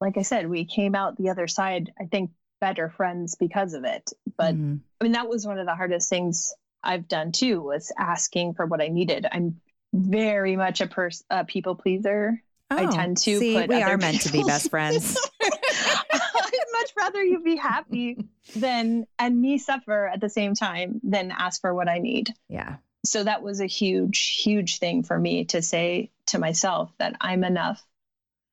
like 0.00 0.16
i 0.16 0.22
said 0.22 0.48
we 0.48 0.64
came 0.64 0.94
out 0.94 1.16
the 1.16 1.30
other 1.30 1.48
side 1.48 1.92
i 1.98 2.04
think 2.04 2.30
better 2.62 2.88
friends 2.88 3.34
because 3.34 3.74
of 3.74 3.82
it. 3.82 4.12
But 4.38 4.54
mm-hmm. 4.54 4.76
I 5.00 5.04
mean, 5.04 5.12
that 5.12 5.28
was 5.28 5.44
one 5.44 5.58
of 5.58 5.66
the 5.66 5.74
hardest 5.74 6.08
things 6.08 6.54
I've 6.80 7.08
done 7.08 7.32
too, 7.32 7.60
was 7.60 7.90
asking 7.98 8.54
for 8.54 8.66
what 8.66 8.80
I 8.80 8.86
needed. 8.86 9.26
I'm 9.30 9.60
very 9.92 10.54
much 10.54 10.80
a 10.80 10.86
person, 10.86 11.26
a 11.28 11.44
people 11.44 11.74
pleaser. 11.74 12.40
Oh, 12.70 12.76
I 12.76 12.86
tend 12.86 13.16
to 13.18 13.38
see, 13.38 13.54
put 13.54 13.68
we 13.68 13.82
are 13.82 13.98
meant 13.98 14.20
to 14.22 14.32
be 14.32 14.44
best 14.44 14.70
friends. 14.70 15.18
I'd 15.42 16.68
much 16.72 16.92
rather 16.96 17.22
you 17.22 17.42
be 17.42 17.56
happy 17.56 18.28
than 18.54 19.06
and 19.18 19.40
me 19.40 19.58
suffer 19.58 20.06
at 20.06 20.20
the 20.20 20.30
same 20.30 20.54
time 20.54 21.00
than 21.02 21.32
ask 21.32 21.60
for 21.60 21.74
what 21.74 21.88
I 21.88 21.98
need. 21.98 22.32
Yeah. 22.48 22.76
So 23.04 23.24
that 23.24 23.42
was 23.42 23.60
a 23.60 23.66
huge, 23.66 24.40
huge 24.44 24.78
thing 24.78 25.02
for 25.02 25.18
me 25.18 25.46
to 25.46 25.62
say 25.62 26.12
to 26.26 26.38
myself 26.38 26.92
that 27.00 27.16
I'm 27.20 27.42
enough 27.42 27.84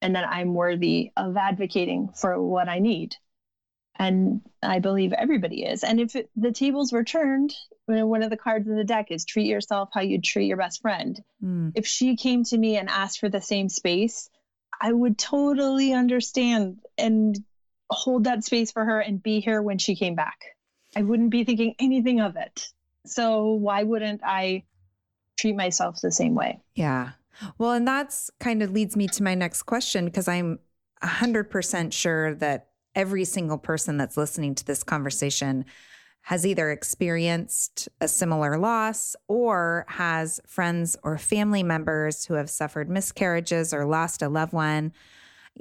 and 0.02 0.16
that 0.16 0.28
I'm 0.28 0.56
worthy 0.56 1.12
of 1.16 1.38
advocating 1.38 2.10
for 2.16 2.42
what 2.42 2.68
I 2.68 2.80
need 2.80 3.16
and 4.00 4.42
I 4.64 4.80
believe 4.80 5.12
everybody 5.12 5.66
is. 5.66 5.84
And 5.84 6.00
if 6.00 6.16
it, 6.16 6.30
the 6.38 6.54
tables 6.54 6.94
were 6.94 7.04
turned, 7.04 7.54
one 7.86 8.24
of 8.24 8.30
the 8.30 8.38
cards 8.38 8.66
in 8.68 8.78
the 8.78 8.86
deck 8.86 9.08
is 9.12 9.26
treat 9.26 9.48
yourself 9.48 9.90
how 9.94 10.02
you'd 10.02 10.24
treat 10.24 10.48
your 10.48 10.58
best 10.58 10.82
friend. 10.82 11.22
Mm. 11.44 11.74
If 11.76 11.86
she 11.86 12.16
came 12.16 12.46
to 12.46 12.58
me 12.58 12.78
and 12.78 12.90
asked 12.90 13.20
for 13.20 13.28
the 13.28 13.42
same 13.42 13.68
space, 13.68 14.30
I 14.82 14.94
would 14.94 15.18
totally 15.18 15.94
understand 15.94 16.80
and 16.98 17.38
hold 17.90 18.24
that 18.24 18.46
space 18.46 18.72
for 18.72 18.86
her 18.86 19.02
and 19.02 19.22
be 19.22 19.42
here 19.42 19.62
when 19.62 19.80
she 19.80 19.96
came 19.96 20.16
back. 20.16 20.40
I 20.96 21.02
wouldn't 21.02 21.32
be 21.32 21.44
thinking 21.44 21.76
anything 21.78 22.22
of 22.22 22.38
it. 22.38 22.68
So 23.06 23.52
why 23.54 23.84
wouldn't 23.84 24.22
I 24.24 24.64
treat 25.38 25.56
myself 25.56 26.00
the 26.02 26.12
same 26.12 26.36
way? 26.36 26.60
Yeah. 26.74 27.12
Well, 27.58 27.72
and 27.72 27.88
that's 27.88 28.30
kind 28.40 28.64
of 28.64 28.72
leads 28.72 28.96
me 28.96 29.08
to 29.10 29.24
my 29.24 29.36
next 29.36 29.64
question 29.64 30.06
because 30.06 30.28
I'm 30.28 30.60
100% 31.04 31.92
sure 31.92 32.36
that 32.36 32.69
every 32.96 33.26
single 33.26 33.58
person 33.58 33.98
that's 33.98 34.18
listening 34.18 34.56
to 34.56 34.66
this 34.66 34.84
conversation 34.84 35.66
has 36.24 36.46
either 36.46 36.70
experienced 36.72 37.88
a 38.02 38.08
similar 38.08 38.58
loss 38.58 39.16
or 39.28 39.86
has 39.88 40.40
friends 40.46 40.96
or 41.04 41.18
family 41.18 41.64
members 41.64 42.26
who 42.26 42.34
have 42.34 42.50
suffered 42.50 42.90
miscarriages 42.90 43.74
or 43.74 43.86
lost 43.86 44.22
a 44.22 44.30
loved 44.30 44.54
one. 44.54 44.92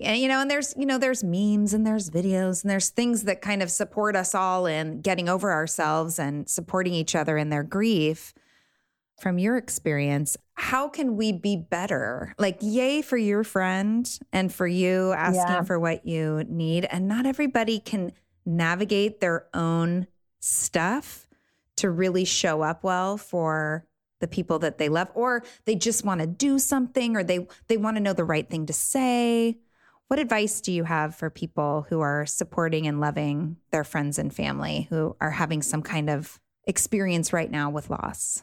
And, 0.01 0.21
you 0.21 0.29
know, 0.29 0.41
and 0.41 0.51
there's, 0.51 0.75
you 0.77 0.87
know, 0.87 0.99
there's 0.99 1.25
memes 1.25 1.73
and 1.75 1.87
there's 1.87 2.11
videos 2.11 2.63
and 2.63 2.71
there's 2.71 2.91
things 2.91 3.25
that 3.25 3.41
kind 3.41 3.63
of 3.63 3.71
support 3.71 4.15
us 4.15 4.35
all 4.35 4.67
in 4.67 5.01
getting 5.01 5.29
over 5.29 5.53
ourselves 5.53 6.19
and 6.19 6.49
supporting 6.49 6.93
each 6.93 7.15
other 7.15 7.39
in 7.39 7.51
their 7.51 7.63
grief 7.63 8.35
from 9.19 9.39
your 9.39 9.57
experience, 9.57 10.37
how 10.55 10.89
can 10.89 11.17
we 11.17 11.33
be 11.33 11.57
better? 11.57 12.35
Like, 12.39 12.59
yay 12.61 13.03
for 13.03 13.17
your 13.17 13.45
friend 13.45 14.09
and 14.33 14.53
for 14.53 14.67
you 14.67 15.13
asking 15.13 15.43
yeah. 15.43 15.63
for 15.63 15.79
what 15.79 16.07
you 16.07 16.45
need. 16.49 16.87
And 16.91 17.09
not 17.09 17.27
everybody 17.27 17.81
can 17.81 18.13
navigate 18.45 19.21
their 19.21 19.47
own 19.55 20.07
stuff 20.41 21.27
to 21.77 21.91
really 21.91 22.25
show 22.25 22.63
up 22.63 22.83
well 22.83 23.17
for 23.17 23.87
the 24.21 24.29
people 24.29 24.59
that 24.59 24.79
they 24.79 24.89
love 24.89 25.09
or 25.15 25.45
they 25.65 25.75
just 25.75 26.05
want 26.05 26.21
to 26.21 26.27
do 26.27 26.59
something 26.59 27.17
or 27.17 27.23
they 27.23 27.47
they 27.69 27.77
want 27.77 27.97
to 27.97 28.03
know 28.03 28.13
the 28.13 28.25
right 28.25 28.51
thing 28.51 28.67
to 28.67 28.73
say 28.73 29.57
what 30.09 30.19
advice 30.19 30.61
do 30.61 30.73
you 30.73 30.85
have 30.85 31.15
for 31.15 31.31
people 31.31 31.87
who 31.89 32.01
are 32.01 32.27
supporting 32.27 32.87
and 32.87 33.01
loving 33.01 33.57
their 33.71 33.85
friends 33.85 34.19
and 34.19 34.35
family 34.35 34.89
who 34.91 35.15
are 35.21 35.31
having 35.31 35.63
some 35.63 35.83
kind 35.83 36.11
of 36.11 36.41
experience 36.67 37.33
right 37.33 37.51
now 37.51 37.71
with 37.71 37.91
loss 37.91 38.43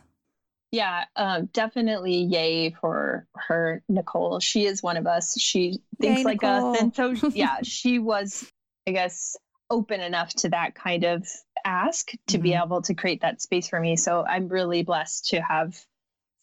yeah, 0.72 1.06
um, 1.16 1.50
definitely 1.54 2.16
yay 2.16 2.72
for 2.72 3.28
her, 3.36 3.82
Nicole. 3.88 4.40
She 4.40 4.66
is 4.66 4.84
one 4.84 4.98
of 4.98 5.08
us. 5.08 5.40
She 5.40 5.80
thinks 6.00 6.20
yay, 6.20 6.24
like 6.24 6.42
Nicole. 6.42 6.74
us. 6.74 6.82
And 6.82 6.96
so, 6.96 7.30
yeah, 7.34 7.58
she 7.64 8.00
was, 8.00 8.50
I 8.88 8.92
guess, 8.92 9.38
open 9.70 10.02
enough 10.02 10.34
to 10.36 10.50
that 10.50 10.76
kind 10.76 11.04
of 11.04 11.28
ask 11.66 12.12
to 12.12 12.38
mm-hmm. 12.38 12.44
be 12.44 12.54
able 12.54 12.82
to 12.84 12.94
create 12.94 13.22
that 13.22 13.42
space 13.42 13.68
for 13.68 13.80
me. 13.80 13.96
So 13.96 14.24
I'm 14.26 14.48
really 14.48 14.84
blessed 14.84 15.30
to 15.30 15.42
have 15.42 15.80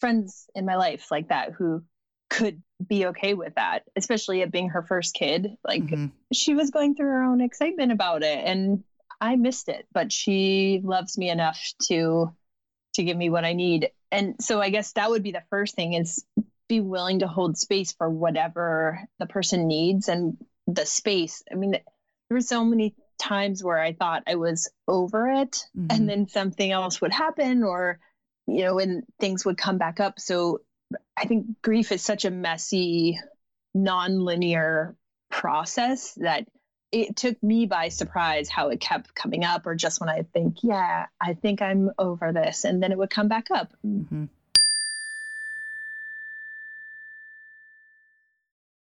friends 0.01 0.47
in 0.55 0.65
my 0.67 0.77
life 0.77 1.11
like 1.11 1.29
that 1.29 1.53
who 1.53 1.85
could 2.29 2.63
be 2.85 3.07
okay 3.07 3.35
with 3.35 3.55
that, 3.55 3.85
especially 3.95 4.41
it 4.41 4.51
being 4.51 4.71
her 4.71 4.83
first 4.83 5.15
kid. 5.15 5.57
Like 5.65 5.85
mm-hmm. 5.85 6.07
she 6.33 6.55
was 6.55 6.71
going 6.71 6.95
through 6.95 7.09
her 7.09 7.23
own 7.23 7.41
excitement 7.41 7.93
about 7.93 8.23
it 8.23 8.43
and 8.45 8.83
I 9.21 9.37
missed 9.37 9.69
it, 9.69 9.87
but 9.93 10.11
she 10.11 10.81
loves 10.83 11.17
me 11.17 11.31
enough 11.31 11.61
to 11.85 12.35
to 12.95 13.03
give 13.03 13.17
me 13.17 13.31
what 13.31 13.45
I 13.45 13.53
need. 13.53 13.91
And 14.11 14.37
so 14.41 14.61
i 14.61 14.71
guess 14.71 14.93
that 14.93 15.11
would 15.11 15.23
be 15.23 15.33
the 15.33 15.43
first 15.51 15.75
thing 15.75 15.95
is 15.95 16.25
be 16.69 16.81
willing 16.81 17.21
to 17.21 17.27
hold 17.27 17.59
space 17.59 17.93
for 17.93 18.09
whatever 18.09 19.01
the 19.19 19.27
person 19.27 19.67
needs 19.67 20.09
and 20.09 20.37
the 20.67 20.87
space. 20.87 21.43
I 21.51 21.55
mean 21.55 21.73
there 21.73 21.83
were 22.31 22.41
so 22.41 22.65
many 22.65 22.95
times 23.19 23.63
where 23.63 23.79
i 23.79 23.93
thought 23.93 24.25
i 24.27 24.35
was 24.35 24.69
over 24.89 25.29
it 25.29 25.65
mm-hmm. 25.77 25.87
and 25.91 26.09
then 26.09 26.27
something 26.27 26.73
else 26.73 27.01
would 27.01 27.13
happen 27.13 27.63
or 27.63 28.01
you 28.49 28.65
know 28.65 28.81
and 28.81 29.05
things 29.21 29.45
would 29.45 29.57
come 29.57 29.79
back 29.79 30.01
up. 30.01 30.19
So 30.21 30.61
i 31.17 31.25
think 31.27 31.47
grief 31.63 31.93
is 31.93 32.03
such 32.03 32.25
a 32.25 32.31
messy 32.31 33.19
non-linear 33.75 34.97
process 35.31 36.13
that 36.15 36.47
it 36.93 37.17
took 37.17 37.43
me 37.43 37.67
by 37.67 37.88
surprise 37.88 38.49
how 38.49 38.69
it 38.69 38.81
kept 38.81 39.15
coming 39.15 39.45
up, 39.45 39.67
or 39.67 39.75
just 39.75 40.01
when 40.01 40.11
I 40.11 40.23
think, 40.35 40.59
yeah, 40.63 41.07
I 41.21 41.35
think 41.35 41.63
I'm 41.63 41.90
over 41.99 42.33
this, 42.33 42.65
and 42.65 42.83
then 42.83 42.93
it 42.93 42.99
would 42.99 43.11
come 43.11 43.29
back 43.29 43.51
up. 43.51 43.73
Mm-hmm. 43.85 44.27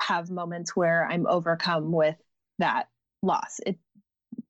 have 0.00 0.30
moments 0.30 0.74
where 0.74 1.06
I'm 1.06 1.26
overcome 1.26 1.92
with 1.92 2.16
that 2.58 2.88
loss. 3.22 3.60
It 3.64 3.78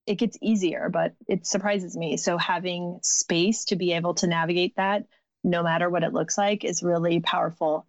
it 0.07 0.16
gets 0.16 0.38
easier, 0.40 0.88
but 0.90 1.14
it 1.26 1.46
surprises 1.46 1.94
me. 1.94 2.16
So 2.16 2.38
having 2.38 2.99
space 3.03 3.66
to 3.66 3.76
be 3.76 3.92
able 3.92 4.14
to 4.14 4.26
navigate 4.26 4.76
that, 4.76 5.05
no 5.44 5.62
matter 5.62 5.90
what 5.90 6.03
it 6.03 6.14
looks 6.14 6.38
like, 6.38 6.64
is 6.64 6.82
really 6.82 7.20
powerful. 7.20 7.86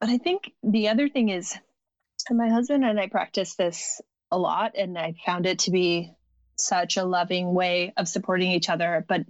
But 0.00 0.10
I 0.10 0.18
think 0.18 0.52
the 0.62 0.88
other 0.88 1.08
thing 1.08 1.28
is, 1.28 1.52
my 2.30 2.48
husband 2.48 2.84
and 2.84 3.00
I 3.00 3.08
practice 3.08 3.56
this 3.56 4.00
a 4.30 4.38
lot, 4.38 4.76
and 4.76 4.96
I 4.96 5.14
found 5.26 5.44
it 5.44 5.60
to 5.60 5.72
be 5.72 6.12
such 6.56 6.96
a 6.96 7.04
loving 7.04 7.52
way 7.52 7.92
of 7.96 8.06
supporting 8.06 8.52
each 8.52 8.68
other. 8.68 9.04
But 9.08 9.22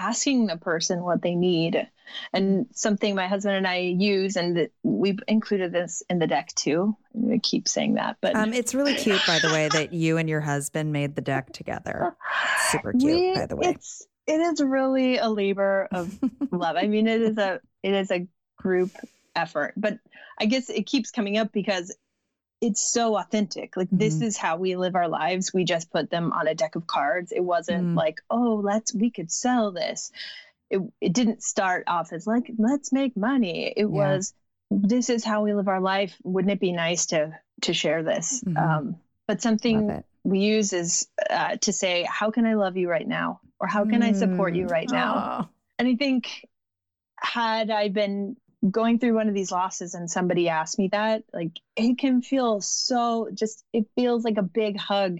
asking 0.00 0.46
the 0.46 0.56
person 0.56 1.02
what 1.02 1.22
they 1.22 1.34
need 1.34 1.86
and 2.32 2.66
something 2.72 3.14
my 3.14 3.28
husband 3.28 3.56
and 3.56 3.66
I 3.66 3.78
use, 3.78 4.36
and 4.36 4.68
we've 4.82 5.20
included 5.28 5.72
this 5.72 6.02
in 6.08 6.18
the 6.18 6.26
deck 6.26 6.54
too. 6.54 6.96
I 7.30 7.38
keep 7.38 7.68
saying 7.68 7.94
that, 7.94 8.16
but 8.20 8.34
um, 8.34 8.52
it's 8.52 8.74
really 8.74 8.94
cute, 8.94 9.20
by 9.26 9.38
the 9.38 9.48
way, 9.52 9.68
that 9.68 9.92
you 9.92 10.16
and 10.16 10.28
your 10.28 10.40
husband 10.40 10.92
made 10.92 11.14
the 11.14 11.22
deck 11.22 11.52
together. 11.52 12.16
Super 12.70 12.92
cute, 12.92 13.04
we, 13.04 13.34
by 13.34 13.46
the 13.46 13.56
way. 13.56 13.68
It's 13.68 14.06
it 14.26 14.40
is 14.40 14.60
really 14.60 15.18
a 15.18 15.28
labor 15.28 15.88
of 15.92 16.18
love. 16.50 16.76
I 16.76 16.86
mean, 16.86 17.06
it 17.06 17.20
is 17.20 17.38
a 17.38 17.60
it 17.82 17.94
is 17.94 18.10
a 18.10 18.26
group 18.56 18.90
effort, 19.36 19.74
but 19.76 19.98
I 20.38 20.46
guess 20.46 20.70
it 20.70 20.86
keeps 20.86 21.10
coming 21.10 21.36
up 21.36 21.52
because 21.52 21.94
it's 22.60 22.92
so 22.92 23.16
authentic. 23.16 23.76
Like 23.76 23.88
mm-hmm. 23.88 23.98
this 23.98 24.20
is 24.20 24.36
how 24.36 24.56
we 24.56 24.76
live 24.76 24.94
our 24.94 25.08
lives. 25.08 25.52
We 25.52 25.64
just 25.64 25.90
put 25.90 26.10
them 26.10 26.32
on 26.32 26.46
a 26.46 26.54
deck 26.54 26.76
of 26.76 26.86
cards. 26.86 27.32
It 27.32 27.40
wasn't 27.40 27.84
mm-hmm. 27.84 27.96
like, 27.96 28.20
oh, 28.30 28.60
let's 28.62 28.94
we 28.94 29.10
could 29.10 29.30
sell 29.30 29.72
this. 29.72 30.12
It 30.68 30.80
it 31.00 31.12
didn't 31.12 31.42
start 31.42 31.84
off 31.86 32.12
as 32.12 32.26
like 32.26 32.50
let's 32.58 32.92
make 32.92 33.16
money. 33.16 33.72
It 33.76 33.80
yeah. 33.80 33.86
was 33.86 34.34
this 34.70 35.10
is 35.10 35.24
how 35.24 35.42
we 35.42 35.54
live 35.54 35.68
our 35.68 35.80
life. 35.80 36.14
Wouldn't 36.22 36.52
it 36.52 36.60
be 36.60 36.72
nice 36.72 37.06
to 37.06 37.38
to 37.62 37.74
share 37.74 38.02
this? 38.02 38.42
Mm-hmm. 38.44 38.56
Um, 38.56 38.96
but 39.26 39.42
something 39.42 40.02
we 40.24 40.40
use 40.40 40.72
is 40.72 41.08
uh, 41.28 41.56
to 41.56 41.72
say, 41.72 42.06
how 42.08 42.30
can 42.30 42.46
I 42.46 42.54
love 42.54 42.76
you 42.76 42.90
right 42.90 43.06
now, 43.06 43.40
or 43.58 43.66
how 43.66 43.84
can 43.84 44.02
I 44.02 44.12
support 44.12 44.54
you 44.54 44.66
mm. 44.66 44.70
right 44.70 44.90
now? 44.90 45.50
And 45.78 45.88
I 45.88 45.94
think 45.94 46.46
had 47.16 47.70
I 47.70 47.88
been 47.88 48.36
going 48.68 48.98
through 48.98 49.14
one 49.14 49.28
of 49.28 49.34
these 49.34 49.52
losses 49.52 49.94
and 49.94 50.10
somebody 50.10 50.48
asked 50.48 50.78
me 50.78 50.88
that, 50.88 51.24
like 51.32 51.52
it 51.76 51.98
can 51.98 52.22
feel 52.22 52.60
so 52.60 53.28
just, 53.32 53.64
it 53.72 53.86
feels 53.94 54.24
like 54.24 54.36
a 54.36 54.42
big 54.42 54.78
hug 54.78 55.18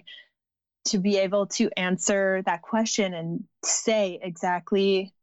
to 0.87 0.99
be 0.99 1.19
able 1.19 1.47
to 1.47 1.71
answer 1.77 2.43
that 2.47 2.63
question 2.63 3.15
and 3.15 3.45
say 3.65 4.19
exactly 4.23 5.15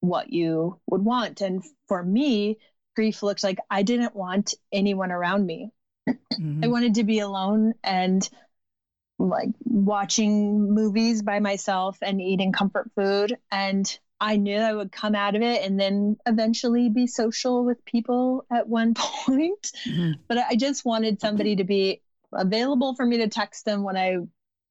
what 0.00 0.32
you 0.32 0.80
would 0.86 1.04
want. 1.04 1.40
And 1.40 1.62
for 1.88 2.02
me, 2.02 2.58
grief 2.96 3.22
looks 3.22 3.44
like 3.44 3.58
I 3.70 3.82
didn't 3.82 4.14
want 4.14 4.54
anyone 4.72 5.12
around 5.12 5.46
me. 5.46 5.70
Mm-hmm. 6.08 6.64
I 6.64 6.68
wanted 6.68 6.94
to 6.94 7.04
be 7.04 7.20
alone 7.20 7.74
and 7.84 8.28
like 9.18 9.50
watching 9.64 10.74
movies 10.74 11.22
by 11.22 11.40
myself 11.40 11.98
and 12.02 12.20
eating 12.20 12.52
comfort 12.52 12.90
food 12.96 13.36
and 13.52 13.98
I 14.20 14.36
knew 14.36 14.58
I 14.58 14.72
would 14.72 14.92
come 14.92 15.14
out 15.14 15.34
of 15.34 15.42
it 15.42 15.62
and 15.62 15.80
then 15.80 16.16
eventually 16.26 16.90
be 16.90 17.06
social 17.06 17.64
with 17.64 17.84
people 17.84 18.44
at 18.52 18.68
one 18.68 18.94
point. 18.96 19.72
Mm-hmm. 19.86 20.20
But 20.28 20.38
I 20.38 20.56
just 20.56 20.84
wanted 20.84 21.20
somebody 21.20 21.56
to 21.56 21.64
be 21.64 22.02
available 22.32 22.94
for 22.94 23.06
me 23.06 23.18
to 23.18 23.28
text 23.28 23.64
them 23.64 23.82
when 23.82 23.96
I 23.96 24.16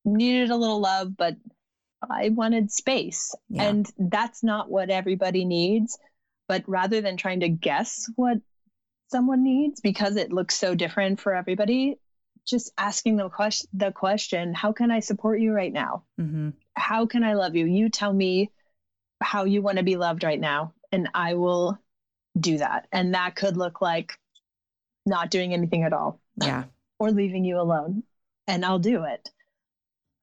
needed 0.06 0.52
a 0.52 0.56
little 0.56 0.80
love, 0.80 1.18
but 1.18 1.36
I 2.08 2.30
wanted 2.30 2.72
space. 2.72 3.36
Yeah. 3.50 3.64
And 3.64 3.92
that's 3.98 4.44
not 4.44 4.70
what 4.70 4.90
everybody 4.90 5.46
needs. 5.46 5.98
But 6.48 6.64
rather 6.68 7.02
than 7.02 7.18
trying 7.18 7.42
to 7.42 7.50
guess 7.50 8.10
what 8.16 8.38
someone 9.10 9.44
needs 9.44 9.82
because 9.82 10.16
it 10.16 10.32
looks 10.32 10.56
so 10.56 10.76
different 10.76 11.20
for 11.20 11.36
everybody, 11.36 12.00
just 12.48 12.72
asking 12.78 13.18
the 13.18 13.30
question, 13.30 13.70
the 13.74 13.92
question, 13.92 14.54
how 14.54 14.72
can 14.72 14.92
I 14.92 15.00
support 15.00 15.40
you 15.40 15.52
right 15.52 15.74
now? 15.74 16.04
Mm-hmm. 16.20 16.50
How 16.74 17.06
can 17.06 17.24
I 17.24 17.34
love 17.34 17.56
you? 17.56 17.66
You 17.66 17.90
tell 17.90 18.14
me 18.14 18.52
how 19.22 19.46
you 19.46 19.62
want 19.62 19.78
to 19.78 19.84
be 19.84 19.98
loved 19.98 20.24
right 20.24 20.40
now 20.40 20.74
and 20.92 21.10
I 21.14 21.34
will 21.36 21.78
do 22.40 22.58
that. 22.58 22.88
And 22.92 23.14
that 23.14 23.36
could 23.36 23.58
look 23.58 23.82
like 23.82 24.14
not 25.06 25.32
doing 25.32 25.54
anything 25.54 25.84
at 25.84 25.94
all. 25.94 26.20
Yeah. 26.42 26.66
or 27.00 27.12
leaving 27.12 27.46
you 27.46 27.60
alone. 27.60 28.04
And 28.48 28.66
I'll 28.66 28.80
do 28.80 29.04
it. 29.04 29.30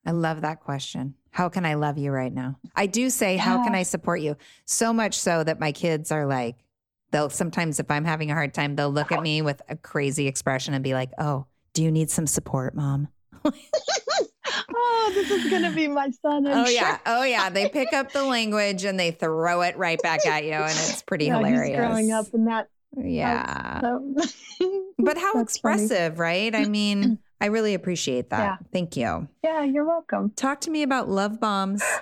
I 0.04 0.10
love 0.12 0.42
that 0.42 0.60
question. 0.60 1.14
How 1.30 1.48
can 1.48 1.64
I 1.64 1.74
love 1.74 1.98
you 1.98 2.10
right 2.10 2.32
now? 2.32 2.58
I 2.74 2.86
do 2.86 3.10
say, 3.10 3.36
yeah. 3.36 3.42
how 3.42 3.64
can 3.64 3.74
I 3.74 3.82
support 3.82 4.20
you? 4.20 4.36
So 4.64 4.92
much 4.92 5.18
so 5.18 5.42
that 5.44 5.60
my 5.60 5.72
kids 5.72 6.12
are 6.12 6.26
like, 6.26 6.56
they'll 7.10 7.30
sometimes, 7.30 7.80
if 7.80 7.90
I'm 7.90 8.04
having 8.04 8.30
a 8.30 8.34
hard 8.34 8.54
time, 8.54 8.76
they'll 8.76 8.90
look 8.90 9.12
at 9.12 9.22
me 9.22 9.42
with 9.42 9.60
a 9.68 9.76
crazy 9.76 10.28
expression 10.28 10.74
and 10.74 10.84
be 10.84 10.94
like, 10.94 11.10
oh, 11.18 11.46
do 11.72 11.82
you 11.82 11.90
need 11.90 12.10
some 12.10 12.26
support, 12.26 12.74
mom? 12.74 13.08
oh, 14.96 15.10
this 15.14 15.30
is 15.30 15.50
gonna 15.50 15.70
be 15.70 15.88
my 15.88 16.10
son. 16.10 16.46
I'm 16.46 16.58
oh 16.58 16.64
sure. 16.64 16.74
yeah, 16.74 16.98
oh 17.06 17.22
yeah. 17.22 17.50
They 17.50 17.68
pick 17.68 17.92
up 17.92 18.12
the 18.12 18.24
language 18.24 18.84
and 18.84 18.98
they 18.98 19.10
throw 19.10 19.62
it 19.62 19.76
right 19.76 20.00
back 20.02 20.26
at 20.26 20.44
you, 20.44 20.52
and 20.52 20.70
it's 20.70 21.02
pretty 21.02 21.26
yeah, 21.26 21.36
hilarious. 21.38 21.76
growing 21.76 22.12
up 22.12 22.26
in 22.32 22.46
that. 22.46 22.68
Yeah. 22.96 23.80
so. 23.80 24.14
but 24.98 25.18
how 25.18 25.40
expressive, 25.40 26.16
funny. 26.16 26.20
right? 26.20 26.54
I 26.54 26.64
mean, 26.64 27.18
I 27.40 27.46
really 27.46 27.74
appreciate 27.74 28.30
that. 28.30 28.40
Yeah. 28.40 28.56
Thank 28.72 28.96
you. 28.96 29.28
Yeah, 29.44 29.62
you're 29.62 29.86
welcome. 29.86 30.30
Talk 30.36 30.62
to 30.62 30.70
me 30.70 30.82
about 30.82 31.08
love 31.08 31.40
bombs. 31.40 31.82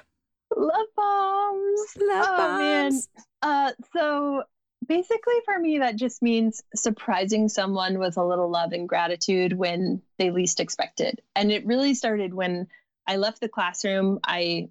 Love 0.57 0.87
bombs. 0.97 1.81
Love 1.99 2.27
oh, 2.29 2.37
bombs. 2.37 2.61
Man. 2.63 3.25
Uh, 3.43 3.73
so 3.93 4.45
basically 4.87 5.35
for 5.45 5.59
me 5.59 5.79
that 5.79 5.97
just 5.97 6.23
means 6.23 6.63
surprising 6.75 7.49
someone 7.49 7.99
with 7.99 8.17
a 8.17 8.25
little 8.25 8.51
love 8.51 8.73
and 8.73 8.89
gratitude 8.89 9.53
when 9.53 10.03
they 10.19 10.31
least 10.31 10.61
expect 10.61 11.01
it 11.01 11.25
and 11.35 11.51
it 11.51 11.67
really 11.67 11.95
started 11.95 12.35
when 12.35 12.69
i 13.07 13.17
left 13.17 13.41
the 13.41 13.49
classroom 13.49 14.19
i 14.25 14.69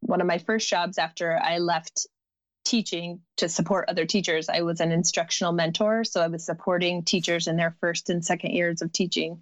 one 0.00 0.20
of 0.20 0.26
my 0.26 0.38
first 0.38 0.68
jobs 0.68 0.98
after 0.98 1.38
i 1.42 1.58
left 1.58 2.06
teaching 2.64 3.20
to 3.36 3.48
support 3.48 3.88
other 3.88 4.04
teachers 4.04 4.48
i 4.48 4.62
was 4.62 4.80
an 4.80 4.92
instructional 4.92 5.52
mentor 5.52 6.04
so 6.04 6.20
i 6.20 6.26
was 6.26 6.44
supporting 6.44 7.02
teachers 7.04 7.46
in 7.46 7.56
their 7.56 7.74
first 7.80 8.10
and 8.10 8.24
second 8.24 8.52
years 8.52 8.82
of 8.82 8.92
teaching 8.92 9.40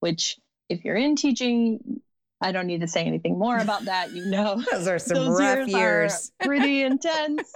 which 0.00 0.38
if 0.68 0.84
you're 0.84 0.96
in 0.96 1.16
teaching 1.16 2.00
I 2.42 2.50
don't 2.50 2.66
need 2.66 2.80
to 2.80 2.88
say 2.88 3.04
anything 3.04 3.38
more 3.38 3.56
about 3.60 3.84
that. 3.86 4.12
You 4.12 4.26
know, 4.26 4.62
those 4.72 4.88
are 4.88 4.98
some 4.98 5.16
those 5.16 5.38
rough 5.38 5.68
years. 5.68 5.70
years. 5.70 6.32
pretty 6.42 6.82
intense. 6.82 7.52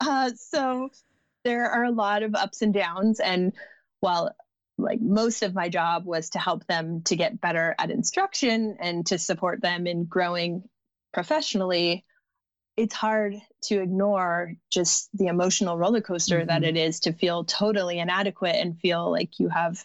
Uh, 0.00 0.30
so 0.34 0.90
there 1.44 1.70
are 1.70 1.84
a 1.84 1.90
lot 1.90 2.22
of 2.22 2.34
ups 2.34 2.62
and 2.62 2.72
downs. 2.72 3.20
And 3.20 3.52
while 4.00 4.34
like 4.78 5.00
most 5.00 5.42
of 5.42 5.54
my 5.54 5.68
job 5.68 6.04
was 6.04 6.30
to 6.30 6.38
help 6.38 6.66
them 6.66 7.02
to 7.02 7.16
get 7.16 7.40
better 7.40 7.74
at 7.78 7.90
instruction 7.90 8.76
and 8.80 9.06
to 9.06 9.18
support 9.18 9.60
them 9.60 9.86
in 9.86 10.04
growing 10.04 10.64
professionally, 11.12 12.04
it's 12.76 12.94
hard 12.94 13.34
to 13.62 13.80
ignore 13.80 14.54
just 14.70 15.10
the 15.14 15.26
emotional 15.26 15.76
roller 15.76 16.00
coaster 16.00 16.38
mm-hmm. 16.38 16.48
that 16.48 16.64
it 16.64 16.76
is 16.76 17.00
to 17.00 17.12
feel 17.12 17.44
totally 17.44 17.98
inadequate 17.98 18.56
and 18.56 18.78
feel 18.80 19.10
like 19.10 19.38
you 19.38 19.48
have 19.48 19.84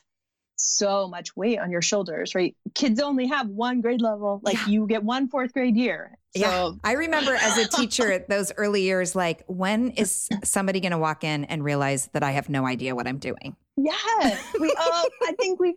so 0.55 1.07
much 1.07 1.35
weight 1.35 1.59
on 1.59 1.69
your 1.69 1.81
shoulders, 1.81 2.33
right? 2.33 2.55
Kids 2.73 2.99
only 2.99 3.27
have 3.27 3.47
one 3.47 3.81
grade 3.81 4.01
level. 4.01 4.39
Like 4.41 4.55
yeah. 4.55 4.67
you 4.67 4.87
get 4.87 5.03
one 5.03 5.27
fourth 5.27 5.53
grade 5.53 5.77
year. 5.77 6.17
So. 6.37 6.47
Yeah. 6.47 6.71
I 6.83 6.93
remember 6.93 7.33
as 7.33 7.57
a 7.57 7.67
teacher 7.67 8.25
those 8.27 8.51
early 8.57 8.83
years, 8.83 9.15
like, 9.15 9.43
when 9.47 9.91
is 9.91 10.29
somebody 10.43 10.79
going 10.79 10.91
to 10.91 10.97
walk 10.97 11.23
in 11.23 11.45
and 11.45 11.63
realize 11.63 12.07
that 12.13 12.23
I 12.23 12.31
have 12.31 12.49
no 12.49 12.65
idea 12.65 12.95
what 12.95 13.07
I'm 13.07 13.17
doing? 13.19 13.55
Yeah, 13.75 14.37
we 14.59 14.73
all. 14.79 15.05
I 15.23 15.33
think 15.39 15.59
we've 15.59 15.75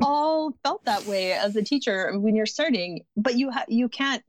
all 0.00 0.56
felt 0.64 0.84
that 0.86 1.04
way 1.06 1.32
as 1.32 1.54
a 1.56 1.62
teacher 1.62 2.18
when 2.18 2.34
you're 2.34 2.46
starting, 2.46 3.04
but 3.16 3.36
you 3.36 3.50
ha- 3.50 3.66
you 3.68 3.88
can't 3.88 4.22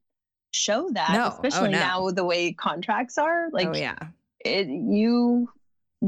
show 0.51 0.89
that, 0.91 1.11
no. 1.13 1.25
Oh, 1.25 1.27
especially 1.27 1.69
oh, 1.69 1.71
no. 1.71 1.79
now 1.79 2.09
the 2.09 2.25
way 2.25 2.51
contracts 2.51 3.17
are. 3.17 3.49
Like, 3.51 3.69
oh, 3.69 3.75
yeah, 3.75 3.95
it, 4.43 4.67
you 4.67 5.49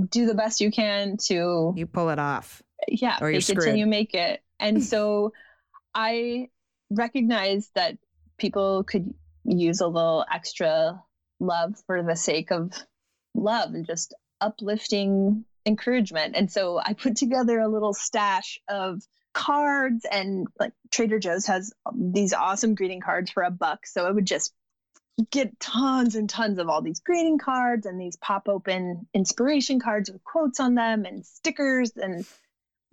do 0.10 0.26
the 0.26 0.34
best 0.34 0.60
you 0.60 0.72
can 0.72 1.16
to 1.16 1.74
you 1.74 1.86
pull 1.86 2.10
it 2.10 2.20
off 2.20 2.62
yeah, 2.88 3.18
or 3.22 3.32
it 3.32 3.42
till 3.42 3.76
you 3.76 3.86
make 3.86 4.14
it. 4.14 4.42
And 4.60 4.84
so 4.84 5.34
I 5.94 6.50
recognize 6.90 7.70
that 7.76 7.98
people 8.38 8.84
could 8.84 9.14
use 9.46 9.82
a 9.82 9.88
little 9.88 10.26
extra 10.32 11.02
love 11.40 11.76
for 11.86 12.04
the 12.04 12.16
sake 12.16 12.52
of 12.52 12.74
love 13.34 13.74
and 13.74 13.86
just 13.86 14.14
uplifting 14.42 15.46
encouragement. 15.66 16.36
And 16.36 16.52
so 16.52 16.80
I 16.84 16.94
put 16.94 17.16
together 17.16 17.60
a 17.60 17.68
little 17.68 17.94
stash 17.94 18.60
of 18.68 19.02
cards 19.34 20.06
and 20.10 20.48
like 20.60 20.74
Trader 20.92 21.20
Joe's 21.20 21.48
has 21.48 21.74
these 21.94 22.34
awesome 22.34 22.76
greeting 22.76 23.02
cards 23.02 23.32
for 23.32 23.44
a 23.44 23.52
buck. 23.52 23.86
So 23.86 24.06
I 24.06 24.12
would 24.12 24.26
just 24.26 24.54
get 25.32 25.60
tons 25.60 26.16
and 26.16 26.30
tons 26.30 26.60
of 26.60 26.70
all 26.70 26.82
these 26.82 27.00
greeting 27.00 27.38
cards 27.38 27.86
and 27.86 28.00
these 28.00 28.18
pop 28.18 28.48
open 28.50 29.08
inspiration 29.14 29.80
cards 29.80 30.10
with 30.12 30.24
quotes 30.24 30.60
on 30.60 30.76
them 30.76 31.06
and 31.06 31.26
stickers 31.26 31.92
and 31.96 32.26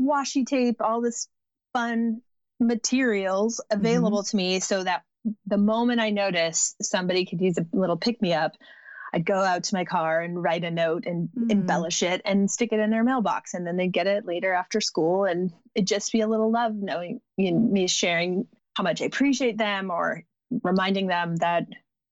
washi 0.00 0.46
tape, 0.46 0.80
all 0.80 1.00
this 1.00 1.28
fun 1.72 2.22
materials 2.60 3.60
available 3.70 4.22
mm-hmm. 4.22 4.30
to 4.30 4.36
me 4.36 4.60
so 4.60 4.82
that 4.82 5.02
the 5.46 5.58
moment 5.58 6.00
I 6.00 6.10
notice 6.10 6.74
somebody 6.80 7.24
could 7.26 7.40
use 7.40 7.58
a 7.58 7.66
little 7.72 7.96
pick 7.96 8.20
me 8.20 8.32
up, 8.32 8.52
I'd 9.12 9.26
go 9.26 9.34
out 9.34 9.64
to 9.64 9.74
my 9.74 9.84
car 9.84 10.20
and 10.20 10.42
write 10.42 10.64
a 10.64 10.70
note 10.70 11.04
and 11.06 11.28
mm. 11.28 11.50
embellish 11.50 12.02
it 12.02 12.22
and 12.24 12.50
stick 12.50 12.72
it 12.72 12.80
in 12.80 12.90
their 12.90 13.04
mailbox. 13.04 13.54
And 13.54 13.66
then 13.66 13.76
they'd 13.76 13.92
get 13.92 14.06
it 14.06 14.24
later 14.24 14.52
after 14.52 14.80
school. 14.80 15.24
And 15.24 15.52
it'd 15.74 15.86
just 15.86 16.12
be 16.12 16.22
a 16.22 16.28
little 16.28 16.50
love 16.50 16.74
knowing 16.74 17.20
you 17.36 17.52
know, 17.52 17.58
me 17.58 17.88
sharing 17.88 18.46
how 18.74 18.84
much 18.84 19.02
I 19.02 19.04
appreciate 19.04 19.58
them 19.58 19.90
or 19.90 20.24
reminding 20.62 21.08
them 21.08 21.36
that 21.36 21.66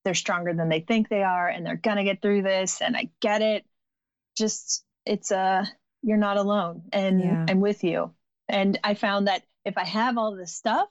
they're 0.05 0.13
stronger 0.13 0.53
than 0.53 0.69
they 0.69 0.79
think 0.79 1.09
they 1.09 1.23
are 1.23 1.47
and 1.47 1.65
they're 1.65 1.75
going 1.75 1.97
to 1.97 2.03
get 2.03 2.21
through 2.21 2.43
this. 2.43 2.81
And 2.81 2.95
I 2.95 3.09
get 3.19 3.41
it. 3.41 3.65
Just, 4.37 4.83
it's 5.05 5.31
a, 5.31 5.67
you're 6.03 6.17
not 6.17 6.37
alone 6.37 6.83
and 6.93 7.19
yeah. 7.19 7.45
I'm 7.49 7.61
with 7.61 7.83
you. 7.83 8.13
And 8.47 8.79
I 8.83 8.93
found 8.93 9.27
that 9.27 9.43
if 9.65 9.77
I 9.77 9.85
have 9.85 10.17
all 10.17 10.35
this 10.35 10.53
stuff, 10.53 10.87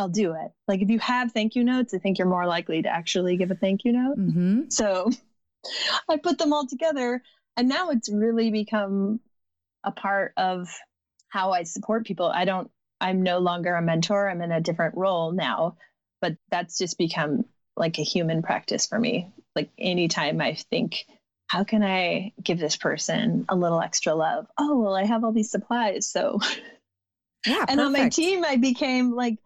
I'll 0.00 0.08
do 0.08 0.32
it. 0.32 0.50
Like 0.66 0.80
if 0.80 0.88
you 0.88 0.98
have 1.00 1.32
thank 1.32 1.54
you 1.54 1.62
notes, 1.62 1.92
I 1.92 1.98
think 1.98 2.18
you're 2.18 2.26
more 2.26 2.46
likely 2.46 2.80
to 2.80 2.88
actually 2.88 3.36
give 3.36 3.50
a 3.50 3.54
thank 3.54 3.84
you 3.84 3.92
note. 3.92 4.18
Mm-hmm. 4.18 4.60
So 4.70 5.10
I 6.08 6.16
put 6.16 6.38
them 6.38 6.54
all 6.54 6.66
together 6.66 7.22
and 7.54 7.68
now 7.68 7.90
it's 7.90 8.08
really 8.08 8.50
become 8.50 9.20
a 9.84 9.92
part 9.92 10.32
of 10.38 10.68
how 11.28 11.52
I 11.52 11.64
support 11.64 12.06
people. 12.06 12.26
I 12.26 12.46
don't, 12.46 12.70
I'm 12.98 13.22
no 13.22 13.40
longer 13.40 13.74
a 13.74 13.82
mentor. 13.82 14.30
I'm 14.30 14.40
in 14.40 14.52
a 14.52 14.62
different 14.62 14.96
role 14.96 15.32
now, 15.32 15.76
but 16.22 16.34
that's 16.50 16.78
just 16.78 16.96
become 16.96 17.44
like 17.76 17.98
a 17.98 18.02
human 18.02 18.40
practice 18.40 18.86
for 18.86 18.98
me. 18.98 19.30
Like 19.54 19.68
anytime 19.78 20.40
I 20.40 20.54
think 20.70 21.04
how 21.46 21.64
can 21.64 21.82
I 21.82 22.32
give 22.42 22.58
this 22.58 22.76
person 22.76 23.44
a 23.50 23.54
little 23.54 23.82
extra 23.82 24.14
love? 24.14 24.46
Oh, 24.56 24.78
well, 24.78 24.94
I 24.94 25.04
have 25.04 25.24
all 25.24 25.32
these 25.32 25.50
supplies. 25.50 26.06
So, 26.06 26.40
yeah. 27.46 27.66
and 27.68 27.80
on 27.80 27.92
my 27.92 28.08
team, 28.08 28.46
I 28.46 28.56
became 28.56 29.12
like 29.12 29.36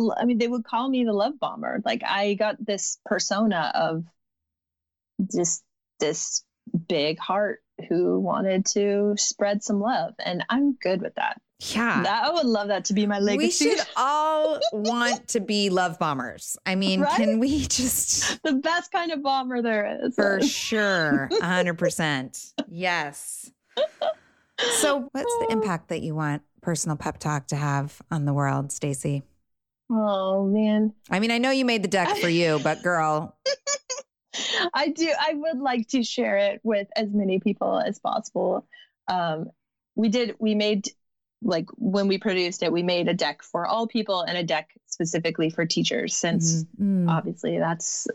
the, 0.00 0.16
I 0.18 0.24
mean, 0.24 0.38
they 0.38 0.48
would 0.48 0.64
call 0.64 0.88
me 0.88 1.04
the 1.04 1.12
love 1.12 1.38
bomber. 1.38 1.82
Like, 1.84 2.02
I 2.04 2.34
got 2.34 2.64
this 2.64 2.98
persona 3.04 3.72
of 3.74 4.04
just 5.32 5.62
this 6.00 6.44
big 6.88 7.18
heart 7.18 7.60
who 7.88 8.18
wanted 8.20 8.66
to 8.66 9.14
spread 9.16 9.62
some 9.62 9.80
love. 9.80 10.14
And 10.24 10.44
I'm 10.48 10.74
good 10.74 11.00
with 11.02 11.14
that. 11.16 11.40
Yeah. 11.60 12.02
That, 12.02 12.24
I 12.24 12.30
would 12.30 12.46
love 12.46 12.68
that 12.68 12.86
to 12.86 12.94
be 12.94 13.06
my 13.06 13.18
legacy. 13.18 13.70
We 13.70 13.76
should 13.76 13.86
all 13.96 14.60
want 14.72 15.28
to 15.28 15.40
be 15.40 15.70
love 15.70 15.98
bombers. 15.98 16.56
I 16.66 16.74
mean, 16.74 17.00
right? 17.00 17.16
can 17.16 17.38
we 17.38 17.66
just. 17.66 18.40
The 18.46 18.54
best 18.54 18.92
kind 18.92 19.10
of 19.10 19.22
bomber 19.22 19.62
there 19.62 19.98
is. 20.02 20.14
For 20.14 20.40
sure. 20.42 21.28
100%. 21.32 22.52
yes. 22.68 23.50
So, 24.78 25.08
what's 25.12 25.38
the 25.40 25.46
impact 25.50 25.88
that 25.88 26.02
you 26.02 26.14
want 26.14 26.42
personal 26.60 26.96
pep 26.96 27.18
talk 27.18 27.48
to 27.48 27.56
have 27.56 28.00
on 28.10 28.24
the 28.24 28.32
world, 28.32 28.72
Stacy? 28.72 29.22
Oh, 29.90 30.46
man. 30.46 30.92
I 31.10 31.20
mean, 31.20 31.30
I 31.30 31.38
know 31.38 31.50
you 31.50 31.64
made 31.64 31.82
the 31.82 31.88
deck 31.88 32.16
for 32.16 32.28
you, 32.28 32.60
but 32.62 32.82
girl. 32.82 33.36
I 34.74 34.88
do. 34.88 35.12
I 35.18 35.34
would 35.34 35.58
like 35.58 35.88
to 35.88 36.02
share 36.02 36.36
it 36.38 36.60
with 36.62 36.88
as 36.96 37.08
many 37.12 37.40
people 37.40 37.78
as 37.78 37.98
possible. 37.98 38.66
Um, 39.08 39.50
we 39.94 40.08
did, 40.08 40.36
we 40.38 40.54
made 40.54 40.88
like 41.42 41.66
when 41.76 42.08
we 42.08 42.18
produced 42.18 42.62
it, 42.62 42.72
we 42.72 42.82
made 42.82 43.08
a 43.08 43.14
deck 43.14 43.42
for 43.42 43.66
all 43.66 43.86
people 43.86 44.22
and 44.22 44.36
a 44.36 44.42
deck 44.42 44.70
specifically 44.86 45.50
for 45.50 45.66
teachers, 45.66 46.14
since 46.14 46.64
mm-hmm. 46.64 47.08
obviously 47.08 47.58
that's 47.58 48.08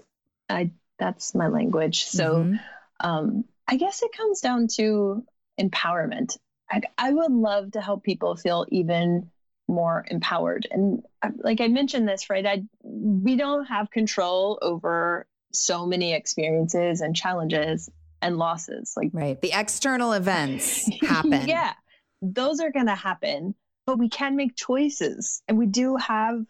I 0.49 0.71
that's 0.99 1.33
my 1.33 1.47
language. 1.47 2.05
So 2.05 2.35
mm-hmm. 2.35 2.55
um, 2.99 3.45
I 3.67 3.77
guess 3.77 4.03
it 4.03 4.11
comes 4.15 4.41
down 4.41 4.67
to 4.75 5.23
empowerment. 5.59 6.37
I, 6.69 6.81
I 6.97 7.11
would 7.11 7.31
love 7.31 7.71
to 7.71 7.81
help 7.81 8.03
people 8.03 8.35
feel 8.35 8.65
even 8.69 9.29
more 9.67 10.05
empowered. 10.09 10.67
And 10.69 11.03
like 11.43 11.61
I 11.61 11.67
mentioned 11.67 12.07
this, 12.07 12.29
right? 12.29 12.45
I 12.45 12.63
we 12.83 13.35
don't 13.35 13.65
have 13.65 13.91
control 13.91 14.59
over 14.61 15.27
so 15.53 15.85
many 15.85 16.13
experiences 16.13 17.01
and 17.01 17.15
challenges 17.15 17.89
and 18.21 18.37
losses. 18.37 18.93
Like 18.95 19.09
right, 19.13 19.39
the 19.41 19.51
external 19.53 20.13
events 20.13 20.89
happen. 21.01 21.47
yeah, 21.47 21.73
those 22.21 22.59
are 22.59 22.71
going 22.71 22.87
to 22.87 22.95
happen, 22.95 23.55
but 23.85 23.97
we 23.97 24.09
can 24.09 24.35
make 24.35 24.55
choices 24.55 25.41
and 25.47 25.57
we 25.57 25.65
do 25.65 25.95
have 25.97 26.45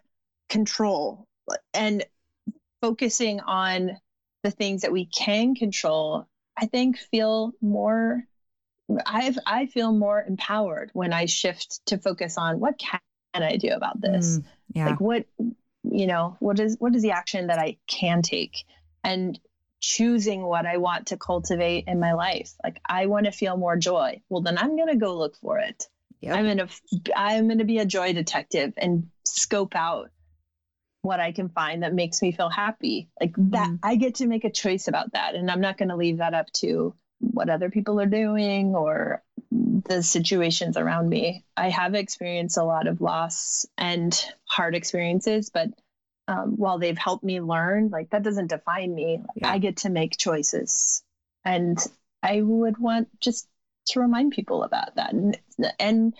control. 0.49 1.25
And 1.73 2.05
focusing 2.81 3.41
on 3.41 3.97
the 4.43 4.51
things 4.51 4.81
that 4.81 4.91
we 4.91 5.05
can 5.05 5.55
control, 5.55 6.27
I 6.57 6.65
think 6.67 6.97
feel 6.97 7.51
more 7.61 8.23
I've 9.05 9.37
I 9.45 9.67
feel 9.67 9.91
more 9.93 10.21
empowered 10.21 10.91
when 10.93 11.13
I 11.13 11.25
shift 11.25 11.79
to 11.87 11.97
focus 11.97 12.37
on 12.37 12.59
what 12.59 12.77
can 12.77 12.99
I 13.33 13.57
do 13.57 13.69
about 13.69 13.99
this? 13.99 14.39
Mm, 14.39 14.43
yeah. 14.73 14.85
Like 14.87 15.01
what 15.01 15.25
you 15.83 16.07
know, 16.07 16.37
what 16.39 16.59
is 16.59 16.77
what 16.79 16.95
is 16.95 17.01
the 17.01 17.11
action 17.11 17.47
that 17.47 17.59
I 17.59 17.77
can 17.87 18.21
take? 18.21 18.65
And 19.03 19.39
choosing 19.81 20.43
what 20.43 20.65
I 20.65 20.77
want 20.77 21.07
to 21.07 21.17
cultivate 21.17 21.85
in 21.87 21.99
my 21.99 22.13
life. 22.13 22.53
Like 22.63 22.79
I 22.87 23.07
want 23.07 23.25
to 23.25 23.31
feel 23.31 23.57
more 23.57 23.75
joy. 23.75 24.21
Well, 24.29 24.41
then 24.41 24.57
I'm 24.57 24.75
going 24.75 24.89
to 24.89 24.95
go 24.95 25.17
look 25.17 25.35
for 25.37 25.57
it. 25.57 25.87
Yep. 26.21 26.35
I'm 26.35 26.45
going 26.45 26.57
to 26.57 26.67
I'm 27.15 27.47
going 27.47 27.57
to 27.57 27.65
be 27.65 27.79
a 27.79 27.85
joy 27.85 28.13
detective 28.13 28.73
and 28.77 29.09
scope 29.25 29.75
out 29.75 30.11
what 31.01 31.19
I 31.19 31.31
can 31.31 31.49
find 31.49 31.81
that 31.81 31.95
makes 31.95 32.21
me 32.21 32.31
feel 32.31 32.49
happy. 32.49 33.09
Like 33.19 33.33
that 33.37 33.69
mm. 33.69 33.79
I 33.81 33.95
get 33.95 34.15
to 34.15 34.27
make 34.27 34.43
a 34.43 34.51
choice 34.51 34.87
about 34.87 35.13
that 35.13 35.33
and 35.33 35.49
I'm 35.49 35.61
not 35.61 35.79
going 35.79 35.89
to 35.89 35.95
leave 35.95 36.17
that 36.17 36.35
up 36.35 36.51
to 36.57 36.93
what 37.19 37.49
other 37.49 37.71
people 37.71 37.99
are 37.99 38.05
doing 38.05 38.75
or 38.75 39.23
the 39.51 40.01
situations 40.01 40.77
around 40.77 41.09
me. 41.09 41.43
I 41.57 41.69
have 41.69 41.93
experienced 41.93 42.57
a 42.57 42.63
lot 42.63 42.87
of 42.87 43.01
loss 43.01 43.65
and 43.77 44.17
hard 44.45 44.75
experiences, 44.75 45.49
but 45.49 45.69
um, 46.27 46.55
while 46.55 46.79
they've 46.79 46.97
helped 46.97 47.23
me 47.23 47.41
learn, 47.41 47.89
like 47.89 48.11
that 48.11 48.23
doesn't 48.23 48.47
define 48.47 48.93
me. 48.93 49.21
Yeah. 49.35 49.51
I 49.51 49.57
get 49.57 49.77
to 49.77 49.89
make 49.89 50.17
choices. 50.17 51.03
And 51.43 51.77
I 52.23 52.41
would 52.41 52.77
want 52.77 53.09
just 53.19 53.47
to 53.87 53.99
remind 53.99 54.31
people 54.31 54.63
about 54.63 54.95
that. 54.95 55.13
And, 55.13 55.37
and 55.79 56.13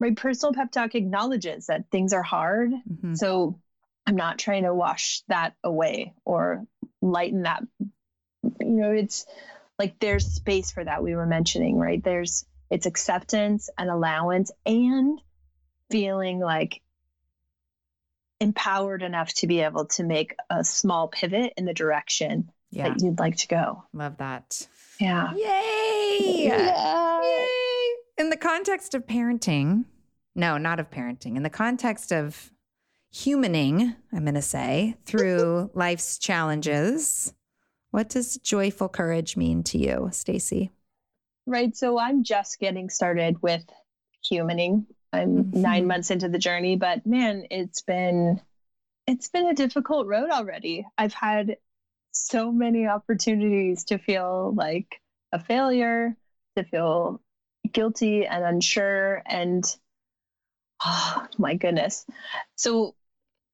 my 0.00 0.10
personal 0.10 0.52
pep 0.52 0.70
talk 0.70 0.94
acknowledges 0.94 1.66
that 1.66 1.90
things 1.90 2.12
are 2.12 2.22
hard. 2.22 2.70
Mhm. 2.70 3.16
So 3.16 3.60
I'm 4.06 4.16
not 4.16 4.38
trying 4.38 4.64
to 4.64 4.74
wash 4.74 5.22
that 5.28 5.54
away 5.64 6.14
or 6.24 6.64
lighten 7.00 7.42
that. 7.42 7.62
You 8.42 8.66
know, 8.66 8.90
it's 8.90 9.26
like 9.78 9.98
there's 10.00 10.26
space 10.26 10.70
for 10.70 10.84
that 10.84 11.02
we 11.02 11.14
were 11.14 11.26
mentioning, 11.26 11.78
right? 11.78 12.02
There's 12.02 12.44
it's 12.70 12.86
acceptance 12.86 13.70
and 13.78 13.90
allowance 13.90 14.50
and 14.66 15.20
feeling 15.90 16.38
like 16.40 16.80
empowered 18.40 19.02
enough 19.02 19.32
to 19.34 19.46
be 19.46 19.60
able 19.60 19.86
to 19.86 20.04
make 20.04 20.34
a 20.50 20.62
small 20.62 21.08
pivot 21.08 21.52
in 21.56 21.64
the 21.64 21.74
direction 21.74 22.50
Yeah. 22.70 22.90
that 22.90 23.00
you'd 23.02 23.18
like 23.18 23.36
to 23.38 23.48
go. 23.48 23.84
Love 23.92 24.18
that. 24.18 24.68
Yeah. 25.00 25.32
Yay! 25.34 26.44
Yeah. 26.44 27.22
Yay! 27.22 27.46
In 28.18 28.30
the 28.30 28.36
context 28.36 28.94
of 28.94 29.06
parenting, 29.06 29.84
no, 30.34 30.58
not 30.58 30.78
of 30.78 30.90
parenting, 30.90 31.36
in 31.36 31.42
the 31.42 31.50
context 31.50 32.12
of 32.12 32.52
humaning, 33.14 33.96
I'm 34.12 34.24
going 34.24 34.34
to 34.34 34.42
say, 34.42 34.96
through 35.06 35.70
life's 35.74 36.18
challenges, 36.18 37.32
what 37.90 38.08
does 38.08 38.36
joyful 38.38 38.88
courage 38.88 39.36
mean 39.36 39.62
to 39.64 39.78
you, 39.78 40.10
Stacy? 40.12 40.70
Right. 41.48 41.74
So 41.74 41.98
I'm 41.98 42.24
just 42.24 42.58
getting 42.58 42.90
started 42.90 43.40
with 43.42 43.64
humaning. 44.22 44.84
I'm 45.14 45.44
Mhm. 45.44 45.54
nine 45.54 45.86
months 45.86 46.10
into 46.10 46.28
the 46.28 46.38
journey, 46.38 46.76
but 46.76 47.06
man, 47.06 47.46
it's 47.50 47.80
been 47.82 48.40
it's 49.06 49.28
been 49.28 49.46
a 49.46 49.54
difficult 49.54 50.06
road 50.06 50.28
already. 50.28 50.86
I've 50.98 51.14
had 51.14 51.56
so 52.12 52.52
many 52.52 52.86
opportunities 52.86 53.84
to 53.84 53.98
feel 53.98 54.52
like 54.54 55.00
a 55.32 55.38
failure, 55.38 56.14
to 56.56 56.64
feel 56.64 57.22
guilty 57.72 58.26
and 58.26 58.44
unsure, 58.44 59.22
and 59.24 59.64
oh 60.84 61.26
my 61.38 61.54
goodness. 61.54 62.04
So 62.56 62.94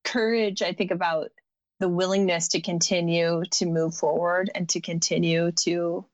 courage, 0.03 0.63
I 0.63 0.73
think 0.73 0.91
about 0.91 1.31
the 1.79 1.89
willingness 1.89 2.49
to 2.49 2.61
continue 2.61 3.45
to 3.53 3.67
move 3.67 3.95
forward 3.95 4.51
and 4.53 4.69
to 4.71 4.81
continue 4.81 5.53
to 5.53 6.05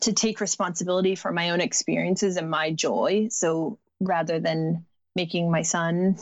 to 0.00 0.12
take 0.12 0.40
responsibility 0.40 1.14
for 1.14 1.32
my 1.32 1.50
own 1.50 1.60
experiences 1.60 2.36
and 2.36 2.50
my 2.50 2.72
joy. 2.72 3.28
So 3.30 3.78
rather 4.00 4.40
than 4.40 4.86
making 5.14 5.50
my 5.50 5.62
son 5.62 6.16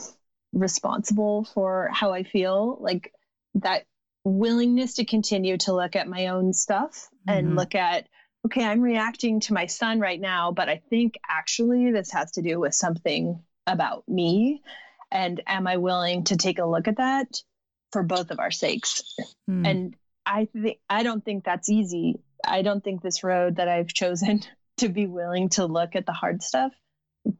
responsible 0.53 1.45
for 1.53 1.89
how 1.91 2.11
I 2.13 2.23
feel, 2.23 2.77
like 2.81 3.13
that 3.55 3.85
willingness 4.23 4.95
to 4.95 5.05
continue 5.05 5.57
to 5.57 5.73
look 5.73 5.95
at 5.95 6.07
my 6.07 6.27
own 6.27 6.53
stuff 6.53 7.09
and 7.27 7.49
Mhm. 7.49 7.55
look 7.55 7.75
at, 7.75 8.07
okay, 8.45 8.63
I'm 8.65 8.81
reacting 8.81 9.39
to 9.41 9.53
my 9.53 9.65
son 9.67 9.99
right 9.99 10.19
now, 10.19 10.51
but 10.51 10.69
I 10.69 10.77
think 10.89 11.17
actually 11.27 11.91
this 11.91 12.11
has 12.11 12.31
to 12.31 12.41
do 12.41 12.59
with 12.59 12.73
something 12.73 13.41
about 13.67 14.07
me. 14.07 14.61
And 15.11 15.41
am 15.47 15.67
I 15.67 15.77
willing 15.77 16.25
to 16.25 16.37
take 16.37 16.59
a 16.59 16.65
look 16.65 16.87
at 16.87 16.97
that 16.97 17.41
for 17.91 18.03
both 18.03 18.31
of 18.31 18.39
our 18.39 18.51
sakes? 18.51 19.03
Hmm. 19.47 19.65
and 19.65 19.95
i 20.25 20.45
think 20.45 20.77
i 20.89 21.01
don't 21.01 21.25
think 21.25 21.43
that's 21.43 21.69
easy 21.69 22.19
i 22.45 22.61
don't 22.61 22.83
think 22.83 23.01
this 23.01 23.23
road 23.23 23.57
that 23.57 23.67
i've 23.67 23.87
chosen 23.93 24.41
to 24.77 24.89
be 24.89 25.07
willing 25.07 25.49
to 25.49 25.65
look 25.65 25.95
at 25.95 26.05
the 26.05 26.13
hard 26.13 26.41
stuff 26.41 26.71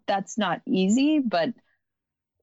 that's 0.08 0.38
not 0.38 0.62
easy 0.68 1.20
but 1.20 1.50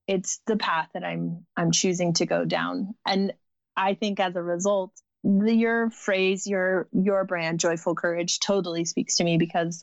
it's 0.06 0.40
the 0.46 0.56
path 0.56 0.88
that 0.94 1.04
i'm 1.04 1.44
i'm 1.56 1.70
choosing 1.72 2.12
to 2.14 2.26
go 2.26 2.44
down 2.44 2.94
and 3.06 3.32
i 3.76 3.94
think 3.94 4.20
as 4.20 4.36
a 4.36 4.42
result 4.42 4.92
the, 5.24 5.52
your 5.52 5.90
phrase 5.90 6.46
your 6.46 6.88
your 6.92 7.24
brand 7.24 7.58
joyful 7.60 7.94
courage 7.94 8.38
totally 8.40 8.84
speaks 8.84 9.16
to 9.16 9.24
me 9.24 9.38
because 9.38 9.82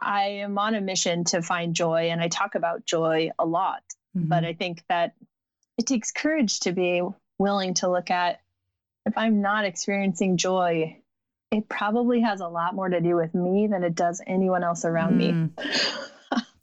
i 0.00 0.22
am 0.22 0.58
on 0.58 0.74
a 0.74 0.80
mission 0.80 1.24
to 1.24 1.42
find 1.42 1.74
joy 1.74 2.08
and 2.10 2.20
i 2.20 2.28
talk 2.28 2.54
about 2.54 2.84
joy 2.86 3.30
a 3.38 3.46
lot 3.46 3.82
Mhm. 4.16 4.28
but 4.28 4.44
I 4.44 4.54
think 4.54 4.82
that 4.88 5.14
it 5.78 5.86
takes 5.86 6.10
courage 6.10 6.58
to 6.60 6.72
be 6.72 7.00
willing 7.38 7.74
to 7.74 7.88
look 7.88 8.10
at 8.10 8.40
if 9.06 9.16
I'm 9.16 9.40
not 9.40 9.64
experiencing 9.64 10.36
joy, 10.36 10.99
it 11.50 11.68
probably 11.68 12.20
has 12.20 12.40
a 12.40 12.46
lot 12.48 12.74
more 12.74 12.88
to 12.88 13.00
do 13.00 13.16
with 13.16 13.34
me 13.34 13.66
than 13.66 13.82
it 13.82 13.94
does 13.94 14.22
anyone 14.26 14.62
else 14.62 14.84
around 14.84 15.16
me. 15.16 15.32
Mm. 15.32 15.50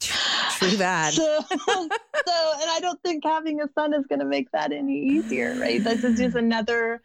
True 0.00 0.76
that. 0.78 1.12
So, 1.12 1.44
so, 1.48 1.56
and 1.86 2.70
I 2.70 2.78
don't 2.80 3.00
think 3.02 3.22
having 3.24 3.60
a 3.60 3.68
son 3.74 3.92
is 3.94 4.06
going 4.06 4.20
to 4.20 4.24
make 4.24 4.50
that 4.52 4.72
any 4.72 4.98
easier, 4.98 5.54
right? 5.60 5.82
This 5.84 6.02
is 6.04 6.18
just 6.18 6.36
another 6.36 7.02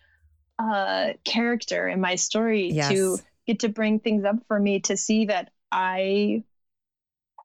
uh, 0.58 1.10
character 1.26 1.88
in 1.90 2.00
my 2.00 2.16
story 2.16 2.72
Yes. 2.72 2.90
to 2.90 3.20
get 3.46 3.60
to 3.60 3.70
bring 3.70 4.00
things 4.00 4.24
up 4.24 4.38
for 4.48 4.60
me 4.60 4.80
to 4.82 4.96
see 4.96 5.26
that 5.26 5.52
I 5.72 6.44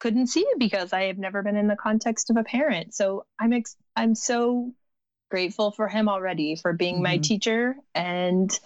couldn't 0.00 0.28
see 0.28 0.46
because 0.58 0.92
I 0.92 1.04
have 1.04 1.18
never 1.18 1.42
been 1.42 1.56
in 1.56 1.66
the 1.66 1.76
context 1.76 2.30
of 2.30 2.36
a 2.36 2.44
parent. 2.44 2.94
So 2.94 3.26
I'm 3.40 3.52
ex- 3.52 3.76
I'm 3.96 4.14
so 4.14 4.72
grateful 5.30 5.72
for 5.72 5.88
him 5.88 6.08
already 6.08 6.54
for 6.54 6.72
being 6.72 7.02
my 7.02 7.18
Mhm. 7.18 7.22
teacher 7.24 7.76
and 7.94 8.58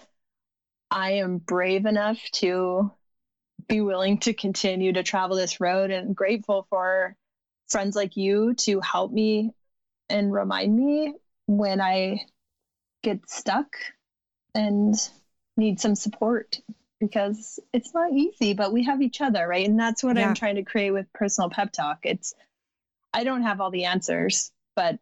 I 0.91 1.13
am 1.13 1.37
brave 1.37 1.85
enough 1.85 2.19
to 2.33 2.91
be 3.67 3.81
willing 3.81 4.19
to 4.19 4.33
continue 4.33 4.93
to 4.93 5.03
travel 5.03 5.37
this 5.37 5.59
road 5.59 5.91
and 5.91 6.15
grateful 6.15 6.67
for 6.69 7.15
friends 7.69 7.95
like 7.95 8.17
you 8.17 8.53
to 8.55 8.79
help 8.81 9.11
me 9.11 9.51
and 10.09 10.31
remind 10.33 10.75
me 10.75 11.13
when 11.47 11.81
I 11.81 12.25
get 13.01 13.29
stuck 13.29 13.75
and 14.53 14.95
need 15.57 15.79
some 15.79 15.95
support 15.95 16.59
because 16.99 17.59
it's 17.73 17.93
not 17.93 18.11
easy, 18.13 18.53
but 18.53 18.71
we 18.71 18.83
have 18.83 19.01
each 19.01 19.21
other, 19.21 19.47
right? 19.47 19.67
And 19.67 19.79
that's 19.79 20.03
what 20.03 20.17
Yeah. 20.17 20.29
I'm 20.29 20.35
trying 20.35 20.55
to 20.55 20.63
create 20.63 20.91
with 20.91 21.11
personal 21.13 21.49
pep 21.49 21.71
talk. 21.71 21.99
It's 22.03 22.33
I 23.13 23.23
don't 23.23 23.43
have 23.43 23.61
all 23.61 23.71
the 23.71 23.85
answers, 23.85 24.51
but 24.75 24.99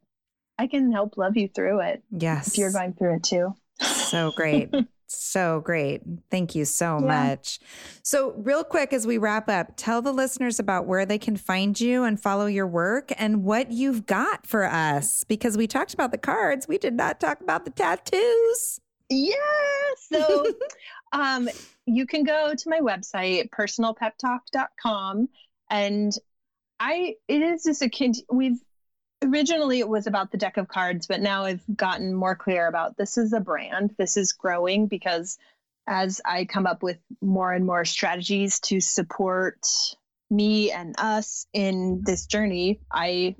I 0.57 0.67
can 0.67 0.91
help 0.91 1.17
love 1.17 1.37
you 1.37 1.47
through 1.47 1.81
it 1.81 2.03
Yes. 2.11 2.47
if 2.49 2.57
you're 2.57 2.71
going 2.71 2.93
through 2.93 3.15
it 3.17 3.23
too. 3.23 3.55
So 3.81 4.31
great. 4.31 4.69
so 5.17 5.61
great. 5.61 6.01
Thank 6.29 6.55
you 6.55 6.65
so 6.65 6.99
Yeah. 6.99 7.05
much. 7.05 7.59
So, 8.03 8.31
real 8.37 8.63
quick 8.63 8.93
as 8.93 9.05
we 9.05 9.17
wrap 9.17 9.49
up, 9.49 9.73
tell 9.75 10.01
the 10.01 10.11
listeners 10.11 10.59
about 10.59 10.85
where 10.87 11.05
they 11.05 11.17
can 11.17 11.35
find 11.37 11.79
you 11.79 12.03
and 12.03 12.19
follow 12.19 12.45
your 12.45 12.67
work 12.67 13.11
and 13.17 13.43
what 13.43 13.71
you've 13.71 14.05
got 14.05 14.47
for 14.47 14.63
us 14.65 15.23
because 15.25 15.57
we 15.57 15.67
talked 15.67 15.93
about 15.93 16.11
the 16.11 16.17
cards. 16.17 16.67
We 16.67 16.77
did 16.77 16.93
not 16.93 17.19
talk 17.19 17.41
about 17.41 17.65
the 17.65 17.71
tattoos. 17.71 18.79
Yeah. 19.09 19.35
So 20.11 20.45
um, 21.11 21.49
you 21.85 22.05
can 22.05 22.23
go 22.23 22.53
to 22.55 22.69
my 22.69 22.79
website, 22.79 23.49
personalpeptalk.com. 23.49 25.27
And 25.69 26.11
I, 26.79 27.15
it 27.27 27.41
is 27.41 27.63
just 27.63 27.81
a 27.81 27.89
kid. 27.89 28.17
We've 28.31 28.59
originally 29.23 29.79
it 29.79 29.87
was 29.87 30.07
about 30.07 30.31
the 30.31 30.37
deck 30.37 30.57
of 30.57 30.67
cards, 30.67 31.07
but 31.07 31.21
now 31.21 31.45
I've 31.45 31.63
gotten 31.75 32.13
more 32.13 32.35
clear 32.35 32.67
about 32.67 32.97
this 32.97 33.17
is 33.17 33.33
a 33.33 33.39
brand. 33.39 33.95
This 33.97 34.17
is 34.17 34.31
growing 34.31 34.87
because 34.87 35.37
as 35.87 36.21
I 36.25 36.45
come 36.45 36.67
up 36.67 36.83
with 36.83 36.97
more 37.21 37.51
and 37.51 37.65
more 37.65 37.85
strategies 37.85 38.59
to 38.61 38.79
support 38.79 39.67
me 40.29 40.71
and 40.71 40.95
us 40.97 41.45
in 41.53 42.01
this 42.03 42.25
journey, 42.25 42.79
I 42.91 43.35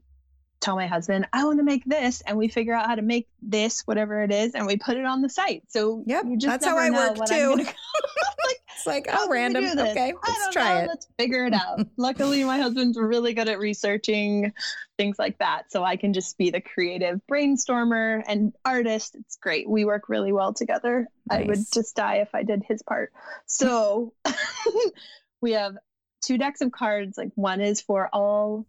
tell 0.59 0.75
my 0.75 0.88
husband, 0.88 1.27
I 1.34 1.43
want 1.45 1.59
to 1.59 1.63
make 1.63 1.84
this, 1.86 2.21
and 2.21 2.38
we 2.38 2.47
figure 2.47 2.73
out 2.73 2.86
how 2.86 2.95
to 2.95 3.01
make 3.01 3.27
this, 3.41 3.82
whatever 3.82 4.21
it 4.23 4.32
is, 4.32 4.53
and 4.53 4.67
we 4.67 4.77
put 4.77 4.97
it 4.97 5.05
on 5.05 5.21
the 5.21 5.29
site. 5.29 5.63
So 5.69 6.03
Yep, 6.05 6.25
you 6.27 6.38
just 6.38 6.61
that's 6.61 6.65
how 6.65 6.77
I 6.77 6.89
work 6.91 7.25
too. 7.25 7.65
It's 8.82 8.88
like, 8.88 9.05
oh, 9.11 9.29
random. 9.29 9.63
Okay, 9.63 10.13
let's 10.27 10.49
try 10.49 10.73
know. 10.73 10.79
it. 10.82 10.88
Let's 10.88 11.07
figure 11.19 11.45
it 11.45 11.53
out. 11.53 11.86
Luckily, 11.97 12.43
my 12.43 12.57
husband's 12.57 12.97
really 12.97 13.34
good 13.34 13.47
at 13.47 13.59
researching 13.59 14.53
things 14.97 15.19
like 15.19 15.38
that, 15.38 15.71
so 15.71 15.84
I 15.84 15.97
can 15.97 16.13
just 16.13 16.36
be 16.38 16.49
the 16.49 16.61
creative 16.61 17.21
brainstormer 17.32 18.23
and 18.27 18.53
artist. 18.65 19.15
It's 19.15 19.38
great. 19.38 19.69
We 19.69 19.86
work 19.86 20.09
really 20.09 20.32
well 20.32 20.53
together. 20.53 21.07
I 21.29 21.43
would 21.43 21.59
just 21.71 21.95
die 21.95 22.17
if 22.17 22.34
I 22.34 22.41
did 22.41 22.63
his 22.67 22.82
part. 22.82 23.13
So 23.45 24.13
we 25.41 25.51
have 25.51 25.77
two 26.25 26.39
decks 26.39 26.61
of 26.61 26.71
cards. 26.71 27.19
Like 27.19 27.32
one 27.36 27.61
is 27.61 27.82
for 27.82 28.09
all 28.11 28.65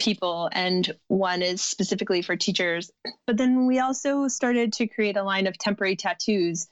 people 0.00 0.50
and 0.52 0.92
one 1.06 1.42
is 1.42 1.62
specifically 1.62 2.22
for 2.22 2.36
teachers. 2.36 2.90
But 3.28 3.36
then 3.36 3.66
we 3.66 3.78
also 3.78 4.26
started 4.26 4.72
to 4.74 4.88
create 4.88 5.16
a 5.16 5.22
line 5.22 5.46
of 5.46 5.56
temporary 5.56 5.94
tattoos, 5.94 6.66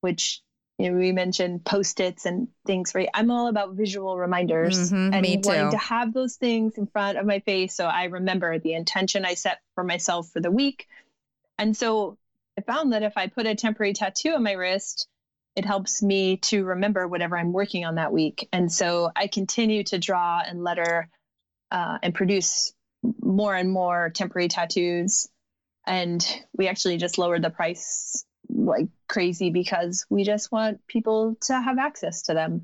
which 0.00 0.42
you 0.78 0.90
know, 0.90 0.98
we 0.98 1.12
mentioned 1.12 1.64
post-its 1.64 2.26
and 2.26 2.48
things, 2.66 2.94
right? 2.94 3.08
I'm 3.14 3.30
all 3.30 3.48
about 3.48 3.74
visual 3.74 4.18
reminders 4.18 4.78
Mhm, 4.78 5.12
and 5.14 5.44
wanting 5.44 5.70
to 5.70 5.78
have 5.78 6.12
those 6.12 6.36
things 6.36 6.76
in 6.76 6.86
front 6.86 7.18
of 7.18 7.26
my 7.26 7.40
face 7.40 7.74
so 7.74 7.86
I 7.86 8.04
remember 8.04 8.58
the 8.58 8.74
intention 8.74 9.24
I 9.24 9.34
set 9.34 9.60
for 9.74 9.84
myself 9.84 10.28
for 10.28 10.40
the 10.40 10.50
week. 10.50 10.86
And 11.58 11.76
so 11.76 12.18
I 12.58 12.62
found 12.62 12.92
that 12.92 13.02
if 13.02 13.16
I 13.16 13.28
put 13.28 13.46
a 13.46 13.54
temporary 13.54 13.94
tattoo 13.94 14.34
on 14.34 14.42
my 14.42 14.52
wrist, 14.52 15.08
it 15.56 15.64
helps 15.64 16.02
me 16.02 16.36
to 16.38 16.64
remember 16.64 17.08
whatever 17.08 17.38
I'm 17.38 17.52
working 17.54 17.86
on 17.86 17.94
that 17.94 18.12
week. 18.12 18.48
And 18.52 18.70
so 18.70 19.10
I 19.16 19.28
continue 19.28 19.84
to 19.84 19.98
draw 19.98 20.42
and 20.46 20.62
letter 20.62 21.08
uh, 21.70 21.98
and 22.02 22.14
produce 22.14 22.74
more 23.22 23.54
and 23.54 23.72
more 23.72 24.10
temporary 24.10 24.48
tattoos. 24.48 25.28
And 25.86 26.26
we 26.54 26.68
actually 26.68 26.98
just 26.98 27.18
lowered 27.18 27.42
the 27.42 27.50
price 27.50 28.25
like 28.56 28.88
crazy 29.08 29.50
because 29.50 30.06
we 30.08 30.24
just 30.24 30.50
want 30.50 30.86
people 30.86 31.36
to 31.42 31.60
have 31.60 31.78
access 31.78 32.22
to 32.22 32.34
them. 32.34 32.62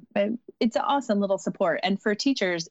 It's 0.61 0.77
an 0.77 0.83
awesome 0.83 1.21
little 1.21 1.39
support. 1.39 1.81
And 1.83 2.01
for 2.01 2.15
teachers, 2.15 2.69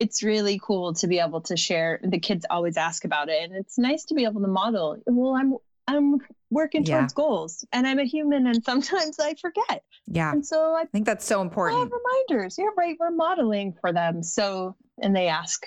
it's 0.00 0.22
really 0.22 0.60
cool 0.62 0.94
to 0.94 1.06
be 1.06 1.20
able 1.20 1.40
to 1.42 1.56
share. 1.56 2.00
The 2.02 2.18
kids 2.18 2.44
always 2.50 2.76
ask 2.76 3.04
about 3.04 3.28
it, 3.28 3.42
and 3.42 3.54
it's 3.54 3.78
nice 3.78 4.04
to 4.06 4.14
be 4.14 4.24
able 4.24 4.40
to 4.40 4.48
model. 4.48 4.96
Well, 5.06 5.34
I'm 5.34 5.54
I'm 5.86 6.18
working 6.50 6.84
Yeah. 6.84 6.98
towards 7.00 7.12
goals, 7.12 7.64
and 7.72 7.86
I'm 7.86 7.98
a 7.98 8.04
human, 8.04 8.46
and 8.46 8.64
sometimes 8.64 9.18
I 9.20 9.34
forget. 9.34 9.84
Yeah. 10.06 10.32
And 10.32 10.44
so 10.44 10.74
I 10.74 10.86
think 10.86 11.06
that's 11.06 11.24
so 11.24 11.42
important. 11.42 11.92
reminders. 11.92 12.56
Yeah, 12.58 12.70
right. 12.76 12.96
We're 12.98 13.10
modeling 13.10 13.74
for 13.80 13.92
them. 13.92 14.22
So, 14.22 14.76
and 15.00 15.14
they 15.14 15.28
ask. 15.28 15.66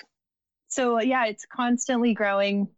So, 0.68 1.00
yeah, 1.00 1.26
it's 1.26 1.46
constantly 1.46 2.14
growing. 2.14 2.68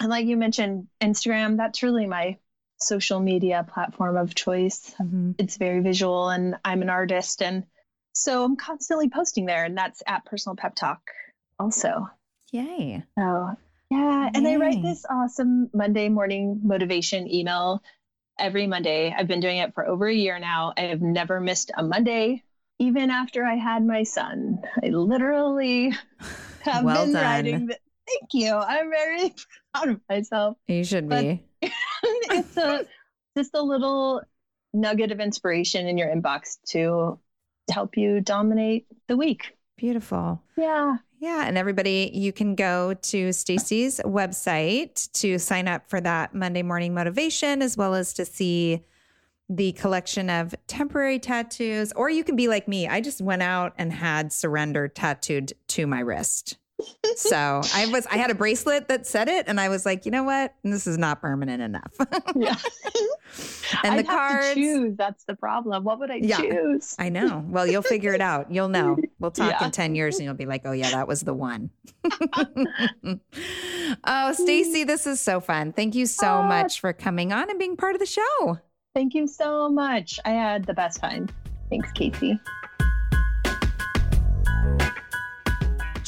And 0.00 0.08
like 0.08 0.26
you 0.26 0.36
mentioned, 0.36 0.86
Instagram, 1.02 1.56
that's 1.58 1.82
really 1.82 2.06
my 2.06 2.38
social 2.82 3.20
media 3.20 3.66
platform 3.72 4.16
of 4.16 4.34
choice. 4.34 4.94
Mhm. 5.00 5.34
It's 5.38 5.56
very 5.56 5.80
visual, 5.80 6.30
and 6.30 6.56
I'm 6.64 6.82
an 6.82 6.90
artist. 6.90 7.42
And 7.42 7.64
so 8.12 8.44
I'm 8.44 8.56
constantly 8.56 9.08
posting 9.08 9.46
there, 9.46 9.64
and 9.64 9.76
that's 9.76 10.02
at 10.06 10.24
Personal 10.24 10.56
Pep 10.56 10.74
Talk 10.74 11.00
also. 11.58 12.08
Yay. 12.52 13.02
So, 13.18 13.54
yeah. 13.90 14.30
And 14.34 14.46
I 14.46 14.56
write 14.56 14.82
this 14.82 15.04
awesome 15.08 15.70
Monday 15.74 16.08
morning 16.08 16.60
motivation 16.64 17.32
email 17.32 17.82
every 18.38 18.66
Monday. 18.66 19.14
I've 19.16 19.28
been 19.28 19.40
doing 19.40 19.58
it 19.58 19.74
for 19.74 19.86
over 19.86 20.06
a 20.06 20.14
year 20.14 20.38
now. 20.38 20.72
I 20.76 20.82
have 20.82 21.02
never 21.02 21.40
missed 21.40 21.70
a 21.76 21.82
Monday, 21.82 22.42
even 22.78 23.10
after 23.10 23.44
I 23.44 23.54
had 23.56 23.84
my 23.84 24.02
son. 24.04 24.62
I 24.82 24.88
literally 24.88 25.92
have 26.62 26.82
Well 26.84 27.04
been 27.04 27.12
done. 27.14 27.22
writing. 27.22 27.66
The, 27.66 27.78
thank 28.08 28.30
you. 28.32 28.52
I'm 28.54 28.90
very 28.90 29.34
proud 29.74 29.88
of 29.90 30.00
myself. 30.08 30.56
You 30.66 30.82
should 30.84 31.08
But- 31.08 31.20
be. 31.22 31.44
it's 32.02 32.56
a 32.56 32.86
just 33.36 33.50
a 33.54 33.62
little 33.62 34.22
nugget 34.72 35.12
of 35.12 35.20
inspiration 35.20 35.86
in 35.86 35.98
your 35.98 36.08
inbox 36.08 36.58
to 36.68 37.18
help 37.70 37.96
you 37.96 38.20
dominate 38.20 38.86
the 39.06 39.16
week. 39.16 39.56
Beautiful. 39.76 40.42
Yeah. 40.56 40.96
Yeah, 41.20 41.44
and 41.46 41.58
everybody, 41.58 42.10
you 42.14 42.32
can 42.32 42.54
go 42.54 42.94
to 42.94 43.32
Stacy's 43.32 44.00
website 44.04 45.12
to 45.12 45.38
sign 45.38 45.68
up 45.68 45.88
for 45.88 46.00
that 46.00 46.34
Monday 46.34 46.62
morning 46.62 46.94
motivation, 46.94 47.60
as 47.60 47.76
well 47.76 47.94
as 47.94 48.14
to 48.14 48.24
see 48.24 48.82
the 49.50 49.72
collection 49.72 50.30
of 50.30 50.54
temporary 50.66 51.18
tattoos. 51.18 51.92
Or 51.92 52.08
you 52.08 52.24
can 52.24 52.36
be 52.36 52.48
like 52.48 52.68
me. 52.68 52.88
I 52.88 53.02
just 53.02 53.20
went 53.20 53.42
out 53.42 53.74
and 53.76 53.92
had 53.92 54.32
surrender 54.32 54.88
tattooed 54.88 55.52
to 55.68 55.86
my 55.86 56.00
wrist. 56.00 56.56
So 57.16 57.60
I 57.74 57.86
was, 57.92 58.06
I 58.06 58.16
had 58.16 58.30
a 58.30 58.34
bracelet 58.34 58.88
that 58.88 59.06
said 59.06 59.28
it, 59.28 59.46
and 59.48 59.60
I 59.60 59.68
was 59.68 59.84
like, 59.84 60.04
you 60.06 60.10
know 60.10 60.22
what? 60.24 60.54
This 60.64 60.86
is 60.86 60.96
not 60.98 61.20
permanent 61.20 61.62
enough. 61.62 61.92
Yeah. 62.36 62.56
and 63.84 63.94
I'd 63.94 63.98
the 64.00 64.04
cards. 64.04 64.48
to 64.48 64.54
choose. 64.54 64.96
That's 64.96 65.24
the 65.24 65.34
problem. 65.36 65.84
What 65.84 65.98
would 66.00 66.10
I 66.10 66.16
Yeah. 66.16 66.38
choose? 66.38 66.96
I 66.98 67.08
know. 67.10 67.44
Well, 67.48 67.66
you'll 67.66 67.82
figure 67.82 68.12
it 68.14 68.20
out. 68.20 68.50
You'll 68.50 68.68
know. 68.68 68.96
We'll 69.20 69.30
talk 69.30 69.52
Yeah. 69.60 69.66
in 69.66 69.70
10 69.70 69.94
years 69.94 70.16
and 70.16 70.24
you'll 70.24 70.34
be 70.34 70.46
like, 70.46 70.62
oh, 70.64 70.72
yeah, 70.72 70.90
that 70.90 71.06
was 71.06 71.20
the 71.20 71.34
one. 71.34 71.70
oh, 74.04 74.32
Stacy, 74.32 74.84
this 74.84 75.06
is 75.06 75.20
so 75.20 75.40
fun. 75.40 75.72
Thank 75.72 75.94
you 75.94 76.06
so 76.06 76.26
Ah. 76.26 76.48
much 76.48 76.80
for 76.80 76.92
coming 76.92 77.32
on 77.32 77.50
and 77.50 77.58
being 77.58 77.76
part 77.76 77.94
of 77.94 78.00
the 78.00 78.06
show. 78.06 78.58
Thank 78.94 79.14
you 79.14 79.26
so 79.26 79.68
much. 79.68 80.18
I 80.24 80.30
had 80.30 80.64
the 80.64 80.74
best 80.74 81.00
time. 81.00 81.28
Thanks, 81.68 81.92
Casey. 81.92 82.40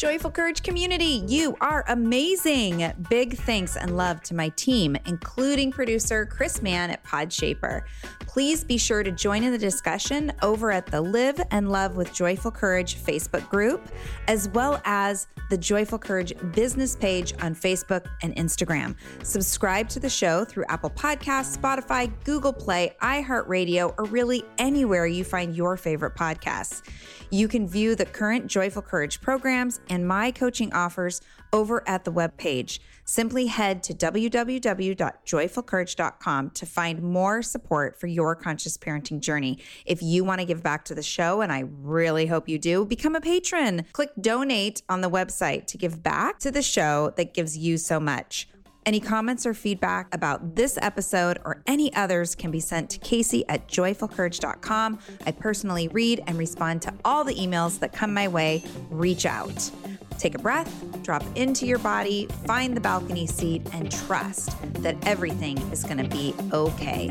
Joyful 0.03 0.32
Courage 0.32 0.64
community, 0.64 1.22
you 1.28 1.57
are 1.61 1.84
amazing. 1.86 2.92
Big 3.09 3.36
thanks 3.36 3.76
and 3.76 3.96
love 3.96 4.20
to 4.22 4.34
my 4.34 4.48
team, 4.57 4.96
including 5.07 5.70
producer 5.70 6.26
Chris 6.26 6.61
Mann 6.61 6.90
at 6.90 7.05
Podshaper. 7.05 7.82
Please 8.18 8.64
be 8.64 8.78
sure 8.78 9.05
to 9.05 9.12
join 9.12 9.44
in 9.44 9.53
the 9.53 9.59
discussion 9.59 10.32
over 10.42 10.72
at 10.72 10.86
the 10.86 11.00
Live 11.00 11.40
and 11.53 11.70
Love 11.70 11.94
with 11.94 12.12
Joyful 12.12 12.50
Courage 12.50 12.96
Facebook 12.96 13.48
group, 13.48 13.80
as 14.26 14.48
well 14.48 14.82
as 14.84 15.28
the 15.50 15.57
Joyful 15.57 16.00
Courage 16.00 16.32
business 16.53 16.96
page 16.96 17.32
on 17.40 17.55
Facebook 17.55 18.07
and 18.22 18.34
Instagram. 18.34 18.96
Subscribe 19.22 19.88
to 19.90 20.00
the 20.00 20.11
show 20.11 20.44
through 20.44 20.64
Apple 20.68 20.90
Podcasts, 20.90 21.57
Spotify, 21.57 22.12
Google 22.24 22.53
Play, 22.53 22.96
iHeartRadio, 23.03 23.94
or 23.96 24.07
really 24.07 24.42
anywhere 24.59 25.07
you 25.07 25.22
find 25.22 25.55
your 25.55 25.76
favorite 25.76 26.16
podcasts. 26.16 26.82
You 27.30 27.48
can 27.48 27.68
view 27.68 27.94
the 27.94 28.05
current 28.05 28.46
Joyful 28.46 28.82
Courage 28.82 29.20
programs 29.20 29.80
and 29.93 30.09
my 30.09 30.30
coaching 30.30 30.72
offers 30.72 31.20
over 31.53 31.86
at 31.86 32.05
the 32.05 32.12
webpage. 32.12 32.78
Simply 33.05 33.47
head 33.47 33.82
to 33.82 33.93
www.joyfulcourage.com 33.93 36.51
to 36.51 36.66
find 36.66 37.03
more 37.03 37.43
support 37.43 38.01
for 38.01 38.07
your 38.07 38.34
conscious 38.34 38.78
parenting 38.78 39.20
journey. 39.20 39.59
If 39.84 40.03
you 40.03 40.24
want 40.24 40.40
to 40.40 40.47
give 40.47 40.62
back 40.62 40.86
to 40.86 40.95
the 40.95 41.03
show, 41.03 41.43
and 41.43 41.53
I 41.53 41.64
really 41.66 42.24
hope 42.24 42.49
you 42.49 42.59
do, 42.59 42.86
become 42.86 43.14
a 43.14 43.20
patron. 43.20 43.84
Click 43.93 44.12
donate 44.18 44.80
on 44.88 45.03
the 45.03 45.11
website 45.11 45.66
to 45.66 45.76
give 45.76 46.03
back 46.03 46.38
to 46.38 46.51
the 46.51 46.62
show 46.62 47.12
that 47.16 47.34
gives 47.34 47.59
you 47.59 47.76
so 47.76 48.01
much. 48.01 48.49
Any 48.85 48.99
comments 48.99 49.47
or 49.47 49.55
feedback 49.55 50.12
about 50.12 50.57
this 50.57 50.76
episode 50.83 51.39
or 51.45 51.62
any 51.66 51.95
others 51.95 52.35
can 52.35 52.51
be 52.51 52.59
sent 52.59 52.91
to 52.91 52.99
Casey 52.99 53.49
at 53.49 53.68
joyfulcourage.com. 53.68 54.99
I 55.24 55.30
personally 55.30 55.87
read 55.89 56.22
and 56.26 56.37
respond 56.37 56.83
to 56.83 56.95
all 57.05 57.22
the 57.22 57.35
emails 57.35 57.78
that 57.78 57.93
come 57.93 58.12
my 58.12 58.26
way. 58.26 58.64
Reach 58.91 59.24
out. 59.24 59.70
Take 60.18 60.35
a 60.35 60.39
breath, 60.39 61.03
drop 61.03 61.24
into 61.37 61.64
your 61.64 61.78
body, 61.78 62.26
find 62.45 62.76
the 62.76 62.80
balcony 62.80 63.26
seat, 63.26 63.62
and 63.72 63.91
trust 63.91 64.51
that 64.83 64.97
everything 65.07 65.59
is 65.70 65.85
going 65.85 65.99
to 65.99 66.09
be 66.09 66.35
okay. 66.53 67.11